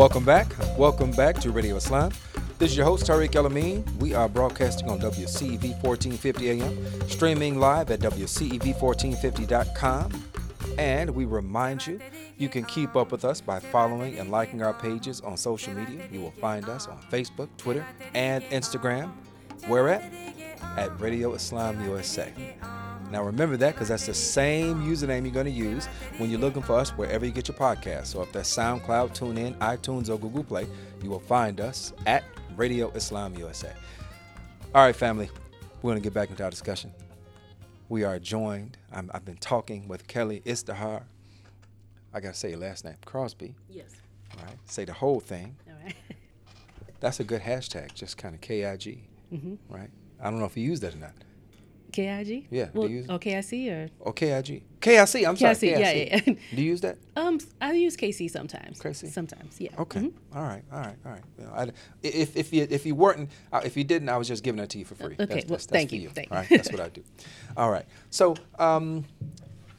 Welcome 0.00 0.24
back. 0.24 0.48
Welcome 0.78 1.10
back 1.10 1.36
to 1.40 1.50
Radio 1.50 1.76
Islam. 1.76 2.12
This 2.58 2.70
is 2.70 2.76
your 2.78 2.86
host, 2.86 3.06
Tariq 3.06 3.36
El 3.36 3.50
We 3.98 4.14
are 4.14 4.30
broadcasting 4.30 4.88
on 4.88 4.98
WCEV 4.98 5.82
1450 5.82 6.48
AM, 6.48 6.74
streaming 7.06 7.60
live 7.60 7.90
at 7.90 8.00
WCEV1450.com. 8.00 10.24
And 10.78 11.10
we 11.10 11.26
remind 11.26 11.86
you, 11.86 12.00
you 12.38 12.48
can 12.48 12.64
keep 12.64 12.96
up 12.96 13.12
with 13.12 13.26
us 13.26 13.42
by 13.42 13.60
following 13.60 14.18
and 14.18 14.30
liking 14.30 14.62
our 14.62 14.72
pages 14.72 15.20
on 15.20 15.36
social 15.36 15.74
media. 15.74 16.08
You 16.10 16.22
will 16.22 16.30
find 16.30 16.66
us 16.70 16.86
on 16.86 16.96
Facebook, 17.12 17.50
Twitter, 17.58 17.84
and 18.14 18.42
Instagram. 18.44 19.12
Where 19.66 19.90
at? 19.90 20.02
At 20.78 20.98
Radio 20.98 21.34
Islam 21.34 21.78
USA. 21.84 22.32
Now 23.10 23.24
remember 23.24 23.56
that 23.56 23.74
because 23.74 23.88
that's 23.88 24.06
the 24.06 24.14
same 24.14 24.82
username 24.82 25.22
you're 25.24 25.34
going 25.34 25.46
to 25.46 25.52
use 25.52 25.86
when 26.18 26.30
you're 26.30 26.38
looking 26.40 26.62
for 26.62 26.74
us 26.78 26.90
wherever 26.90 27.26
you 27.26 27.32
get 27.32 27.48
your 27.48 27.56
podcast. 27.56 28.06
So 28.06 28.22
if 28.22 28.32
that's 28.32 28.54
SoundCloud, 28.56 29.16
TuneIn, 29.18 29.58
iTunes, 29.58 30.08
or 30.08 30.18
Google 30.18 30.44
Play, 30.44 30.66
you 31.02 31.10
will 31.10 31.18
find 31.20 31.60
us 31.60 31.92
at 32.06 32.22
Radio 32.56 32.90
Islam 32.92 33.36
USA. 33.36 33.72
All 34.74 34.84
right, 34.84 34.94
family, 34.94 35.28
we're 35.82 35.90
going 35.90 36.00
to 36.00 36.06
get 36.06 36.14
back 36.14 36.30
into 36.30 36.44
our 36.44 36.50
discussion. 36.50 36.92
We 37.88 38.04
are 38.04 38.20
joined. 38.20 38.76
i 38.92 39.02
have 39.12 39.24
been 39.24 39.38
talking 39.38 39.88
with 39.88 40.06
Kelly 40.06 40.42
Izdihar. 40.46 41.02
I 42.14 42.20
got 42.20 42.34
to 42.34 42.38
say 42.38 42.50
your 42.50 42.60
last 42.60 42.84
name, 42.84 42.94
Crosby. 43.04 43.54
Yes. 43.68 43.90
All 44.38 44.44
right. 44.44 44.56
Say 44.66 44.84
the 44.84 44.92
whole 44.92 45.18
thing. 45.18 45.56
All 45.68 45.74
right. 45.84 45.96
That's 47.00 47.18
a 47.18 47.24
good 47.24 47.42
hashtag, 47.42 47.94
just 47.94 48.16
kind 48.16 48.34
of 48.34 48.40
K 48.40 48.64
I 48.66 48.76
G. 48.76 49.02
Mhm. 49.32 49.58
Right. 49.68 49.90
I 50.20 50.30
don't 50.30 50.38
know 50.38 50.44
if 50.44 50.56
you 50.56 50.62
use 50.62 50.78
that 50.80 50.94
or 50.94 50.98
not. 50.98 51.14
KIG? 51.90 52.46
Yeah, 52.50 52.66
do 52.66 52.70
Well, 52.80 52.88
you 52.88 52.96
use 52.98 53.06
oh, 53.08 53.18
KIC 53.18 53.70
or? 53.70 53.88
Or 54.00 54.12
KIG? 54.12 54.62
KIC, 54.80 55.28
I'm 55.28 55.36
sorry. 55.36 55.54
KIC, 55.54 55.62
yeah, 55.70 55.78
yeah, 55.78 56.20
yeah. 56.26 56.34
Do 56.54 56.62
you 56.62 56.64
use 56.70 56.80
that? 56.80 56.96
Um, 57.16 57.38
I 57.60 57.72
use 57.72 57.96
KC 57.96 58.30
sometimes. 58.30 58.80
KC? 58.80 59.08
Sometimes, 59.08 59.60
yeah. 59.60 59.70
Okay. 59.78 60.00
Mhm. 60.00 60.12
All 60.34 60.42
right. 60.42 60.62
All 60.72 60.80
right. 60.80 60.96
All 61.04 61.12
right. 61.12 61.22
Well, 61.36 61.52
I, 61.54 61.70
if 62.02 62.36
if 62.36 62.52
you 62.52 62.66
if 62.70 62.86
you 62.86 62.94
weren't 62.94 63.28
uh, 63.52 63.60
if 63.64 63.76
you 63.76 63.84
didn't, 63.84 64.08
I 64.08 64.16
was 64.16 64.28
just 64.28 64.42
giving 64.42 64.60
it 64.62 64.70
to 64.70 64.78
you 64.78 64.84
for 64.86 64.94
free. 64.94 65.14
Okay, 65.14 65.26
That's, 65.26 65.30
well, 65.30 65.42
that's, 65.42 65.66
that's 65.66 65.72
thank 65.72 65.90
for 65.90 65.96
you, 65.96 66.08
thank 66.08 66.30
All 66.30 66.38
right. 66.38 66.50
you. 66.50 66.56
That's 66.56 66.72
what 66.72 66.80
I 66.80 66.88
do. 66.88 67.02
All 67.56 67.70
right. 67.70 67.84
So, 68.10 68.36
um, 68.58 69.04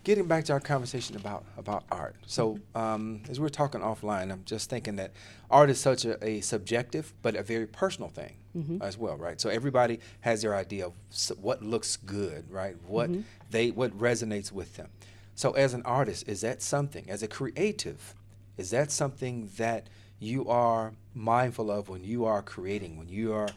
getting 0.04 0.26
back 0.28 0.46
to 0.46 0.54
our 0.54 0.60
conversation 0.60 1.16
about 1.16 1.44
about 1.58 1.84
art. 1.92 2.16
So, 2.26 2.60
um, 2.76 3.22
as 3.30 3.40
we 3.40 3.44
we're 3.44 3.50
talking 3.50 3.82
offline, 3.82 4.32
I'm 4.32 4.44
just 4.46 4.70
thinking 4.70 4.96
that 4.98 5.12
art 5.50 5.70
is 5.70 5.80
such 5.80 6.06
a, 6.06 6.24
a 6.26 6.42
subjective 6.42 7.14
but 7.22 7.36
a 7.36 7.44
very 7.44 7.68
personal 7.68 8.10
thing 8.10 8.36
Mhm. 8.56 8.82
as 8.82 8.98
well, 8.98 9.16
right? 9.18 9.40
So 9.40 9.50
everybody 9.50 10.00
has 10.22 10.42
their 10.42 10.56
idea 10.56 10.88
of 10.88 10.94
what 11.40 11.62
looks 11.64 11.96
good, 11.98 12.50
right? 12.52 12.76
What 12.88 13.10
Mhm. 13.12 13.24
they 13.50 13.72
what 13.72 13.92
resonates 13.98 14.52
with 14.52 14.76
them. 14.76 14.90
So, 15.36 15.52
as 15.52 15.74
an 15.74 15.82
artist, 15.84 16.28
is 16.28 16.42
that 16.42 16.62
something? 16.62 17.10
As 17.10 17.24
a 17.24 17.28
creative, 17.28 18.16
is 18.58 18.70
that 18.72 18.92
something 18.92 19.50
that 19.58 19.88
you 20.20 20.48
are 20.50 20.94
mindful 21.16 21.72
of 21.72 21.90
when 21.90 22.04
you 22.04 22.26
are 22.26 22.42
creating, 22.44 22.98
when 22.98 23.08
you 23.10 23.34
are 23.34 23.50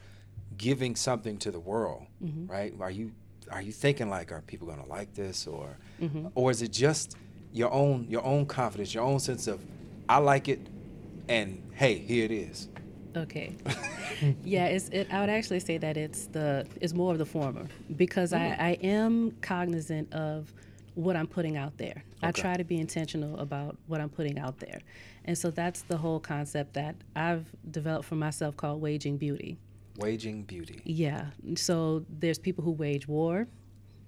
giving 0.56 0.94
something 0.96 1.36
to 1.38 1.50
the 1.50 1.58
world, 1.60 2.06
Mhm. 2.22 2.48
right? 2.48 2.72
Are 2.80 2.90
you 2.90 3.12
are 3.50 3.62
you 3.62 3.72
thinking 3.72 4.08
like, 4.08 4.32
are 4.32 4.42
people 4.42 4.66
going 4.66 4.82
to 4.82 4.88
like 4.88 5.14
this, 5.14 5.46
or 5.46 5.78
Mhm. 6.00 6.30
or 6.34 6.50
is 6.50 6.62
it 6.62 6.72
just 6.72 7.16
your 7.52 7.72
own 7.72 8.06
your 8.08 8.24
own 8.24 8.46
confidence, 8.46 8.94
your 8.94 9.04
own 9.04 9.20
sense 9.20 9.46
of, 9.46 9.60
I 10.08 10.18
like 10.18 10.48
it, 10.48 10.60
and 11.28 11.62
hey, 11.74 11.94
here 11.98 12.24
it 12.24 12.30
is. 12.32 12.68
Okay. 13.16 13.54
yeah, 14.44 14.66
it's 14.66 14.88
it. 14.88 15.06
I 15.12 15.20
would 15.20 15.30
actually 15.30 15.60
say 15.60 15.78
that 15.78 15.96
it's 15.96 16.26
the 16.26 16.66
it's 16.80 16.92
more 16.94 17.12
of 17.12 17.18
the 17.18 17.26
former 17.26 17.66
because 17.96 18.32
Mm. 18.32 18.38
I, 18.60 18.70
I 18.70 18.70
am 18.82 19.32
cognizant 19.40 20.12
of 20.12 20.52
what 20.94 21.16
I'm 21.16 21.26
putting 21.26 21.56
out 21.56 21.76
there. 21.78 22.02
I 22.22 22.32
try 22.32 22.56
to 22.56 22.64
be 22.64 22.78
intentional 22.78 23.38
about 23.38 23.76
what 23.86 24.00
I'm 24.00 24.08
putting 24.08 24.38
out 24.38 24.58
there, 24.58 24.80
and 25.26 25.36
so 25.36 25.50
that's 25.50 25.82
the 25.82 25.96
whole 25.98 26.18
concept 26.20 26.72
that 26.74 26.96
I've 27.14 27.44
developed 27.70 28.06
for 28.06 28.14
myself 28.16 28.56
called 28.56 28.80
waging 28.80 29.16
beauty. 29.18 29.58
Waging 29.98 30.42
beauty. 30.44 30.80
Yeah. 30.84 31.26
So 31.56 32.04
there's 32.08 32.38
people 32.38 32.64
who 32.64 32.72
wage 32.72 33.06
war. 33.08 33.46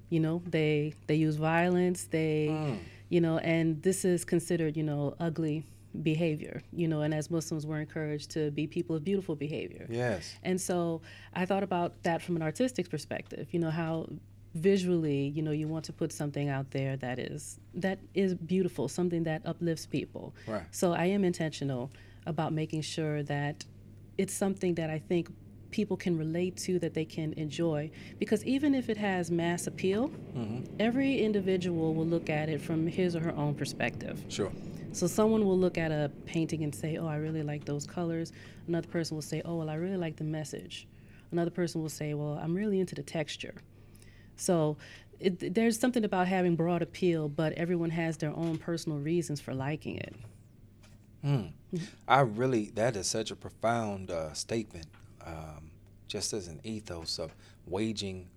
You 0.09 0.21
know, 0.21 0.43
they 0.47 0.95
they 1.07 1.15
use 1.17 1.37
violence. 1.37 2.05
They, 2.05 2.49
Mm. 2.51 2.79
you 3.09 3.21
know, 3.21 3.39
and 3.39 3.83
this 3.83 4.05
is 4.05 4.25
considered, 4.25 4.77
you 4.77 4.83
know, 4.83 5.15
ugly 5.21 5.65
behavior. 6.03 6.63
You 6.73 6.89
know, 6.89 7.01
and 7.03 7.13
as 7.15 7.31
Muslims, 7.31 7.67
we're 7.67 7.81
encouraged 7.81 8.31
to 8.33 8.51
be 8.51 8.67
people 8.67 8.95
of 8.97 9.05
beautiful 9.05 9.35
behavior. 9.37 9.87
Yes. 9.91 10.35
And 10.43 10.61
so 10.61 11.03
I 11.33 11.45
thought 11.47 11.63
about 11.63 12.03
that 12.03 12.23
from 12.23 12.37
an 12.37 12.43
artistic 12.43 12.89
perspective. 12.91 13.47
You 13.53 13.61
know 13.61 13.71
how 13.71 14.09
visually, 14.55 15.29
you 15.37 15.43
know, 15.43 15.51
you 15.51 15.69
want 15.69 15.85
to 15.85 15.93
put 15.93 16.13
something 16.13 16.49
out 16.49 16.71
there 16.71 16.97
that 16.97 17.19
is 17.19 17.59
that 17.75 17.99
is 18.15 18.35
beautiful, 18.35 18.89
something 18.89 19.25
that 19.25 19.43
uplifts 19.45 19.87
people. 19.87 20.35
Right. 20.47 20.63
So 20.71 20.93
I 20.93 21.07
am 21.07 21.25
intentional 21.25 21.91
about 22.27 22.53
making 22.53 22.83
sure 22.83 23.23
that 23.25 23.65
it's 24.19 24.33
something 24.33 24.75
that 24.77 24.89
I 24.91 24.99
think 24.99 25.29
people 25.77 25.97
can 25.97 26.17
relate 26.17 26.57
to 26.57 26.79
that 26.79 26.95
they 26.95 27.05
can 27.05 27.35
enjoy 27.35 27.91
because 28.19 28.43
even 28.47 28.75
if 28.75 28.89
it 28.89 28.97
has 28.97 29.31
mass 29.31 29.67
appeal, 29.67 30.09
Mhm. 30.35 30.65
every 30.81 31.21
individual 31.21 31.95
will 31.95 32.07
look 32.07 32.31
at 32.31 32.49
it 32.49 32.63
from 32.63 32.87
his 32.87 33.15
or 33.15 33.21
her 33.21 33.37
own 33.37 33.55
perspective. 33.55 34.25
Sure. 34.29 34.51
So 34.93 35.07
someone 35.07 35.45
will 35.45 35.59
look 35.59 35.77
at 35.77 35.91
a 35.93 36.11
painting 36.25 36.65
and 36.65 36.75
say, 36.75 36.97
"Oh, 36.97 37.07
I 37.07 37.17
really 37.17 37.43
like 37.43 37.67
those 37.67 37.87
colors." 37.87 38.33
Another 38.67 38.89
person 38.89 39.17
will 39.19 39.29
say, 39.33 39.43
"Oh, 39.45 39.57
well, 39.59 39.69
I 39.69 39.75
really 39.75 39.99
like 39.99 40.17
the 40.17 40.25
message." 40.25 40.87
Another 41.31 41.51
person 41.51 41.83
will 41.83 41.91
say, 41.91 42.15
"Well, 42.15 42.39
I'm 42.43 42.55
really 42.55 42.81
into 42.81 42.95
the 42.95 43.03
texture." 43.03 43.57
So 44.37 44.79
it, 45.21 45.55
there's 45.55 45.79
something 45.79 46.05
about 46.05 46.27
having 46.27 46.57
broad 46.57 46.81
appeal, 46.81 47.29
but 47.29 47.53
everyone 47.53 47.91
has 47.91 48.17
their 48.17 48.35
own 48.35 48.57
personal 48.57 48.99
reasons 48.99 49.41
for 49.43 49.53
liking 49.55 49.97
it. 49.99 50.15
Mm. 51.23 51.53
I 52.09 52.21
really, 52.21 52.71
that 52.77 52.97
is 52.97 53.07
such 53.07 53.31
a 53.31 53.37
profound 53.37 54.11
uh, 54.11 54.33
statement, 54.33 54.87
um, 55.27 55.66
just 56.09 56.33
as 56.33 56.49
an 56.49 56.61
ethos 56.65 57.19
of 57.19 57.35
waging, 57.67 58.29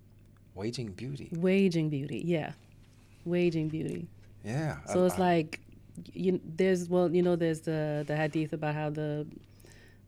waging 0.54 0.88
beauty. 0.92 1.28
Waging 1.32 1.88
beauty, 1.88 2.22
yeah, 2.24 2.52
waging 3.24 3.68
beauty. 3.68 4.08
Yeah. 4.44 4.78
So 4.86 5.02
I- 5.02 5.06
it's 5.06 5.14
I- 5.16 5.18
like, 5.18 5.60
you 6.14 6.40
there's 6.56 6.88
well, 6.88 7.12
you 7.14 7.22
know, 7.22 7.36
there's 7.36 7.60
the 7.60 8.04
the 8.06 8.16
hadith 8.16 8.52
about 8.52 8.74
how 8.74 8.90
the 8.90 9.26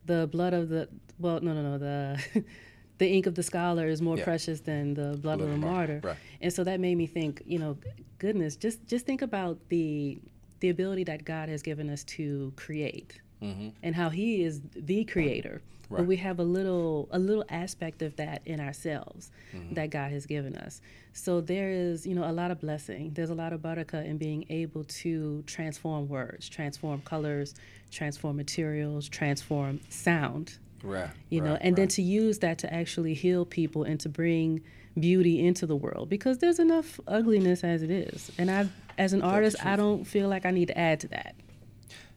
the 0.05 0.27
blood 0.31 0.53
of 0.53 0.69
the 0.69 0.89
well, 1.19 1.39
no, 1.41 1.53
no, 1.53 1.61
no, 1.61 1.77
the 1.77 2.43
the 2.97 3.07
ink 3.07 3.25
of 3.27 3.35
the 3.35 3.43
scholar 3.43 3.87
is 3.87 4.01
more 4.01 4.17
Yeah. 4.17 4.23
precious 4.23 4.59
than 4.61 4.93
the 4.93 5.17
blood, 5.17 5.39
of 5.41 5.49
the 5.49 5.57
martyr. 5.57 5.99
Right. 6.03 6.17
And 6.41 6.51
so 6.51 6.63
that 6.63 6.79
made 6.79 6.95
me 6.95 7.05
think, 7.07 7.41
you 7.45 7.59
know, 7.59 7.77
goodness, 8.19 8.55
just 8.55 8.85
just 8.87 9.05
think 9.05 9.21
about 9.21 9.57
the 9.69 10.17
the 10.61 10.69
ability 10.69 11.03
that 11.05 11.25
God 11.25 11.49
has 11.49 11.61
given 11.61 11.89
us 11.89 12.03
to 12.05 12.53
create 12.55 13.19
Mhm. 13.41 13.73
and 13.83 13.93
how 13.95 14.09
he 14.09 14.43
is 14.43 14.61
the 14.75 15.03
creator. 15.05 15.61
Right. 15.93 15.99
But 15.99 16.07
we 16.07 16.15
have 16.17 16.39
a 16.39 16.43
little 16.43 17.07
a 17.11 17.19
little 17.19 17.45
aspect 17.49 18.01
of 18.01 18.15
that 18.15 18.41
in 18.45 18.59
ourselves 18.59 19.31
Mhm. 19.53 19.75
that 19.75 19.89
God 19.91 20.11
has 20.11 20.25
given 20.25 20.55
us. 20.55 20.81
So 21.13 21.39
there 21.39 21.69
is, 21.69 22.07
you 22.07 22.15
know, 22.15 22.29
a 22.29 22.33
lot 22.33 22.49
of 22.51 22.59
blessing. 22.59 23.11
There's 23.13 23.29
a 23.29 23.35
lot 23.35 23.53
of 23.53 23.61
barakah 23.61 24.03
in 24.05 24.17
being 24.17 24.45
able 24.49 24.83
to 24.85 25.43
transform 25.45 26.09
words, 26.09 26.49
transform 26.49 27.01
colors, 27.01 27.53
transform 27.91 28.35
materials, 28.37 29.07
transform 29.07 29.79
sound. 29.89 30.57
Right. 30.81 31.09
You 31.29 31.41
know, 31.41 31.51
right, 31.51 31.61
and 31.61 31.75
then 31.75 31.87
to 31.89 32.01
use 32.01 32.39
that 32.39 32.57
to 32.59 32.73
actually 32.73 33.13
heal 33.13 33.45
people 33.45 33.83
and 33.83 33.99
to 34.01 34.09
bring 34.09 34.61
beauty 34.99 35.45
into 35.45 35.65
the 35.65 35.75
world 35.75 36.09
because 36.09 36.39
there's 36.39 36.59
enough 36.59 36.99
ugliness 37.07 37.63
as 37.63 37.83
it 37.83 37.91
is. 37.91 38.31
And 38.37 38.49
I 38.51 38.67
as 38.97 39.13
an 39.13 39.21
artist, 39.21 39.63
I 39.65 39.75
don't 39.75 40.05
feel 40.05 40.27
like 40.29 40.45
I 40.45 40.51
need 40.51 40.67
to 40.67 40.77
add 40.77 40.99
to 41.01 41.07
that. 41.09 41.35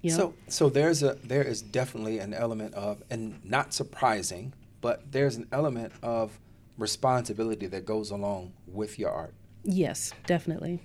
You 0.06 0.12
know? 0.12 0.16
So, 0.16 0.34
so 0.46 0.68
there's 0.68 1.02
a 1.02 1.14
there 1.24 1.42
is 1.42 1.62
definitely 1.62 2.20
an 2.20 2.32
element 2.32 2.74
of, 2.74 3.02
and 3.10 3.44
not 3.44 3.74
surprising, 3.74 4.52
but 4.80 5.10
there's 5.10 5.34
an 5.34 5.48
element 5.50 5.92
of 6.00 6.38
responsibility 6.78 7.66
that 7.66 7.84
goes 7.84 8.12
along 8.12 8.52
with 8.68 9.00
your 9.00 9.10
art. 9.10 9.34
Yes, 9.64 10.12
definitely. 10.26 10.80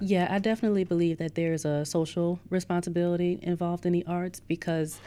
Yeah, 0.00 0.26
I 0.28 0.40
definitely 0.40 0.82
believe 0.82 1.18
that 1.18 1.36
there's 1.36 1.64
a 1.64 1.84
social 1.84 2.40
responsibility 2.50 3.38
involved 3.40 3.86
in 3.86 3.92
the 3.92 4.04
arts 4.06 4.40
because 4.40 5.00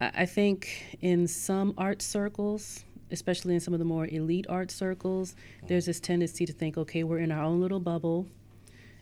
I 0.00 0.10
I 0.14 0.26
think 0.26 0.96
in 1.02 1.26
some 1.26 1.74
art 1.76 2.00
circles, 2.00 2.84
especially 3.10 3.52
in 3.52 3.60
some 3.60 3.74
of 3.74 3.78
the 3.78 3.84
more 3.84 4.06
elite 4.06 4.46
art 4.48 4.70
circles, 4.70 5.36
there's 5.66 5.84
this 5.84 6.00
tendency 6.00 6.46
to 6.46 6.52
think, 6.54 6.78
okay, 6.78 7.04
we're 7.04 7.18
in 7.18 7.30
our 7.30 7.44
own 7.44 7.60
little 7.60 7.80
bubble 7.80 8.26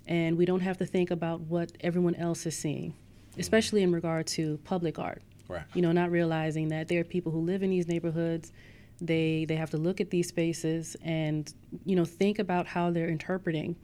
and 0.06 0.36
we 0.36 0.44
don't 0.44 0.60
have 0.60 0.78
to 0.78 0.86
think 0.86 1.12
about 1.12 1.42
what 1.42 1.70
everyone 1.80 2.16
else 2.16 2.44
is 2.44 2.56
seeing, 2.56 2.94
especially 3.38 3.82
in 3.82 3.92
regard 3.92 4.26
to 4.28 4.58
public 4.64 4.98
art. 4.98 5.22
Right. 5.48 5.64
You 5.74 5.82
know, 5.82 5.92
not 5.92 6.10
realizing 6.10 6.68
that 6.68 6.88
there 6.88 7.00
are 7.00 7.04
people 7.04 7.30
who 7.30 7.40
live 7.40 7.62
in 7.62 7.70
these 7.70 7.86
neighborhoods. 7.86 8.52
They 9.00 9.44
they 9.44 9.56
have 9.56 9.70
to 9.70 9.76
look 9.76 10.00
at 10.00 10.10
these 10.10 10.28
spaces 10.28 10.96
and 11.02 11.52
you 11.84 11.96
know 11.96 12.04
think 12.04 12.38
about 12.38 12.66
how 12.66 12.90
they're 12.90 13.08
interpreting 13.08 13.76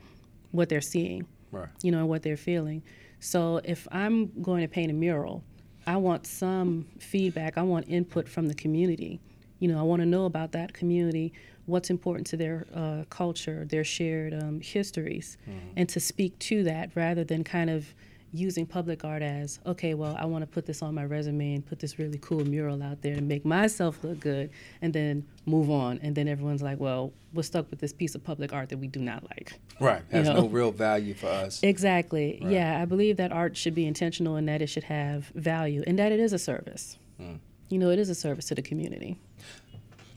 what 0.53 0.69
they're 0.69 0.81
seeing. 0.81 1.27
Right. 1.53 1.69
You 1.83 1.91
know, 1.91 1.99
and 1.99 2.09
what 2.09 2.23
they're 2.23 2.37
feeling. 2.37 2.83
So 3.19 3.61
if 3.65 3.87
I'm 3.93 4.31
going 4.41 4.63
to 4.63 4.69
paint 4.69 4.91
a 4.91 4.95
mural, 4.95 5.45
I 5.87 5.97
want 5.97 6.27
some 6.27 6.87
feedback. 6.99 7.59
I 7.59 7.63
want 7.63 7.89
input 7.89 8.29
from 8.29 8.47
the 8.47 8.55
community. 8.55 9.21
You 9.59 9.69
know, 9.69 9.79
I 9.79 9.83
want 9.83 10.01
to 10.01 10.07
know 10.07 10.25
about 10.25 10.53
that 10.53 10.73
community, 10.73 11.35
what's 11.67 11.91
important 11.91 12.27
to 12.29 12.37
their 12.37 12.67
uh, 12.75 13.05
culture, 13.11 13.67
their 13.69 13.85
shared 13.85 14.33
um, 14.33 14.61
histories, 14.61 15.37
and 15.77 15.89
to 15.91 16.01
speak 16.01 16.39
to 16.39 16.63
that 16.65 16.91
rather 16.95 17.25
than 17.25 17.45
kind 17.45 17.69
of 17.69 17.93
using 18.33 18.65
public 18.67 19.05
art 19.05 19.23
as, 19.23 19.59
okay, 19.67 19.95
well, 19.95 20.17
I 20.19 20.25
want 20.27 20.43
to 20.43 20.47
put 20.47 20.67
this 20.67 20.83
on 20.83 20.95
my 20.95 21.05
resume 21.05 21.55
and 21.55 21.67
put 21.67 21.81
this 21.81 21.99
really 21.99 22.19
cool 22.19 22.45
mural 22.45 22.83
out 22.83 23.03
there 23.03 23.15
to 23.15 23.21
make 23.21 23.45
myself 23.45 24.03
look 24.05 24.21
good 24.21 24.51
and 24.83 24.93
then 24.93 25.27
move 25.47 25.71
on. 25.71 25.99
And 26.03 26.15
then 26.15 26.29
everyone's 26.29 26.63
like, 26.63 26.79
well, 26.79 27.13
we're 27.33 27.43
stuck 27.43 27.71
with 27.71 27.81
this 27.81 27.93
piece 27.93 28.15
of 28.15 28.23
public 28.23 28.53
art 28.53 28.69
that 28.69 28.79
we 28.79 28.87
do 28.87 29.01
not 29.01 29.25
like. 29.25 29.55
Right. 29.81 30.03
You 30.11 30.19
Has 30.19 30.29
know? 30.29 30.43
no 30.43 30.49
real 30.49 30.71
value 30.71 31.15
for 31.15 31.27
us. 31.27 31.61
Exactly. 31.63 32.39
Right. 32.43 32.53
Yeah, 32.53 32.81
I 32.81 32.85
believe 32.85 33.17
that 33.17 33.33
art 33.33 33.57
should 33.57 33.75
be 33.75 33.87
intentional 33.87 34.37
and 34.37 34.49
that 34.49 34.63
it 34.63 34.69
should 34.69 34.85
have 34.85 35.29
value 35.35 35.83
and 35.87 35.99
that 35.99 36.13
it 36.13 36.21
is 36.21 36.33
a 36.33 36.39
service. 36.39 36.99
Mm. 37.21 37.41
You 37.69 37.79
know, 37.79 37.91
it 37.91 37.99
is 37.99 38.09
a 38.11 38.15
service 38.15 38.47
to 38.47 38.55
the 38.55 38.63
community. 38.63 39.19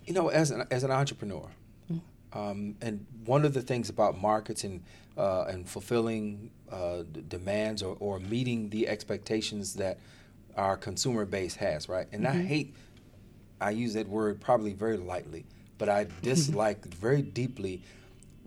You 0.06 0.14
know, 0.14 0.28
as 0.28 0.52
an 0.52 0.68
as 0.70 0.84
an 0.84 0.92
entrepreneur, 0.92 1.50
um, 2.34 2.76
and 2.82 3.06
one 3.26 3.46
of 3.46 3.54
the 3.54 3.62
things 3.62 3.90
about 3.90 4.20
markets 4.20 4.64
and 4.64 4.82
uh, 5.18 5.44
and 5.44 5.68
fulfilling 5.70 6.50
uh, 6.72 7.04
d- 7.12 7.24
demands 7.28 7.84
or, 7.84 7.96
or 8.00 8.20
meeting 8.20 8.70
the 8.70 8.88
expectations 8.88 9.76
that 9.76 10.00
our 10.58 10.78
consumer 10.78 11.26
base 11.26 11.56
has, 11.56 11.88
right? 11.90 12.08
And 12.12 12.28
I 12.28 12.36
Mhm. 12.36 12.46
hate, 12.46 12.76
I 13.62 13.72
use 13.72 13.94
that 13.94 14.08
word 14.08 14.40
probably 14.42 14.74
very 14.74 14.98
lightly, 14.98 15.46
but 15.78 15.90
I 15.90 16.08
dislike 16.22 16.86
very 16.94 17.22
deeply 17.22 17.82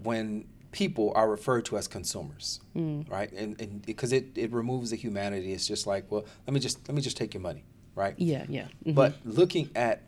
when 0.03 0.47
people 0.73 1.13
are 1.15 1.31
referred 1.31 1.65
to 1.67 1.79
as 1.79 1.89
consumers, 1.89 2.61
Mm. 2.75 3.09
right? 3.11 3.33
And 3.33 3.59
and 3.61 3.85
because 3.87 4.13
it, 4.13 4.27
it 4.37 4.53
removes 4.53 4.91
the 4.91 4.97
humanity. 4.97 5.53
It's 5.53 5.67
just 5.67 5.87
like, 5.87 6.11
well, 6.11 6.25
let 6.47 6.53
me 6.55 6.61
just 6.61 6.87
let 6.89 6.95
me 6.95 7.01
just 7.01 7.17
take 7.17 7.33
your 7.33 7.41
money, 7.41 7.65
right? 7.95 8.15
Yeah, 8.19 8.45
yeah. 8.49 8.69
Mhm. 8.85 8.95
But 8.95 9.15
looking 9.25 9.71
at 9.75 10.03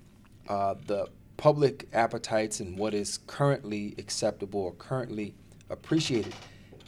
uh, 0.49 0.75
the 0.87 1.09
public 1.37 1.89
appetites 1.93 2.59
and 2.61 2.77
what 2.77 2.93
is 2.95 3.19
currently 3.27 3.95
acceptable 3.97 4.61
or 4.61 4.73
currently 4.73 5.35
appreciated, 5.71 6.35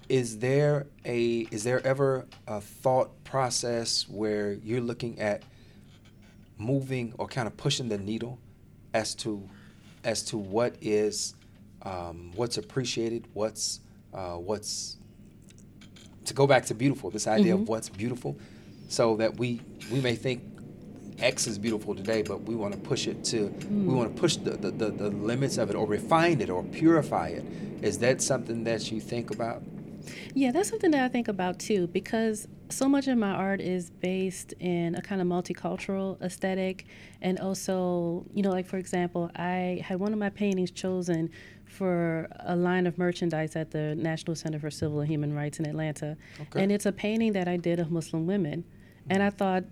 is 0.09 0.39
there 0.39 0.87
a 1.05 1.47
is 1.51 1.65
there 1.65 1.85
ever 1.87 2.27
a 2.47 2.61
thought 2.61 3.23
process 3.25 4.09
where 4.09 4.53
you're 4.55 4.81
looking 4.81 5.21
at 5.21 5.43
moving 6.59 7.15
or 7.19 7.27
kind 7.27 7.47
of 7.47 7.57
pushing 7.57 7.89
the 7.89 7.99
needle 7.99 8.39
as 8.93 9.15
to 9.15 9.49
as 10.05 10.23
to 10.25 10.37
what 10.39 10.75
is 10.81 11.35
um, 11.83 12.33
what's 12.35 12.59
appreciated, 12.59 13.27
what's 13.35 13.81
uh, 14.13 14.35
what's 14.35 14.97
to 16.25 16.35
go 16.35 16.47
back 16.47 16.67
to 16.67 16.75
beautiful. 16.75 17.11
This 17.11 17.27
idea 17.27 17.55
Mhm. 17.55 17.63
of 17.63 17.69
what's 17.69 17.89
beautiful, 17.89 18.37
so 18.89 19.17
that 19.17 19.39
we 19.39 19.61
we 19.93 20.01
may 20.01 20.15
think 20.17 20.43
X 21.21 21.47
is 21.47 21.59
beautiful 21.59 21.95
today, 21.95 22.23
but 22.23 22.43
we 22.43 22.55
want 22.55 22.73
to 22.75 22.81
push 22.81 23.07
it 23.07 23.23
to 23.25 23.47
we 23.47 23.77
Mm. 23.93 23.97
want 23.97 24.15
to 24.15 24.21
push 24.21 24.37
the, 24.37 24.53
the, 24.53 24.71
the, 24.71 24.91
the 24.91 25.11
limits 25.11 25.59
of 25.59 25.71
it 25.71 25.77
or 25.77 25.87
refine 25.87 26.41
it 26.41 26.51
or 26.51 26.63
purify 26.65 27.29
it. 27.29 27.45
Is 27.83 27.99
that 27.99 28.21
something 28.23 28.65
that 28.65 28.91
you 28.91 29.01
think 29.01 29.31
about? 29.31 29.63
Yeah, 30.35 30.51
that's 30.51 30.69
something 30.69 30.91
that 30.93 31.05
I 31.05 31.09
think 31.09 31.29
about 31.29 31.59
too 31.59 31.87
because 31.89 32.49
so 32.71 32.89
much 32.89 33.07
of 33.09 33.19
my 33.19 33.31
art 33.33 33.61
is 33.61 33.91
based 33.91 34.55
in 34.61 34.95
a 34.95 35.03
kind 35.03 35.21
of 35.21 35.27
multicultural 35.27 36.21
aesthetic. 36.23 36.87
And 37.21 37.39
also, 37.39 38.25
you 38.35 38.43
know, 38.43 38.51
like 38.51 38.67
for 38.67 38.77
example, 38.79 39.31
I 39.37 39.83
had 39.85 40.01
one 40.01 40.13
of 40.13 40.19
my 40.19 40.31
paintings 40.31 40.71
chosen 40.71 41.31
for 41.67 42.29
a 42.41 42.57
line 42.57 42.87
of 42.87 42.99
merchandise 42.99 43.55
at 43.57 43.71
the 43.71 43.95
National 43.95 44.35
Center 44.35 44.59
for 44.59 44.71
Civil 44.71 45.01
and 45.01 45.09
Human 45.11 45.35
Rights 45.35 45.59
in 45.61 45.67
Atlanta. 45.67 46.17
Okay. 46.41 46.63
And 46.63 46.73
it's 46.73 46.87
a 46.87 46.93
painting 46.93 47.33
that 47.35 47.47
I 47.47 47.57
did 47.57 47.79
of 47.79 47.91
Muslim 47.91 48.27
women. 48.27 48.65
And 49.09 49.23
I 49.23 49.31
thought, 49.31 49.65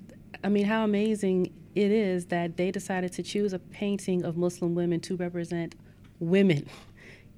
I 0.45 0.49
mean, 0.49 0.67
how 0.67 0.85
amazing 0.85 1.53
it 1.75 1.91
is 1.91 2.27
that 2.27 2.57
they 2.57 2.71
decided 2.71 3.13
to 3.15 3.23
choose 3.23 3.53
a 3.53 3.59
painting 3.59 4.25
of 4.25 4.37
Muslim 4.37 4.75
women 4.75 5.01
to 5.01 5.17
represent 5.17 5.75
women 6.21 6.69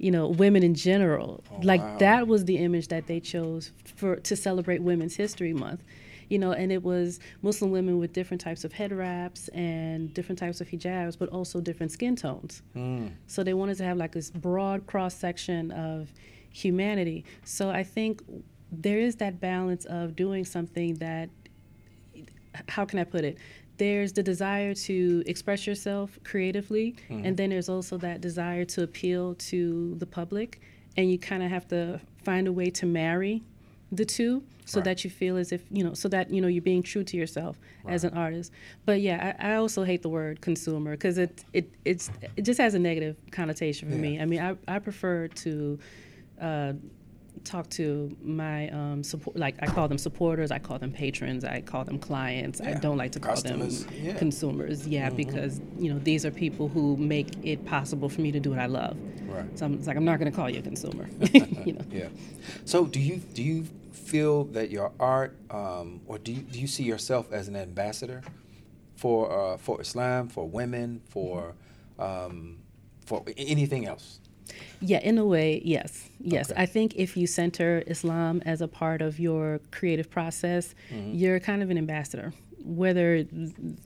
you 0.01 0.11
know, 0.11 0.29
women 0.29 0.63
in 0.63 0.75
general. 0.75 1.45
Oh, 1.53 1.61
like 1.63 1.83
wow. 1.83 1.99
that 1.99 2.27
was 2.27 2.47
the 2.47 2.57
image 2.57 2.89
that 2.89 3.07
they 3.07 3.21
chose 3.21 3.71
for 3.85 4.17
to 4.17 4.35
celebrate 4.35 4.83
Women's 4.83 5.15
History 5.15 5.53
Month. 5.53 5.85
You 6.31 6.39
know, 6.39 6.53
and 6.53 6.73
it 6.73 6.83
was 6.83 7.21
Muslim 7.43 7.71
women 7.71 7.99
with 7.99 8.13
different 8.13 8.41
types 8.41 8.65
of 8.65 8.73
head 8.73 8.93
wraps 8.93 9.49
and 9.49 10.15
different 10.15 10.39
types 10.39 10.61
of 10.61 10.69
hijabs, 10.69 11.19
but 11.19 11.29
also 11.29 11.61
different 11.61 11.93
skin 11.93 12.17
tones. 12.17 12.63
Hmm. 12.73 13.09
So 13.27 13.43
they 13.45 13.53
wanted 13.53 13.77
to 13.79 13.85
have 13.85 13.99
like 13.99 14.13
this 14.13 14.31
broad 14.31 14.87
cross 14.87 15.15
section 15.15 15.71
of 15.73 16.13
humanity. 16.51 17.25
So 17.45 17.69
I 17.69 17.83
think 17.83 18.23
there 18.73 19.01
is 19.01 19.17
that 19.17 19.41
balance 19.41 19.85
of 19.87 20.17
doing 20.17 20.45
something 20.45 20.95
that 20.95 21.29
how 22.69 22.85
can 22.85 22.99
I 22.99 23.05
put 23.05 23.25
it? 23.25 23.39
There's 23.79 24.13
the 24.13 24.23
desire 24.23 24.75
to 24.75 25.23
express 25.27 25.67
yourself 25.67 26.19
creatively, 26.25 26.97
and 27.09 27.37
then 27.37 27.51
there's 27.51 27.69
also 27.69 27.97
that 27.99 28.21
desire 28.21 28.65
to 28.67 28.83
appeal 28.83 29.35
to 29.37 29.95
the 29.99 30.07
public, 30.07 30.61
and 30.97 31.11
you 31.11 31.19
kind 31.19 31.43
of 31.43 31.51
have 31.51 31.67
to 31.69 32.01
find 32.25 32.47
a 32.47 32.53
way 32.53 32.69
to 32.71 32.87
marry 32.87 33.43
the 33.91 34.05
two 34.05 34.43
so 34.67 34.79
Right. 34.79 34.85
that 34.85 35.03
you 35.05 35.11
feel 35.11 35.37
as 35.37 35.51
if 35.51 35.63
you 35.71 35.83
know 35.83 35.95
so 35.95 36.09
that 36.11 36.31
you 36.31 36.41
know 36.41 36.47
you're 36.47 36.63
being 36.63 36.83
true 36.83 37.03
to 37.03 37.17
yourself 37.17 37.59
as 37.89 38.05
an 38.05 38.15
artist. 38.15 38.53
But 38.85 39.01
yeah 39.01 39.35
i, 39.41 39.53
I 39.53 39.55
also 39.57 39.83
hate 39.83 40.03
the 40.03 40.09
word 40.09 40.41
consumer 40.43 40.93
because 40.93 41.19
it, 41.19 41.43
it 41.53 41.69
it's 41.85 42.09
it 42.37 42.43
just 42.43 42.61
has 42.61 42.75
a 42.75 42.79
negative 42.79 43.17
connotation 43.33 43.89
for 43.91 43.97
me. 43.97 44.21
I 44.21 44.27
mean 44.27 44.41
i, 44.41 44.57
I 44.69 44.79
prefer 44.79 45.27
to 45.27 45.79
uh, 46.41 46.75
talk 47.45 47.69
to 47.71 48.15
my 48.23 48.69
um, 48.71 49.03
support 49.03 49.37
like 49.37 49.55
i 49.63 49.67
call 49.67 49.89
them 49.89 49.99
supporters 49.99 50.51
i 50.51 50.59
call 50.59 50.79
them 50.79 50.93
patrons 50.93 51.45
i 51.45 51.61
call 51.61 51.85
them 51.85 51.99
clients 51.99 52.61
i 52.61 52.73
don't 52.75 52.97
like 52.99 53.13
to 53.13 53.21
call 53.21 53.33
Customers, 53.35 53.85
them 53.85 53.95
yeah. 54.03 54.13
consumers 54.15 54.87
yeah 54.87 55.09
Mhm. 55.11 55.17
because 55.17 55.61
you 55.79 55.93
know 55.93 55.99
these 56.01 56.25
are 56.27 56.31
people 56.31 56.69
who 56.69 56.97
make 56.97 57.29
it 57.45 57.65
possible 57.65 58.09
for 58.09 58.21
me 58.21 58.31
to 58.33 58.41
do 58.41 58.51
what 58.51 58.59
i 58.59 58.67
love 58.67 58.97
Right. 59.29 59.59
so 59.59 59.67
I'm, 59.67 59.75
it's 59.75 59.87
like 59.87 59.97
i'm 59.97 60.05
not 60.05 60.19
going 60.19 60.31
to 60.31 60.37
call 60.37 60.51
you 60.51 60.59
a 60.59 60.63
consumer 60.63 61.09
you 61.65 61.73
know 61.75 61.85
Yeah. 61.91 62.09
So 62.65 62.85
do 62.87 63.01
you 63.01 63.17
do 63.35 63.43
you 63.43 63.65
feel 63.93 64.45
that 64.45 64.71
your 64.71 64.91
art, 64.99 65.37
um, 65.51 66.01
or 66.07 66.19
do 66.19 66.33
you, 66.33 66.43
do 66.43 66.59
you 66.61 66.67
see 66.67 66.83
yourself 66.83 67.33
as 67.33 67.47
an 67.49 67.55
ambassador 67.57 68.23
for 68.97 69.31
uh, 69.33 69.57
for 69.57 69.81
Islam, 69.81 70.29
for 70.29 70.49
women, 70.49 71.01
for 71.09 71.55
um, 71.99 72.59
for 73.07 73.23
anything 73.37 73.87
else? 73.87 74.20
Yeah, 74.81 74.99
in 75.01 75.19
a 75.19 75.25
way, 75.25 75.61
yes. 75.65 76.09
Yes. 76.21 76.51
Okay. 76.51 76.63
I 76.63 76.67
think 76.67 76.95
if 76.97 77.17
you 77.17 77.27
center 77.27 77.83
Islam 77.87 78.43
as 78.47 78.61
a 78.61 78.69
part 78.69 79.03
of 79.03 79.19
your 79.19 79.61
creative 79.71 80.11
process, 80.11 80.75
Mm-hmm. 80.93 81.15
you're 81.15 81.41
kind 81.41 81.63
of 81.63 81.71
an 81.71 81.79
ambassador, 81.79 82.33
whether 82.65 83.25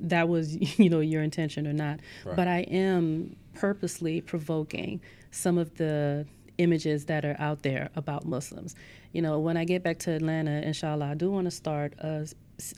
that 0.01 0.29
was, 0.29 0.57
you 0.79 0.89
know, 0.91 1.01
your 1.01 1.23
intention 1.23 1.67
or 1.67 1.73
not. 1.73 2.01
Right. 2.25 2.37
But 2.37 2.49
I 2.49 2.61
am 2.61 3.37
purposely 3.55 4.21
provoking 4.21 5.01
some 5.31 5.59
of 5.59 5.75
the 5.77 6.27
images 6.59 7.07
that 7.07 7.25
are 7.25 7.37
out 7.39 7.63
there 7.63 7.91
about 7.97 8.25
Muslims. 8.27 8.75
You 9.13 9.23
know, 9.23 9.39
when 9.41 9.57
I 9.57 9.65
get 9.65 9.83
back 9.83 9.99
to 10.01 10.13
Atlanta, 10.13 10.61
inshallah, 10.63 11.07
I 11.07 11.15
do 11.15 11.31
want 11.31 11.47
to 11.47 11.51
start 11.51 11.95
a, 11.99 12.27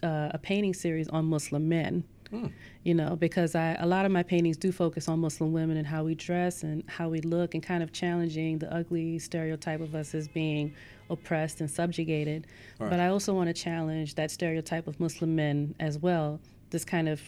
uh, 0.03 0.31
a 0.33 0.39
painting 0.39 0.75
series 0.75 1.09
on 1.09 1.27
Muslim 1.27 1.69
men 1.69 2.05
Hmm. 2.31 2.47
you 2.83 2.95
know, 2.95 3.15
because 3.17 3.55
I 3.55 3.75
a 3.79 3.87
lot 3.87 4.05
of 4.05 4.11
my 4.13 4.23
paintings 4.23 4.57
do 4.57 4.73
focus 4.73 5.09
on 5.09 5.21
Muslim 5.21 5.53
women 5.53 5.77
and 5.77 5.87
how 5.87 6.03
we 6.05 6.15
dress 6.15 6.63
and 6.65 6.83
how 6.89 7.09
we 7.09 7.21
look 7.21 7.55
and 7.55 7.63
kind 7.63 7.83
of 7.83 7.93
challenging 7.93 8.59
the 8.59 8.73
ugly 8.75 9.19
stereotype 9.19 9.81
of 9.81 9.95
us 9.95 10.15
as 10.15 10.27
being 10.29 10.75
oppressed 11.09 11.61
and 11.61 11.71
subjugated. 11.71 12.47
Right. 12.81 12.91
But 12.91 13.01
I 13.01 13.09
also 13.09 13.33
want 13.33 13.49
to 13.49 13.53
challenge 13.55 14.17
that 14.17 14.31
stereotype 14.31 14.87
of 14.89 14.99
Muslim 14.99 15.37
men 15.37 15.75
as 15.79 15.99
well. 15.99 16.41
This 16.71 16.85
kind 16.85 17.09
of 17.09 17.21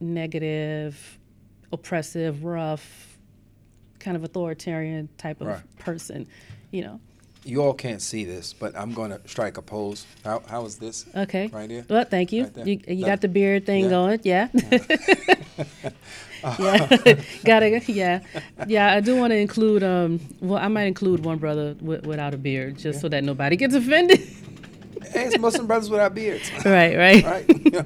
negative, 0.00 1.18
oppressive, 1.72 2.44
rough, 2.44 3.18
kind 3.98 4.16
of 4.16 4.24
authoritarian 4.24 5.08
type 5.16 5.40
of 5.40 5.46
Right. 5.46 5.78
person, 5.78 6.26
you 6.70 6.82
know. 6.82 7.00
You 7.44 7.60
all 7.62 7.74
can't 7.74 8.00
see 8.00 8.24
this, 8.24 8.52
but 8.52 8.76
I'm 8.76 8.92
going 8.92 9.10
to 9.10 9.20
strike 9.26 9.58
a 9.58 9.62
pose. 9.62 10.06
How 10.24 10.42
how 10.48 10.64
is 10.64 10.76
this? 10.76 11.06
Okay. 11.14 11.48
Right 11.48 11.68
here. 11.68 11.84
Well, 11.88 12.04
thank 12.04 12.30
you. 12.32 12.44
Right 12.44 12.66
you 12.66 12.80
you 12.86 12.96
That- 13.00 13.06
got 13.06 13.20
the 13.20 13.28
beard 13.28 13.66
thing 13.66 13.84
yeah. 13.84 13.90
going. 13.90 14.20
Yeah. 14.22 14.48
yeah. 16.58 16.96
Gotta. 17.44 17.80
Yeah. 17.86 18.20
Yeah. 18.66 18.92
I 18.94 19.00
do 19.00 19.16
want 19.16 19.32
to 19.32 19.36
include. 19.36 19.82
Um. 19.82 20.20
Well, 20.40 20.58
I 20.62 20.68
might 20.68 20.84
include 20.84 21.24
one 21.24 21.38
brother 21.38 21.74
wi- 21.74 22.00
without 22.06 22.34
a 22.34 22.38
beard, 22.38 22.78
just 22.78 23.00
so 23.00 23.08
that 23.08 23.24
nobody 23.24 23.56
gets 23.56 23.74
offended. 23.74 24.20
Hey, 25.10 25.26
it's 25.26 25.38
Muslim 25.38 25.66
brothers 25.66 25.90
without 25.90 26.14
beards. 26.14 26.50
right. 26.64 26.96
Right. 26.96 27.24
right. 27.24 27.44
Yeah. 27.72 27.82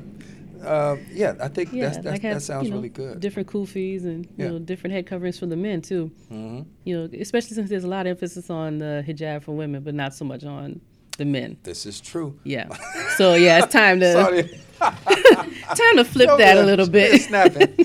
Uh, 0.66 0.96
yeah, 1.12 1.34
I 1.40 1.48
think 1.48 1.72
Yeah. 1.72 1.84
that's, 1.84 1.96
that's, 1.98 2.06
like 2.06 2.22
have, 2.22 2.34
that 2.34 2.40
sounds 2.42 2.64
you 2.64 2.70
know, 2.70 2.76
really 2.76 2.88
good. 2.88 3.20
Different 3.20 3.48
kufis 3.48 4.04
and 4.04 4.24
you 4.26 4.32
Yeah. 4.44 4.48
know 4.50 4.58
different 4.58 4.92
head 4.94 5.06
coverings 5.06 5.38
for 5.38 5.46
the 5.46 5.56
men 5.56 5.80
too. 5.82 6.10
hmm 6.28 6.62
You 6.84 6.98
know, 6.98 7.08
especially 7.20 7.54
since 7.54 7.70
there's 7.70 7.84
a 7.84 7.88
lot 7.88 8.06
of 8.06 8.10
emphasis 8.10 8.50
on 8.50 8.78
the 8.78 9.04
hijab 9.06 9.42
for 9.44 9.52
women, 9.52 9.82
but 9.82 9.94
not 9.94 10.14
so 10.14 10.24
much 10.24 10.44
on 10.44 10.80
the 11.18 11.24
men. 11.24 11.56
This 11.62 11.86
is 11.86 12.00
true. 12.00 12.38
Yeah. 12.44 12.68
So 13.16 13.34
yeah, 13.34 13.62
it's 13.62 13.72
time 13.72 14.00
to 14.00 14.12
time 14.80 15.96
to 15.96 16.04
flip 16.04 16.30
that 16.38 16.58
a 16.58 16.62
little 16.64 16.86
It's 16.86 16.90
bit. 16.90 17.22
snapping. 17.28 17.76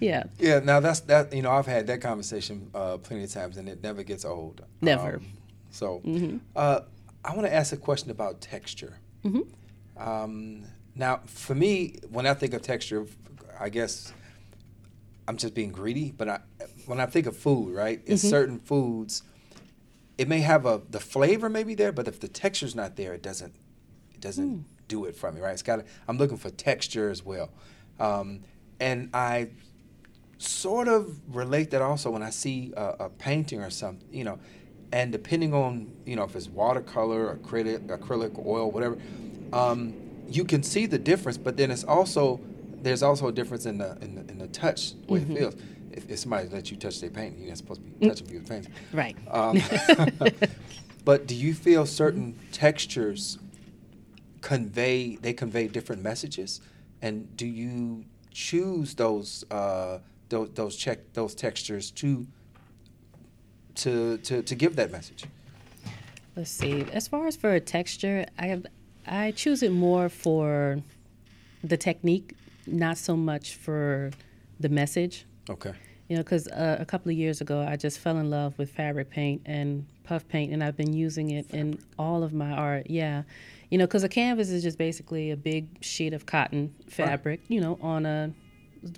yeah. 0.00 0.24
Yeah, 0.38 0.60
now 0.60 0.80
that's 0.80 1.00
that. 1.00 1.32
You 1.32 1.42
know, 1.42 1.50
I've 1.50 1.66
had 1.66 1.86
that 1.88 2.00
conversation 2.00 2.70
uh, 2.74 2.96
plenty 2.98 3.24
of 3.24 3.30
times, 3.32 3.56
and 3.56 3.68
it 3.68 3.82
never 3.82 4.02
gets 4.02 4.24
old. 4.24 4.62
Never. 4.80 5.16
Um, 5.16 5.26
so, 5.70 6.00
Mhm. 6.04 6.40
uh, 6.56 6.80
I 7.24 7.34
want 7.34 7.46
to 7.46 7.54
ask 7.54 7.72
a 7.72 7.76
question 7.76 8.10
about 8.10 8.40
texture. 8.40 8.94
Mhm. 9.24 9.46
Um, 9.96 10.64
now, 10.94 11.20
for 11.26 11.54
me, 11.54 11.96
when 12.10 12.26
I 12.26 12.34
think 12.34 12.54
of 12.54 12.62
texture, 12.62 13.06
I 13.58 13.68
guess 13.68 14.12
I'm 15.28 15.36
just 15.36 15.54
being 15.54 15.70
greedy. 15.72 16.12
But 16.16 16.28
I, 16.28 16.40
when 16.86 17.00
I 17.00 17.06
think 17.06 17.26
of 17.26 17.36
food, 17.36 17.74
right, 17.74 18.02
it's 18.06 18.24
Mhm. 18.24 18.30
certain 18.30 18.58
foods. 18.58 19.22
It 20.18 20.28
may 20.28 20.40
have 20.40 20.66
a 20.66 20.82
the 20.90 21.00
flavor 21.00 21.48
may 21.48 21.62
be 21.62 21.74
there, 21.74 21.92
but 21.92 22.06
if 22.08 22.20
the 22.20 22.28
texture's 22.28 22.74
not 22.74 22.96
there, 22.96 23.14
it 23.14 23.22
doesn't 23.22 23.54
it 24.14 24.20
doesn't 24.20 24.48
Hmm. 24.48 24.60
do 24.88 25.04
it 25.06 25.16
for 25.16 25.30
me, 25.32 25.40
right? 25.40 25.52
It's 25.52 25.62
got. 25.62 25.84
I'm 26.08 26.18
looking 26.18 26.36
for 26.36 26.50
texture 26.50 27.08
as 27.10 27.24
well, 27.24 27.50
um, 27.98 28.40
and 28.78 29.08
I 29.14 29.50
sort 30.38 30.88
of 30.88 31.20
relate 31.34 31.70
that 31.70 31.82
also 31.82 32.10
when 32.10 32.22
I 32.22 32.30
see 32.30 32.72
a, 32.76 32.96
a 33.00 33.08
painting 33.10 33.60
or 33.62 33.70
something, 33.70 34.08
you 34.10 34.24
know, 34.24 34.38
and 34.92 35.12
depending 35.12 35.54
on 35.54 35.92
you 36.04 36.16
know 36.16 36.24
if 36.24 36.34
it's 36.36 36.48
watercolor, 36.50 37.34
acrylic, 37.36 37.86
acrylic, 37.86 38.44
oil, 38.44 38.70
whatever, 38.70 38.98
um, 39.52 39.94
you 40.30 40.44
can 40.44 40.62
see 40.62 40.86
the 40.86 40.98
difference. 40.98 41.36
But 41.38 41.56
then 41.56 41.70
it's 41.70 41.84
also 41.84 42.40
there's 42.82 43.02
also 43.02 43.28
a 43.28 43.32
difference 43.32 43.66
in 43.66 43.78
the 43.78 43.98
in 44.00 44.14
the, 44.14 44.20
in 44.30 44.38
the 44.38 44.48
touch 44.48 44.94
the 45.06 45.12
way 45.12 45.20
Mhm. 45.20 45.30
it 45.30 45.38
feels. 45.38 45.54
If, 45.92 46.08
if 46.08 46.18
somebody 46.20 46.48
lets 46.48 46.70
you 46.70 46.76
touch 46.76 47.00
their 47.00 47.10
painting, 47.10 47.40
you're 47.40 47.48
not 47.48 47.58
supposed 47.58 47.80
to 47.82 47.90
be 47.90 48.08
touching 48.08 48.26
people's 48.28 48.48
paintings. 48.48 48.74
Right. 48.92 49.16
Um, 49.28 49.60
but 51.04 51.26
do 51.26 51.34
you 51.34 51.52
feel 51.52 51.84
certain 51.84 52.38
textures 52.52 53.38
convey 54.40 55.16
they 55.16 55.32
convey 55.32 55.68
different 55.68 56.02
messages, 56.02 56.60
and 57.02 57.36
do 57.36 57.46
you 57.46 58.04
choose 58.30 58.94
those 58.94 59.44
uh, 59.50 59.98
those 60.28 60.50
those 60.54 60.76
check 60.76 61.12
those 61.14 61.34
textures 61.34 61.90
to 61.90 62.26
to 63.74 64.18
to 64.18 64.42
to 64.42 64.54
give 64.54 64.76
that 64.76 64.90
message? 64.92 65.24
Let's 66.36 66.50
see. 66.50 66.86
As 66.92 67.08
far 67.08 67.26
as 67.26 67.36
for 67.36 67.52
a 67.54 67.60
texture, 67.60 68.24
I 68.38 68.46
have 68.46 68.64
I 69.10 69.32
choose 69.32 69.62
it 69.64 69.72
more 69.72 70.08
for 70.08 70.80
the 71.64 71.76
technique, 71.76 72.34
not 72.66 72.96
so 72.96 73.16
much 73.16 73.56
for 73.56 74.12
the 74.60 74.68
message. 74.68 75.26
Okay. 75.50 75.72
You 76.08 76.16
know, 76.16 76.22
because 76.22 76.46
uh, 76.48 76.76
a 76.78 76.84
couple 76.84 77.10
of 77.10 77.18
years 77.18 77.40
ago, 77.40 77.60
I 77.60 77.76
just 77.76 77.98
fell 77.98 78.18
in 78.18 78.30
love 78.30 78.56
with 78.56 78.70
fabric 78.70 79.10
paint 79.10 79.42
and 79.46 79.86
puff 80.04 80.26
paint, 80.28 80.52
and 80.52 80.62
I've 80.62 80.76
been 80.76 80.92
using 80.92 81.30
it 81.30 81.50
in 81.50 81.78
all 81.98 82.22
of 82.22 82.32
my 82.32 82.52
art. 82.52 82.88
Yeah, 82.88 83.22
you 83.70 83.78
know, 83.78 83.86
because 83.86 84.04
a 84.04 84.08
canvas 84.08 84.50
is 84.50 84.62
just 84.62 84.78
basically 84.78 85.30
a 85.30 85.36
big 85.36 85.68
sheet 85.80 86.12
of 86.12 86.26
cotton 86.26 86.74
fabric, 86.88 87.40
you 87.48 87.60
know, 87.60 87.78
on 87.80 88.06
a 88.06 88.32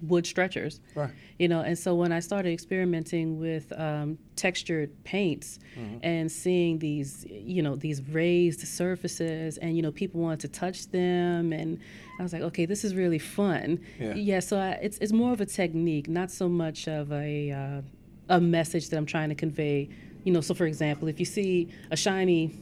wood 0.02 0.26
stretchers. 0.26 0.80
Right. 0.94 1.10
You 1.38 1.48
know, 1.48 1.60
and 1.60 1.78
so 1.78 1.94
when 1.94 2.12
I 2.12 2.20
started 2.20 2.52
experimenting 2.52 3.38
with 3.38 3.72
um, 3.78 4.18
textured 4.36 4.90
paints 5.04 5.58
Mm-hmm. 5.76 5.98
and 6.02 6.30
seeing 6.30 6.78
these, 6.78 7.24
you 7.30 7.62
know, 7.62 7.76
these 7.76 8.02
raised 8.08 8.60
surfaces, 8.68 9.56
and 9.58 9.74
you 9.74 9.82
know, 9.82 9.90
people 9.90 10.20
wanted 10.20 10.40
to 10.40 10.48
touch 10.48 10.88
them, 10.88 11.52
and 11.52 11.78
I 12.18 12.22
was 12.22 12.32
like, 12.34 12.42
okay, 12.42 12.66
this 12.66 12.84
is 12.84 12.94
really 12.94 13.18
fun. 13.18 13.80
Yeah. 13.98 14.14
yeah 14.14 14.40
so 14.40 14.58
I, 14.58 14.72
it's 14.82 14.98
it's 14.98 15.12
more 15.12 15.32
of 15.32 15.40
a 15.40 15.46
technique, 15.46 16.08
not 16.08 16.30
so 16.30 16.48
much 16.48 16.88
of 16.88 17.10
a 17.10 17.50
uh, 17.50 17.80
a 18.28 18.40
message 18.40 18.90
that 18.90 18.98
I'm 18.98 19.06
trying 19.06 19.30
to 19.30 19.34
convey. 19.34 19.88
You 20.24 20.32
know, 20.34 20.42
so 20.42 20.52
for 20.54 20.66
example, 20.66 21.08
if 21.08 21.18
you 21.18 21.24
see 21.26 21.68
a 21.90 21.96
shiny 21.96 22.54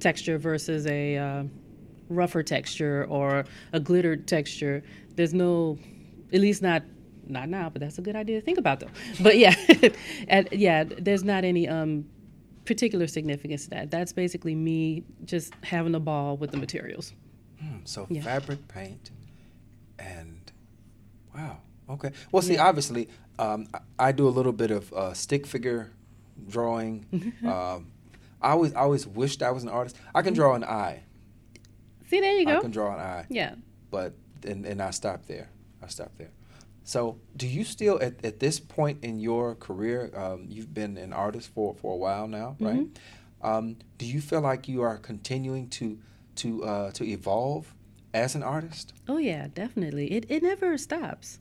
texture 0.00 0.38
versus 0.38 0.86
a 0.86 1.16
uh, 1.16 1.44
rougher 2.08 2.42
texture 2.42 3.06
or 3.08 3.44
a 3.72 3.80
glittered 3.80 4.26
texture, 4.26 4.82
there's 5.16 5.34
no, 5.34 5.78
at 6.34 6.40
least 6.40 6.60
not 6.62 6.82
not 7.26 7.48
now, 7.48 7.70
but 7.70 7.80
that's 7.80 7.98
a 7.98 8.02
good 8.02 8.16
idea 8.16 8.38
to 8.40 8.44
think 8.44 8.58
about 8.58 8.80
though. 8.80 8.90
But 9.22 9.38
yeah, 9.38 9.54
and 10.28 10.48
yeah, 10.52 10.84
there's 10.84 11.24
not 11.24 11.42
any 11.44 11.66
um, 11.68 12.04
particular 12.66 13.06
significance 13.06 13.64
to 13.64 13.70
that. 13.70 13.90
That's 13.90 14.12
basically 14.12 14.54
me 14.54 15.04
just 15.24 15.54
having 15.62 15.94
a 15.94 16.00
ball 16.00 16.36
with 16.36 16.50
the 16.50 16.58
materials. 16.58 17.14
So 17.84 18.06
Yeah. 18.10 18.20
fabric 18.22 18.68
paint, 18.68 19.10
and 19.98 20.52
wow. 21.34 21.58
Okay. 21.88 22.10
Well, 22.32 22.42
see, 22.42 22.58
obviously, 22.58 23.08
um, 23.38 23.66
I, 23.74 24.08
I 24.08 24.12
do 24.12 24.26
a 24.28 24.30
little 24.38 24.52
bit 24.52 24.70
of 24.70 24.92
uh, 24.92 25.12
stick 25.14 25.46
figure 25.46 25.90
drawing. 26.48 27.06
um, 27.46 27.90
I 28.42 28.50
always, 28.50 28.74
I 28.74 28.80
always 28.80 29.06
wished 29.06 29.42
I 29.42 29.50
was 29.50 29.62
an 29.62 29.68
artist. 29.70 29.96
I 30.14 30.20
can 30.22 30.34
draw 30.34 30.54
an 30.54 30.64
eye. 30.64 31.04
See, 32.08 32.20
there 32.20 32.32
you 32.38 32.44
go. 32.46 32.58
I 32.58 32.60
can 32.60 32.70
draw 32.70 32.92
an 32.94 33.00
eye. 33.00 33.26
Yeah. 33.30 33.54
But 33.90 34.12
and, 34.46 34.66
and 34.66 34.82
I 34.82 34.90
stopped 34.90 35.26
there. 35.28 35.48
I 35.84 35.88
stopped 35.88 36.18
there. 36.18 36.30
So, 36.86 37.18
do 37.36 37.46
you 37.46 37.64
still 37.64 37.98
at, 38.02 38.24
at 38.24 38.40
this 38.40 38.60
point 38.60 39.04
in 39.04 39.18
your 39.18 39.54
career, 39.54 40.10
um, 40.14 40.46
you've 40.48 40.74
been 40.74 40.96
an 40.98 41.12
artist 41.12 41.50
for, 41.54 41.74
for 41.74 41.92
a 41.92 41.96
while 41.96 42.26
now, 42.28 42.56
right? 42.60 42.80
Mm-hmm. 42.80 43.46
Um, 43.46 43.76
do 43.98 44.06
you 44.06 44.20
feel 44.20 44.40
like 44.40 44.68
you 44.68 44.82
are 44.82 44.98
continuing 44.98 45.68
to 45.70 45.98
to 46.36 46.64
uh, 46.64 46.90
to 46.92 47.04
evolve 47.04 47.72
as 48.12 48.34
an 48.34 48.42
artist? 48.42 48.92
Oh 49.08 49.18
yeah, 49.18 49.48
definitely. 49.54 50.12
It 50.12 50.26
it 50.28 50.42
never 50.42 50.76
stops. 50.78 51.38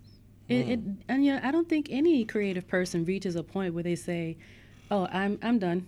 It, 0.49 0.69
it 0.69 0.79
Hmm. 0.79 0.91
and 1.09 1.25
yeah, 1.25 1.39
I 1.43 1.51
don't 1.51 1.67
think 1.67 1.87
any 1.89 2.25
creative 2.25 2.67
person 2.67 3.05
reaches 3.05 3.35
a 3.35 3.43
point 3.43 3.73
where 3.73 3.83
they 3.83 3.95
say, 3.95 4.37
"Oh, 4.91 5.07
I'm 5.11 5.39
I'm 5.41 5.59
done. 5.59 5.87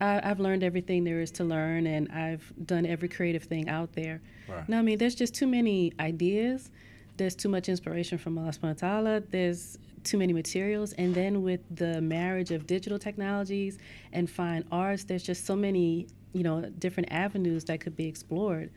I, 0.00 0.20
I've 0.28 0.40
learned 0.40 0.62
everything 0.64 1.04
there 1.04 1.20
is 1.20 1.30
to 1.32 1.44
learn, 1.44 1.86
and 1.86 2.10
I've 2.12 2.52
done 2.66 2.86
every 2.86 3.08
creative 3.08 3.44
thing 3.44 3.68
out 3.68 3.92
there." 3.92 4.20
Right. 4.48 4.68
No, 4.68 4.78
I 4.78 4.82
mean, 4.82 4.98
there's 4.98 5.14
just 5.14 5.34
too 5.34 5.46
many 5.46 5.92
ideas. 5.98 6.70
There's 7.16 7.34
too 7.34 7.48
much 7.48 7.68
inspiration 7.68 8.18
from 8.18 8.38
Allah 8.38 8.50
subhanahu 8.50 8.82
wa 8.82 8.88
ta'ala. 8.88 9.20
There's 9.20 9.78
too 10.02 10.18
many 10.18 10.32
materials. 10.32 10.92
And 10.94 11.14
then 11.14 11.42
with 11.42 11.60
the 11.70 12.00
marriage 12.00 12.50
of 12.50 12.66
digital 12.66 12.98
technologies 12.98 13.78
and 14.12 14.28
fine 14.28 14.64
arts, 14.70 15.04
there's 15.04 15.22
just 15.22 15.46
so 15.46 15.56
many, 15.56 16.08
you 16.32 16.42
know, 16.42 16.62
different 16.78 17.10
avenues 17.12 17.64
that 17.64 17.80
could 17.80 17.96
be 17.96 18.06
explored. 18.06 18.70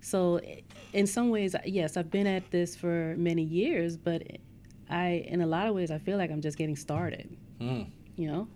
So, 0.00 0.40
in 0.92 1.06
some 1.06 1.30
ways, 1.30 1.56
yes, 1.64 1.96
I've 1.96 2.10
been 2.10 2.26
at 2.26 2.50
this 2.50 2.76
for 2.76 3.14
many 3.16 3.42
years, 3.42 3.96
but 3.96 4.22
I, 4.90 5.24
in 5.26 5.40
a 5.40 5.46
lot 5.46 5.66
of 5.66 5.74
ways, 5.74 5.90
I 5.90 5.98
feel 5.98 6.18
like 6.18 6.30
I'm 6.30 6.42
just 6.42 6.58
getting 6.58 6.76
started. 6.76 7.34
Mm. 7.60 7.86
You 8.16 8.30
know? 8.30 8.48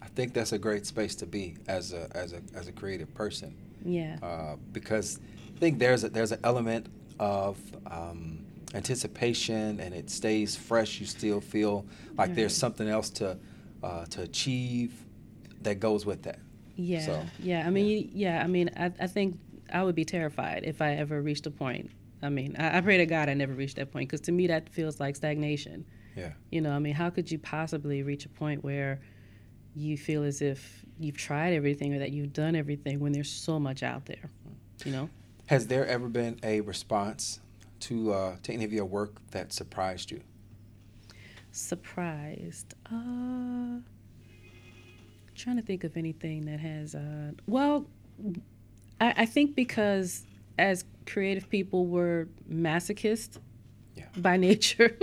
I 0.00 0.06
think 0.06 0.32
that's 0.32 0.52
a 0.52 0.58
great 0.58 0.86
space 0.86 1.14
to 1.16 1.26
be 1.26 1.56
as 1.66 1.92
a 1.92 2.08
as 2.16 2.32
a 2.32 2.40
as 2.54 2.68
a 2.68 2.72
creative 2.72 3.12
person. 3.14 3.54
Yeah. 3.84 4.16
uh, 4.22 4.56
because 4.72 5.20
I 5.56 5.58
think 5.58 5.78
there's 5.78 6.04
a, 6.04 6.08
there's 6.08 6.32
an 6.32 6.40
element 6.44 6.86
of 7.20 7.58
um, 7.86 8.44
anticipation 8.74 9.80
and 9.80 9.94
it 9.94 10.10
stays 10.10 10.56
fresh. 10.56 11.00
You 11.00 11.06
still 11.06 11.40
feel 11.40 11.86
like 12.16 12.34
there's 12.34 12.56
something 12.56 12.88
else 12.88 13.10
to 13.10 13.38
uh, 13.82 14.04
to 14.06 14.22
achieve 14.22 15.04
that 15.62 15.80
goes 15.80 16.04
with 16.04 16.22
that. 16.22 16.38
Yeah, 16.76 17.00
So, 17.00 17.26
yeah. 17.40 17.66
I 17.66 17.70
mean, 17.70 18.10
yeah. 18.12 18.42
I 18.42 18.46
mean, 18.46 18.70
I, 18.76 18.92
I 19.00 19.06
think 19.06 19.38
I 19.72 19.82
would 19.82 19.94
be 19.94 20.04
terrified 20.04 20.62
if 20.64 20.80
I 20.80 20.94
ever 20.94 21.20
reached 21.20 21.46
a 21.46 21.50
point. 21.50 21.90
I 22.22 22.28
mean, 22.28 22.56
I, 22.58 22.78
I 22.78 22.80
pray 22.80 22.98
to 22.98 23.06
God 23.06 23.28
I 23.28 23.34
never 23.34 23.52
reached 23.52 23.76
that 23.76 23.92
point 23.92 24.08
because 24.08 24.20
to 24.22 24.32
me 24.32 24.46
that 24.48 24.68
feels 24.68 25.00
like 25.00 25.16
stagnation. 25.16 25.84
Yeah. 26.16 26.32
You 26.50 26.60
know, 26.60 26.70
I 26.70 26.78
mean, 26.78 26.94
how 26.94 27.10
could 27.10 27.30
you 27.30 27.38
possibly 27.38 28.02
reach 28.02 28.26
a 28.26 28.28
point 28.28 28.64
where 28.64 29.00
you 29.74 29.96
feel 29.96 30.24
as 30.24 30.42
if 30.42 30.84
you've 30.98 31.16
tried 31.16 31.52
everything 31.52 31.94
or 31.94 32.00
that 32.00 32.10
you've 32.10 32.32
done 32.32 32.56
everything 32.56 33.00
when 33.00 33.12
there's 33.12 33.30
so 33.30 33.58
much 33.58 33.82
out 33.82 34.06
there? 34.06 34.30
You 34.84 34.92
know? 34.92 35.10
Has 35.46 35.66
there 35.66 35.86
ever 35.86 36.08
been 36.08 36.38
a 36.42 36.60
response 36.60 37.40
to 37.80 38.12
uh, 38.12 38.36
to 38.42 38.52
any 38.52 38.64
of 38.64 38.72
your 38.72 38.84
work 38.84 39.12
that 39.30 39.52
surprised 39.52 40.10
you? 40.10 40.20
surprised. 41.50 42.74
Uh, 42.86 43.80
trying 45.34 45.56
to 45.56 45.62
think 45.62 45.84
of 45.84 45.96
anything 45.96 46.44
that 46.46 46.60
has. 46.60 46.94
Uh, 46.94 47.32
well, 47.46 47.86
I, 49.00 49.14
I 49.18 49.26
think 49.26 49.54
because 49.54 50.24
as 50.58 50.84
creative 51.06 51.48
people, 51.48 51.86
we're 51.86 52.26
masochists 52.50 53.38
Yeah. 53.96 54.04
by 54.18 54.36
nature. 54.48 54.96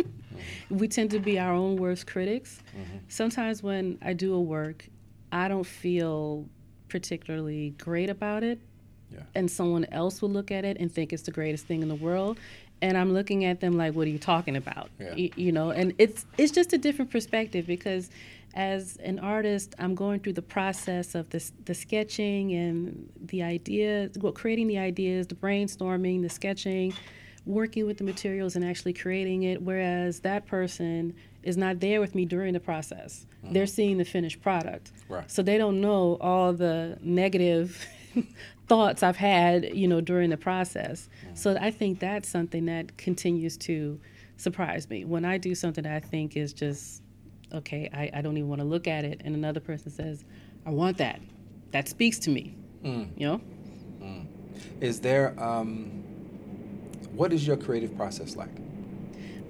we 0.69 0.87
tend 0.87 1.11
to 1.11 1.19
be 1.19 1.39
our 1.39 1.53
own 1.53 1.77
worst 1.77 2.07
critics. 2.07 2.59
Sometimes 3.07 3.63
when 3.63 3.97
I 4.01 4.13
do 4.13 4.33
a 4.33 4.41
work, 4.41 4.87
I 5.31 5.47
don't 5.47 5.65
feel 5.65 6.45
particularly 6.89 7.71
great 7.77 8.09
about 8.09 8.43
it 8.43 8.59
Yeah. 9.11 9.23
and 9.33 9.49
someone 9.49 9.85
else 9.85 10.21
will 10.21 10.29
look 10.29 10.51
at 10.51 10.63
it 10.63 10.77
and 10.79 10.91
think 10.91 11.11
it's 11.11 11.23
the 11.23 11.31
greatest 11.31 11.65
thing 11.65 11.81
in 11.81 11.87
the 11.89 11.95
world 11.95 12.37
and 12.81 12.97
i'm 12.97 13.13
looking 13.13 13.45
at 13.45 13.59
them 13.61 13.77
like 13.77 13.93
what 13.93 14.07
are 14.07 14.11
you 14.11 14.19
talking 14.19 14.55
about 14.55 14.89
Yeah. 14.99 15.13
Y- 15.15 15.31
you 15.35 15.51
know 15.51 15.71
and 15.71 15.93
it's 15.97 16.25
it's 16.37 16.51
just 16.51 16.73
a 16.73 16.77
different 16.77 17.11
perspective 17.11 17.65
because 17.67 18.09
as 18.53 18.97
an 18.97 19.19
artist 19.19 19.75
i'm 19.79 19.95
going 19.95 20.19
through 20.19 20.33
the 20.33 20.41
process 20.41 21.15
of 21.15 21.29
this 21.29 21.51
the 21.65 21.73
sketching 21.73 22.53
and 22.53 23.09
the 23.25 23.43
idea 23.43 24.09
well 24.19 24.31
creating 24.31 24.67
the 24.67 24.77
ideas 24.77 25.27
the 25.27 25.35
brainstorming 25.35 26.21
the 26.21 26.29
sketching 26.29 26.93
working 27.45 27.85
with 27.85 27.97
the 27.97 28.03
materials 28.03 28.55
and 28.55 28.65
actually 28.65 28.93
creating 28.93 29.43
it 29.43 29.61
whereas 29.61 30.21
that 30.21 30.45
person 30.47 31.13
is 31.43 31.57
not 31.57 31.79
there 31.79 31.99
with 32.01 32.15
me 32.15 32.25
during 32.25 32.53
the 32.53 32.59
process 32.59 33.25
mm-hmm. 33.43 33.53
they're 33.53 33.67
seeing 33.67 33.97
the 33.97 34.05
finished 34.05 34.41
product 34.41 34.91
Right. 35.07 35.29
so 35.29 35.43
they 35.43 35.57
don't 35.57 35.79
know 35.81 36.17
all 36.21 36.53
the 36.53 36.97
negative 37.01 37.85
thoughts 38.67 39.03
I've 39.03 39.17
had, 39.17 39.75
you 39.75 39.87
know, 39.87 40.01
during 40.01 40.29
the 40.29 40.37
process. 40.37 41.09
So 41.33 41.57
I 41.59 41.71
think 41.71 41.99
that's 41.99 42.27
something 42.27 42.65
that 42.65 42.97
continues 42.97 43.57
to 43.57 43.99
surprise 44.37 44.89
me. 44.89 45.05
When 45.05 45.25
I 45.25 45.37
do 45.37 45.55
something 45.55 45.83
that 45.83 45.93
I 45.93 45.99
think 45.99 46.35
is 46.35 46.53
just, 46.53 47.03
okay, 47.53 47.89
I, 47.93 48.09
I 48.17 48.21
don't 48.21 48.37
even 48.37 48.49
want 48.49 48.61
to 48.61 48.65
look 48.67 48.87
at 48.87 49.05
it, 49.05 49.21
and 49.23 49.35
another 49.35 49.59
person 49.59 49.91
says, 49.91 50.25
I 50.65 50.71
want 50.71 50.97
that. 50.97 51.21
That 51.71 51.87
speaks 51.87 52.19
to 52.19 52.29
me. 52.29 52.55
You 53.15 53.27
know? 53.27 53.41
Is 54.81 54.99
there 54.99 55.33
um, 55.41 56.03
what 57.13 57.31
is 57.33 57.47
your 57.47 57.57
creative 57.57 57.95
process 57.95 58.35
like? 58.35 58.49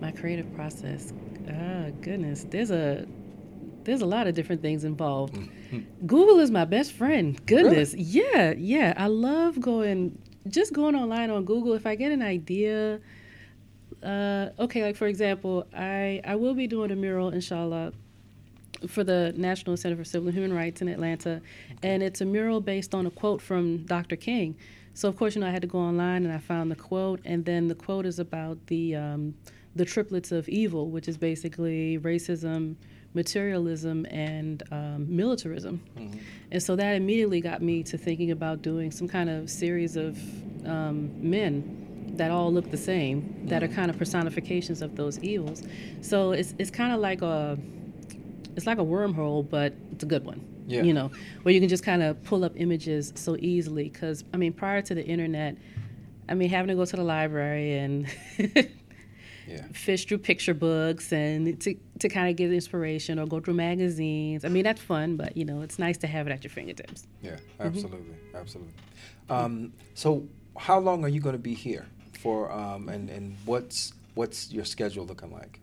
My 0.01 0.11
creative 0.11 0.53
process. 0.55 1.13
Ah, 1.49 1.87
goodness. 2.01 2.45
There's 2.49 2.71
a 2.71 3.07
there's 3.85 4.01
a 4.01 4.05
lot 4.05 4.27
of 4.27 4.35
different 4.35 4.61
things 4.61 4.83
involved. 4.83 5.37
Google 6.05 6.39
is 6.39 6.51
my 6.51 6.65
best 6.65 6.91
friend. 6.91 7.43
Goodness. 7.45 7.93
Yeah, 7.93 8.53
yeah. 8.57 8.93
I 8.97 9.07
love 9.07 9.59
going 9.59 10.17
just 10.47 10.73
going 10.73 10.95
online 10.95 11.29
on 11.29 11.45
Google. 11.45 11.73
If 11.73 11.85
I 11.85 11.95
get 11.95 12.11
an 12.11 12.21
idea, 12.21 12.99
uh, 14.03 14.49
okay, 14.59 14.83
like 14.83 14.95
for 14.95 15.07
example, 15.07 15.67
I 15.75 16.21
I 16.25 16.35
will 16.35 16.53
be 16.53 16.67
doing 16.67 16.91
a 16.91 16.95
mural, 16.95 17.29
inshallah, 17.29 17.93
for 18.87 19.03
the 19.03 19.33
National 19.35 19.77
Center 19.77 19.95
for 19.95 20.03
Civil 20.03 20.27
and 20.27 20.37
Human 20.37 20.53
Rights 20.53 20.81
in 20.81 20.87
Atlanta, 20.87 21.41
and 21.81 22.03
it's 22.03 22.21
a 22.21 22.25
mural 22.25 22.61
based 22.61 22.93
on 22.93 23.05
a 23.05 23.11
quote 23.11 23.41
from 23.41 23.85
Dr. 23.85 24.15
King. 24.15 24.55
So 24.93 25.09
of 25.09 25.17
course, 25.17 25.35
you 25.35 25.41
know, 25.41 25.47
I 25.47 25.51
had 25.51 25.61
to 25.61 25.67
go 25.67 25.79
online 25.79 26.25
and 26.25 26.33
I 26.33 26.37
found 26.37 26.71
the 26.71 26.75
quote, 26.75 27.19
and 27.25 27.43
then 27.43 27.67
the 27.67 27.75
quote 27.75 28.05
is 28.05 28.19
about 28.19 28.67
the 28.67 28.95
um, 28.95 29.35
the 29.75 29.85
triplets 29.85 30.31
of 30.31 30.47
evil, 30.47 30.89
which 30.89 31.07
is 31.07 31.17
basically 31.17 31.99
racism, 31.99 32.75
materialism, 33.15 34.05
and 34.07 34.61
um, 34.71 35.05
militarism. 35.13 35.81
And 36.51 36.61
so 36.61 36.75
that 36.75 36.95
immediately 36.95 37.41
got 37.41 37.61
me 37.61 37.83
to 37.83 37.97
thinking 37.97 38.31
about 38.31 38.61
doing 38.61 38.91
some 38.91 39.07
kind 39.07 39.29
of 39.29 39.49
series 39.49 39.95
of 39.95 40.17
um, 40.67 41.11
men 41.17 41.81
that 42.17 42.31
all 42.31 42.51
look 42.53 42.69
the 42.71 42.77
same, 42.77 43.47
that 43.47 43.63
are 43.63 43.67
kind 43.67 43.89
of 43.89 43.97
personifications 43.97 44.81
of 44.81 44.95
those 44.95 45.19
evils. 45.19 45.63
So 46.01 46.31
it's 46.31 46.53
it's 46.59 46.69
kind 46.69 46.93
of 46.93 46.99
like 46.99 47.21
a 47.21 47.57
it's 48.55 48.65
like 48.65 48.77
a 48.77 48.85
wormhole, 48.85 49.49
but 49.49 49.73
it's 49.91 50.03
a 50.03 50.07
good 50.07 50.25
one. 50.25 50.45
Yeah. 50.67 50.81
You 50.81 50.93
know, 50.93 51.11
where 51.43 51.53
you 51.53 51.59
can 51.59 51.69
just 51.69 51.83
kind 51.83 52.01
of 52.01 52.21
pull 52.23 52.43
up 52.43 52.53
images 52.55 53.13
so 53.15 53.35
easily. 53.39 53.89
Because 53.89 54.23
I 54.33 54.37
mean, 54.37 54.53
prior 54.53 54.81
to 54.81 54.95
the 54.95 55.05
internet, 55.05 55.57
I 56.27 56.33
mean, 56.33 56.49
having 56.49 56.69
to 56.69 56.75
go 56.75 56.85
to 56.85 56.95
the 56.95 57.03
library 57.03 57.77
and 57.77 58.07
Yeah. 59.47 59.63
fish 59.73 60.05
through 60.05 60.19
picture 60.19 60.53
books 60.53 61.11
and 61.13 61.59
to, 61.61 61.75
to 61.99 62.09
kind 62.09 62.29
of 62.29 62.35
get 62.35 62.51
inspiration 62.51 63.19
or 63.19 63.27
go 63.27 63.39
through 63.39 63.53
magazines. 63.55 64.43
I 64.45 64.49
mean, 64.49 64.63
that's 64.63 64.81
fun, 64.81 65.15
but 65.17 65.35
you 65.37 65.45
know, 65.45 65.61
it's 65.61 65.77
nice 65.79 65.97
to 65.99 66.07
have 66.07 66.27
it 66.27 66.31
at 66.31 66.43
your 66.43 66.51
fingertips. 66.51 67.05
Yeah, 67.21 67.31
Mm-hmm. 67.59 67.67
absolutely, 67.67 68.15
absolutely. 68.33 68.73
Um, 69.29 69.73
so, 69.93 70.27
how 70.57 70.79
long 70.79 71.03
are 71.05 71.09
you 71.09 71.19
going 71.19 71.35
to 71.35 71.41
be 71.41 71.53
here 71.53 71.85
for? 72.19 72.51
Um, 72.51 72.89
and 72.89 73.09
and 73.09 73.35
what's 73.45 73.93
what's 74.15 74.51
your 74.51 74.65
schedule 74.65 75.05
looking 75.05 75.31
like? 75.31 75.59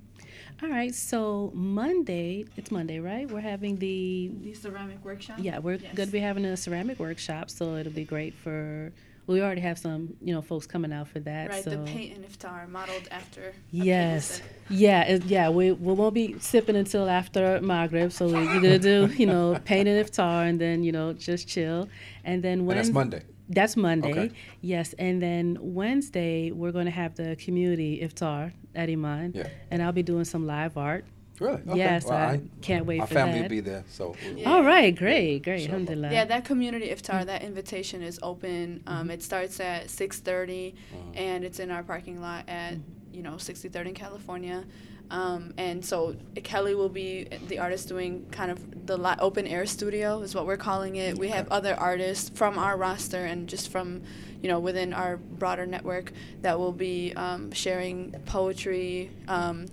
All 0.62 0.68
right, 0.68 0.94
so 0.94 1.50
Monday, 1.54 2.44
it's 2.56 2.70
Monday, 2.70 3.00
right? 3.00 3.28
We're 3.28 3.40
having 3.40 3.78
the 3.78 4.30
The 4.42 4.54
ceramic 4.54 5.04
workshop. 5.04 5.38
Yeah, 5.40 5.58
we're 5.58 5.74
Yes. 5.74 5.94
going 5.94 6.08
to 6.08 6.12
be 6.12 6.20
having 6.20 6.44
a 6.44 6.56
ceramic 6.56 7.00
workshop, 7.00 7.50
so 7.50 7.74
it'll 7.76 7.92
be 7.92 8.04
great 8.04 8.34
for. 8.34 8.92
We 9.26 9.40
already 9.40 9.60
have 9.60 9.78
some, 9.78 10.14
you 10.20 10.32
know, 10.34 10.42
folks 10.42 10.66
coming 10.66 10.92
out 10.92 11.08
for 11.08 11.18
that. 11.20 11.50
Right, 11.50 11.64
so. 11.64 11.70
the 11.70 11.78
paint 11.78 12.16
and 12.16 12.24
iftar 12.24 12.68
modeled 12.68 13.08
after. 13.10 13.54
Yes, 13.72 14.40
yeah, 14.68 15.02
it, 15.02 15.24
yeah. 15.24 15.48
We 15.48 15.72
we 15.72 15.92
won't 15.94 16.14
be 16.14 16.38
sipping 16.38 16.76
until 16.76 17.08
after 17.08 17.60
Maghrib, 17.60 18.12
so 18.12 18.26
we're 18.26 18.44
gonna 18.46 18.78
do, 18.78 19.08
you 19.16 19.26
know, 19.26 19.58
paint 19.64 19.88
and 19.88 20.04
iftar, 20.06 20.48
and 20.48 20.60
then 20.60 20.84
you 20.84 20.92
know 20.92 21.12
just 21.12 21.48
chill, 21.48 21.88
and 22.24 22.42
then 22.42 22.58
And 22.60 22.66
when 22.66 22.76
that's 22.76 22.90
Monday. 22.90 23.22
That's 23.52 23.76
Monday. 23.76 24.10
Okay. 24.10 24.30
Yes, 24.60 24.94
and 24.98 25.22
then 25.22 25.58
Wednesday 25.60 26.50
we're 26.50 26.72
going 26.72 26.86
to 26.86 26.90
have 26.92 27.14
the 27.16 27.36
community 27.36 28.00
iftar 28.00 28.52
at 28.74 28.88
Iman, 28.88 29.32
Yeah. 29.34 29.48
and 29.70 29.82
I'll 29.82 29.92
be 29.92 30.02
doing 30.02 30.24
some 30.24 30.46
live 30.46 30.76
art. 30.76 31.04
Really? 31.40 31.60
Okay. 31.66 31.76
Yes, 31.78 32.04
Well, 32.06 32.14
I, 32.16 32.40
can't 32.60 32.86
wait 32.86 33.00
Our 33.00 33.06
for 33.06 33.14
family 33.14 33.34
that. 33.34 33.42
will 33.42 33.48
be 33.48 33.60
there, 33.60 33.84
so. 33.88 34.14
Yeah. 34.36 34.50
All 34.50 34.62
right, 34.62 34.94
great, 34.94 35.42
great, 35.42 35.62
So- 35.62 35.68
alhamdulillah. 35.68 36.12
Yeah, 36.12 36.24
that 36.26 36.44
community 36.44 36.88
iftar, 36.88 37.24
that 37.26 37.42
invitation 37.42 38.02
is 38.02 38.18
open. 38.22 38.82
Um, 38.86 39.02
Mm-hmm. 39.02 39.10
It 39.12 39.22
starts 39.22 39.58
at 39.60 39.86
6:30, 39.90 40.74
Uh-huh. 40.74 40.98
and 41.14 41.44
it's 41.44 41.58
in 41.58 41.70
our 41.70 41.82
parking 41.82 42.20
lot 42.20 42.44
at 42.48 42.74
you 43.12 43.22
know 43.22 43.32
63rd 43.38 43.86
in 43.88 43.94
California. 43.94 44.64
Um, 45.12 45.52
and 45.58 45.84
so 45.84 46.16
Kelly 46.42 46.74
will 46.74 46.88
be 46.88 47.28
the 47.48 47.58
artist 47.58 47.86
doing 47.86 48.26
kind 48.30 48.50
of 48.50 48.86
the 48.86 48.96
li- 48.96 49.14
open 49.18 49.46
air 49.46 49.66
studio 49.66 50.22
is 50.22 50.34
what 50.34 50.46
we're 50.46 50.56
calling 50.56 50.96
it. 50.96 51.18
We 51.18 51.28
have 51.28 51.52
other 51.52 51.74
artists 51.74 52.30
from 52.30 52.58
our 52.58 52.78
roster 52.78 53.26
and 53.26 53.46
just 53.46 53.70
from 53.70 54.02
you 54.40 54.48
know 54.48 54.58
within 54.58 54.94
our 54.94 55.18
broader 55.18 55.66
network 55.66 56.12
that 56.40 56.58
will 56.58 56.72
be 56.72 57.12
um, 57.14 57.52
sharing 57.52 58.12
poetry, 58.24 59.10
um, 59.28 59.66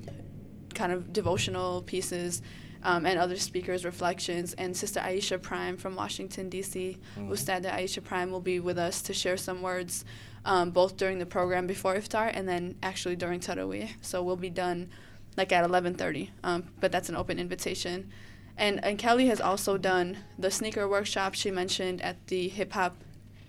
kind 0.76 0.92
of 0.92 1.14
devotional 1.14 1.84
pieces 1.84 2.42
um, 2.84 3.06
and 3.06 3.18
other 3.18 3.38
speakers' 3.38 3.86
reflections. 3.86 4.54
And 4.56 4.76
Sister 4.76 5.00
Aisha 5.00 5.42
Prime 5.42 5.78
from 5.78 5.96
Washington, 5.96 6.50
D.C., 6.50 6.98
Ustada 7.18 7.72
Aisha 7.72 8.04
Prime, 8.04 8.30
will 8.30 8.42
be 8.42 8.60
with 8.60 8.78
us 8.78 9.02
to 9.04 9.14
share 9.14 9.38
some 9.38 9.62
words 9.62 10.04
um, 10.44 10.72
both 10.72 10.98
during 10.98 11.20
the 11.20 11.26
program 11.26 11.66
before 11.66 11.96
iftar 11.96 12.30
and 12.34 12.48
then 12.48 12.76
actually 12.84 13.16
during 13.16 13.40
Taraweeh. 13.40 13.92
So 14.02 14.22
we'll 14.22 14.36
be 14.36 14.50
done 14.50 14.90
like 15.38 15.52
at 15.52 15.64
11:30, 15.64 16.30
um, 16.44 16.64
but 16.80 16.92
that's 16.92 17.10
an 17.10 17.16
open 17.16 17.40
invitation. 17.40 18.12
And, 18.58 18.84
and 18.84 18.98
Kelly 19.00 19.28
has 19.28 19.40
also 19.40 19.78
done 19.78 20.18
the 20.38 20.52
sneaker 20.52 20.86
workshop 20.88 21.34
she 21.34 21.50
mentioned 21.50 22.02
at 22.02 22.28
the 22.28 22.50
Hip 22.50 22.74
Hop 22.74 22.98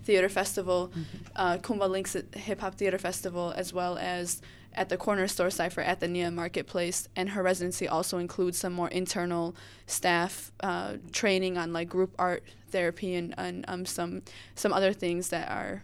Theater 0.03 0.29
Festival, 0.29 0.91
uh, 1.35 1.57
Kuumba 1.57 1.89
Lynx 1.89 2.15
Hip 2.35 2.61
Hop 2.61 2.75
Theater 2.75 2.97
Festival, 2.97 3.53
as 3.57 3.73
well 3.73 3.97
as 3.97 4.41
at 4.73 4.87
the 4.87 4.95
corner 4.95 5.27
store 5.27 5.49
cipher 5.49 5.81
at 5.81 5.99
the 5.99 6.07
Nia 6.07 6.31
Marketplace. 6.31 7.09
And 7.15 7.29
her 7.31 7.43
residency 7.43 7.89
also 7.89 8.19
includes 8.19 8.57
some 8.57 8.71
more 8.71 8.87
internal 8.87 9.53
staff 9.85 10.51
uh, 10.61 10.95
training 11.11 11.57
on 11.57 11.73
like 11.73 11.89
group 11.89 12.15
art 12.17 12.43
therapy 12.69 13.15
and, 13.15 13.35
and 13.37 13.65
um, 13.67 13.85
some 13.85 14.21
some 14.55 14.71
other 14.71 14.93
things 14.93 15.27
that 15.29 15.49
are, 15.51 15.83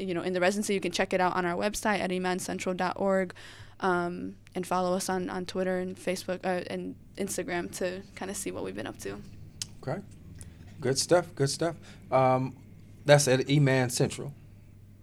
you 0.00 0.14
know, 0.14 0.22
in 0.22 0.32
the 0.32 0.40
residency. 0.40 0.74
You 0.74 0.80
can 0.80 0.92
check 0.92 1.12
it 1.12 1.20
out 1.20 1.36
on 1.36 1.46
our 1.46 1.54
website 1.54 2.00
at 2.00 2.10
imancentral.org. 2.10 3.34
Um, 3.80 4.34
and 4.54 4.66
follow 4.66 4.94
us 4.96 5.08
on, 5.08 5.30
on 5.30 5.46
Twitter 5.46 5.78
and 5.78 5.96
Facebook 5.96 6.40
uh, 6.44 6.64
and 6.68 6.94
Instagram 7.16 7.74
to 7.78 8.02
kind 8.14 8.30
of 8.30 8.36
see 8.36 8.50
what 8.50 8.64
we've 8.64 8.76
been 8.76 8.86
up 8.86 8.98
to. 9.00 9.20
Okay. 9.82 10.00
Good 10.80 10.98
stuff. 10.98 11.26
Good 11.34 11.50
stuff. 11.50 11.76
Um, 12.10 12.54
that's 13.04 13.28
at 13.28 13.50
Iman 13.50 13.90
Central. 13.90 14.32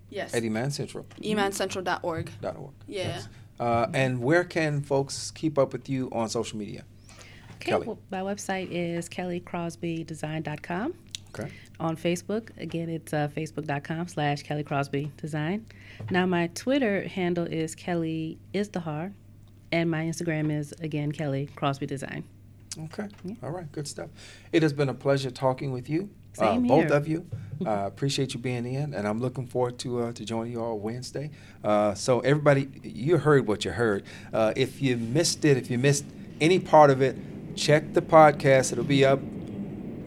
Yes. 0.10 0.34
At 0.34 0.43
Iman 0.43 0.72
Central. 0.72 1.06
Imancentral.org. 1.22 2.32
Dot 2.41 2.58
org. 2.58 2.74
Yeah. 2.88 3.04
Yes. 3.08 3.28
Uh, 3.60 3.88
and 3.93 4.22
where 4.22 4.43
can 4.43 4.82
folks 4.82 5.32
keep 5.32 5.58
up 5.58 5.72
with 5.72 5.88
you 5.88 6.10
on 6.12 6.30
social 6.30 6.58
media? 6.58 6.84
Okay, 7.56 7.72
Kelly. 7.72 7.88
well, 7.88 7.99
my 8.10 8.22
website 8.22 8.70
is 8.72 9.08
kellycrosbydesign.com. 9.08 10.93
Okay. 11.34 11.49
On 11.80 11.95
Facebook, 11.95 12.49
again, 12.60 12.89
it's 12.89 13.14
uh, 13.14 13.30
facebook.com 13.36 14.08
slash 14.08 14.43
Kelly 14.43 14.64
Crosby 14.64 15.12
Design. 15.18 15.66
Now, 16.10 16.26
my 16.26 16.47
Twitter 16.47 17.08
handle 17.08 17.45
is 17.45 17.74
Kelly 17.76 18.38
Izdihar, 18.54 19.14
and 19.72 19.89
my 19.89 20.05
Instagram 20.05 20.51
is, 20.55 20.74
again, 20.82 21.11
Kelly 21.11 21.49
Crosby 21.55 21.86
Design. 21.86 22.24
Okay. 22.86 23.07
All 23.43 23.51
right. 23.51 23.69
Good 23.72 23.88
stuff. 23.88 24.09
It 24.51 24.63
has 24.63 24.74
been 24.74 24.89
a 24.89 24.93
pleasure 24.93 25.30
talking 25.30 25.72
with 25.72 25.89
you, 25.89 26.09
uh, 26.39 26.57
both 26.57 26.91
of 26.91 27.07
you. 27.07 27.28
Uh, 27.61 27.86
appreciate 27.86 28.34
you 28.34 28.39
being 28.39 28.65
in, 28.65 28.95
and 28.95 29.07
I'm 29.07 29.19
looking 29.19 29.45
forward 29.45 29.78
to 29.80 29.99
uh, 29.99 30.11
to 30.13 30.26
joining 30.26 30.53
you 30.53 30.63
all 30.63 30.80
Wednesday. 30.80 31.30
Uh, 31.63 31.93
so 31.93 32.22
everybody, 32.22 32.67
you 32.82 33.19
heard 33.19 33.45
what 33.45 33.63
you 33.63 33.69
heard. 33.69 34.03
Uh, 34.34 34.51
if 34.55 34.82
you 34.82 34.97
missed 34.97 35.45
it, 35.45 35.57
if 35.57 35.69
you 35.69 35.78
missed 35.78 36.05
any 36.39 36.57
part 36.57 36.89
of 36.89 37.03
it, 37.03 37.15
check 37.55 37.93
the 37.93 38.01
podcast. 38.01 38.72
It'll 38.72 38.84
be 38.84 39.05
up 39.05 39.19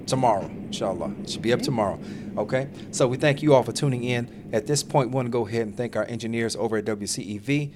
tomorrow, 0.06 0.46
inshallah. 0.46 1.12
It 1.22 1.30
should 1.30 1.42
be 1.42 1.52
up 1.52 1.62
tomorrow. 1.62 2.00
Okay? 2.36 2.68
So 2.90 3.06
we 3.06 3.16
thank 3.18 3.40
you 3.40 3.54
all 3.54 3.62
for 3.62 3.70
tuning 3.72 4.02
in. 4.02 4.50
At 4.52 4.66
this 4.66 4.82
point, 4.82 5.10
we 5.10 5.14
want 5.14 5.26
to 5.26 5.30
go 5.30 5.46
ahead 5.46 5.62
and 5.62 5.76
thank 5.76 5.94
our 5.94 6.04
engineers 6.04 6.56
over 6.56 6.76
at 6.76 6.84
WCEV. 6.84 7.72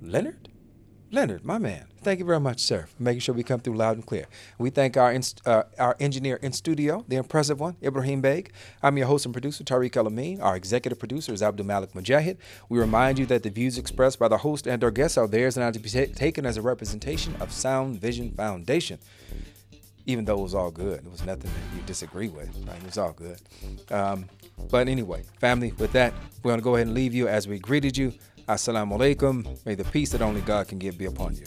Leonard? 0.00 0.48
Leonard, 1.10 1.44
my 1.44 1.56
man. 1.56 1.86
Thank 2.02 2.18
you 2.18 2.26
very 2.26 2.40
much, 2.40 2.60
sir, 2.60 2.86
for 2.94 3.02
making 3.02 3.20
sure 3.20 3.34
we 3.34 3.42
come 3.42 3.60
through 3.60 3.76
loud 3.76 3.96
and 3.96 4.04
clear. 4.04 4.26
We 4.58 4.68
thank 4.68 4.96
our 4.96 5.18
uh, 5.46 5.62
our 5.78 5.96
engineer 5.98 6.36
in 6.36 6.52
studio, 6.52 7.04
the 7.08 7.16
impressive 7.16 7.58
one, 7.58 7.76
Ibrahim 7.82 8.20
Beg. 8.20 8.52
I'm 8.82 8.98
your 8.98 9.06
host 9.06 9.24
and 9.24 9.32
producer, 9.32 9.64
Tariq 9.64 9.96
El 9.96 10.06
Amin. 10.06 10.40
Our 10.42 10.54
executive 10.54 10.98
producer 10.98 11.32
is 11.32 11.42
Abdul 11.42 11.66
Malik 11.66 11.92
Mujahid. 11.92 12.36
We 12.68 12.78
remind 12.78 13.18
you 13.18 13.26
that 13.26 13.42
the 13.42 13.50
views 13.50 13.78
expressed 13.78 14.18
by 14.18 14.28
the 14.28 14.38
host 14.38 14.66
and 14.66 14.84
our 14.84 14.90
guests 14.90 15.16
are 15.16 15.26
theirs 15.26 15.56
and 15.56 15.64
are 15.64 15.72
to 15.72 15.78
be 15.78 15.88
ta- 15.88 16.12
taken 16.14 16.44
as 16.44 16.56
a 16.58 16.62
representation 16.62 17.34
of 17.40 17.52
Sound 17.52 18.00
Vision 18.00 18.32
Foundation 18.32 18.98
even 20.06 20.24
though 20.24 20.38
it 20.38 20.42
was 20.42 20.54
all 20.54 20.70
good. 20.70 21.00
It 21.00 21.10
was 21.10 21.22
nothing 21.26 21.50
that 21.50 21.76
you 21.76 21.82
disagree 21.84 22.28
with. 22.28 22.48
Right? 22.66 22.78
It 22.78 22.86
was 22.86 22.96
all 22.96 23.12
good. 23.12 23.38
Um, 23.90 24.24
but 24.70 24.88
anyway, 24.88 25.24
family, 25.38 25.72
with 25.72 25.92
that, 25.92 26.14
we're 26.42 26.48
going 26.48 26.60
to 26.60 26.64
go 26.64 26.76
ahead 26.76 26.86
and 26.86 26.94
leave 26.94 27.12
you 27.12 27.28
as 27.28 27.46
we 27.46 27.58
greeted 27.58 27.94
you. 27.94 28.14
Assalamu 28.48 28.96
alaikum. 28.96 29.44
May 29.66 29.74
the 29.74 29.84
peace 29.84 30.08
that 30.12 30.22
only 30.22 30.40
God 30.40 30.68
can 30.68 30.78
give 30.78 30.96
be 30.96 31.04
upon 31.04 31.34
you. 31.34 31.44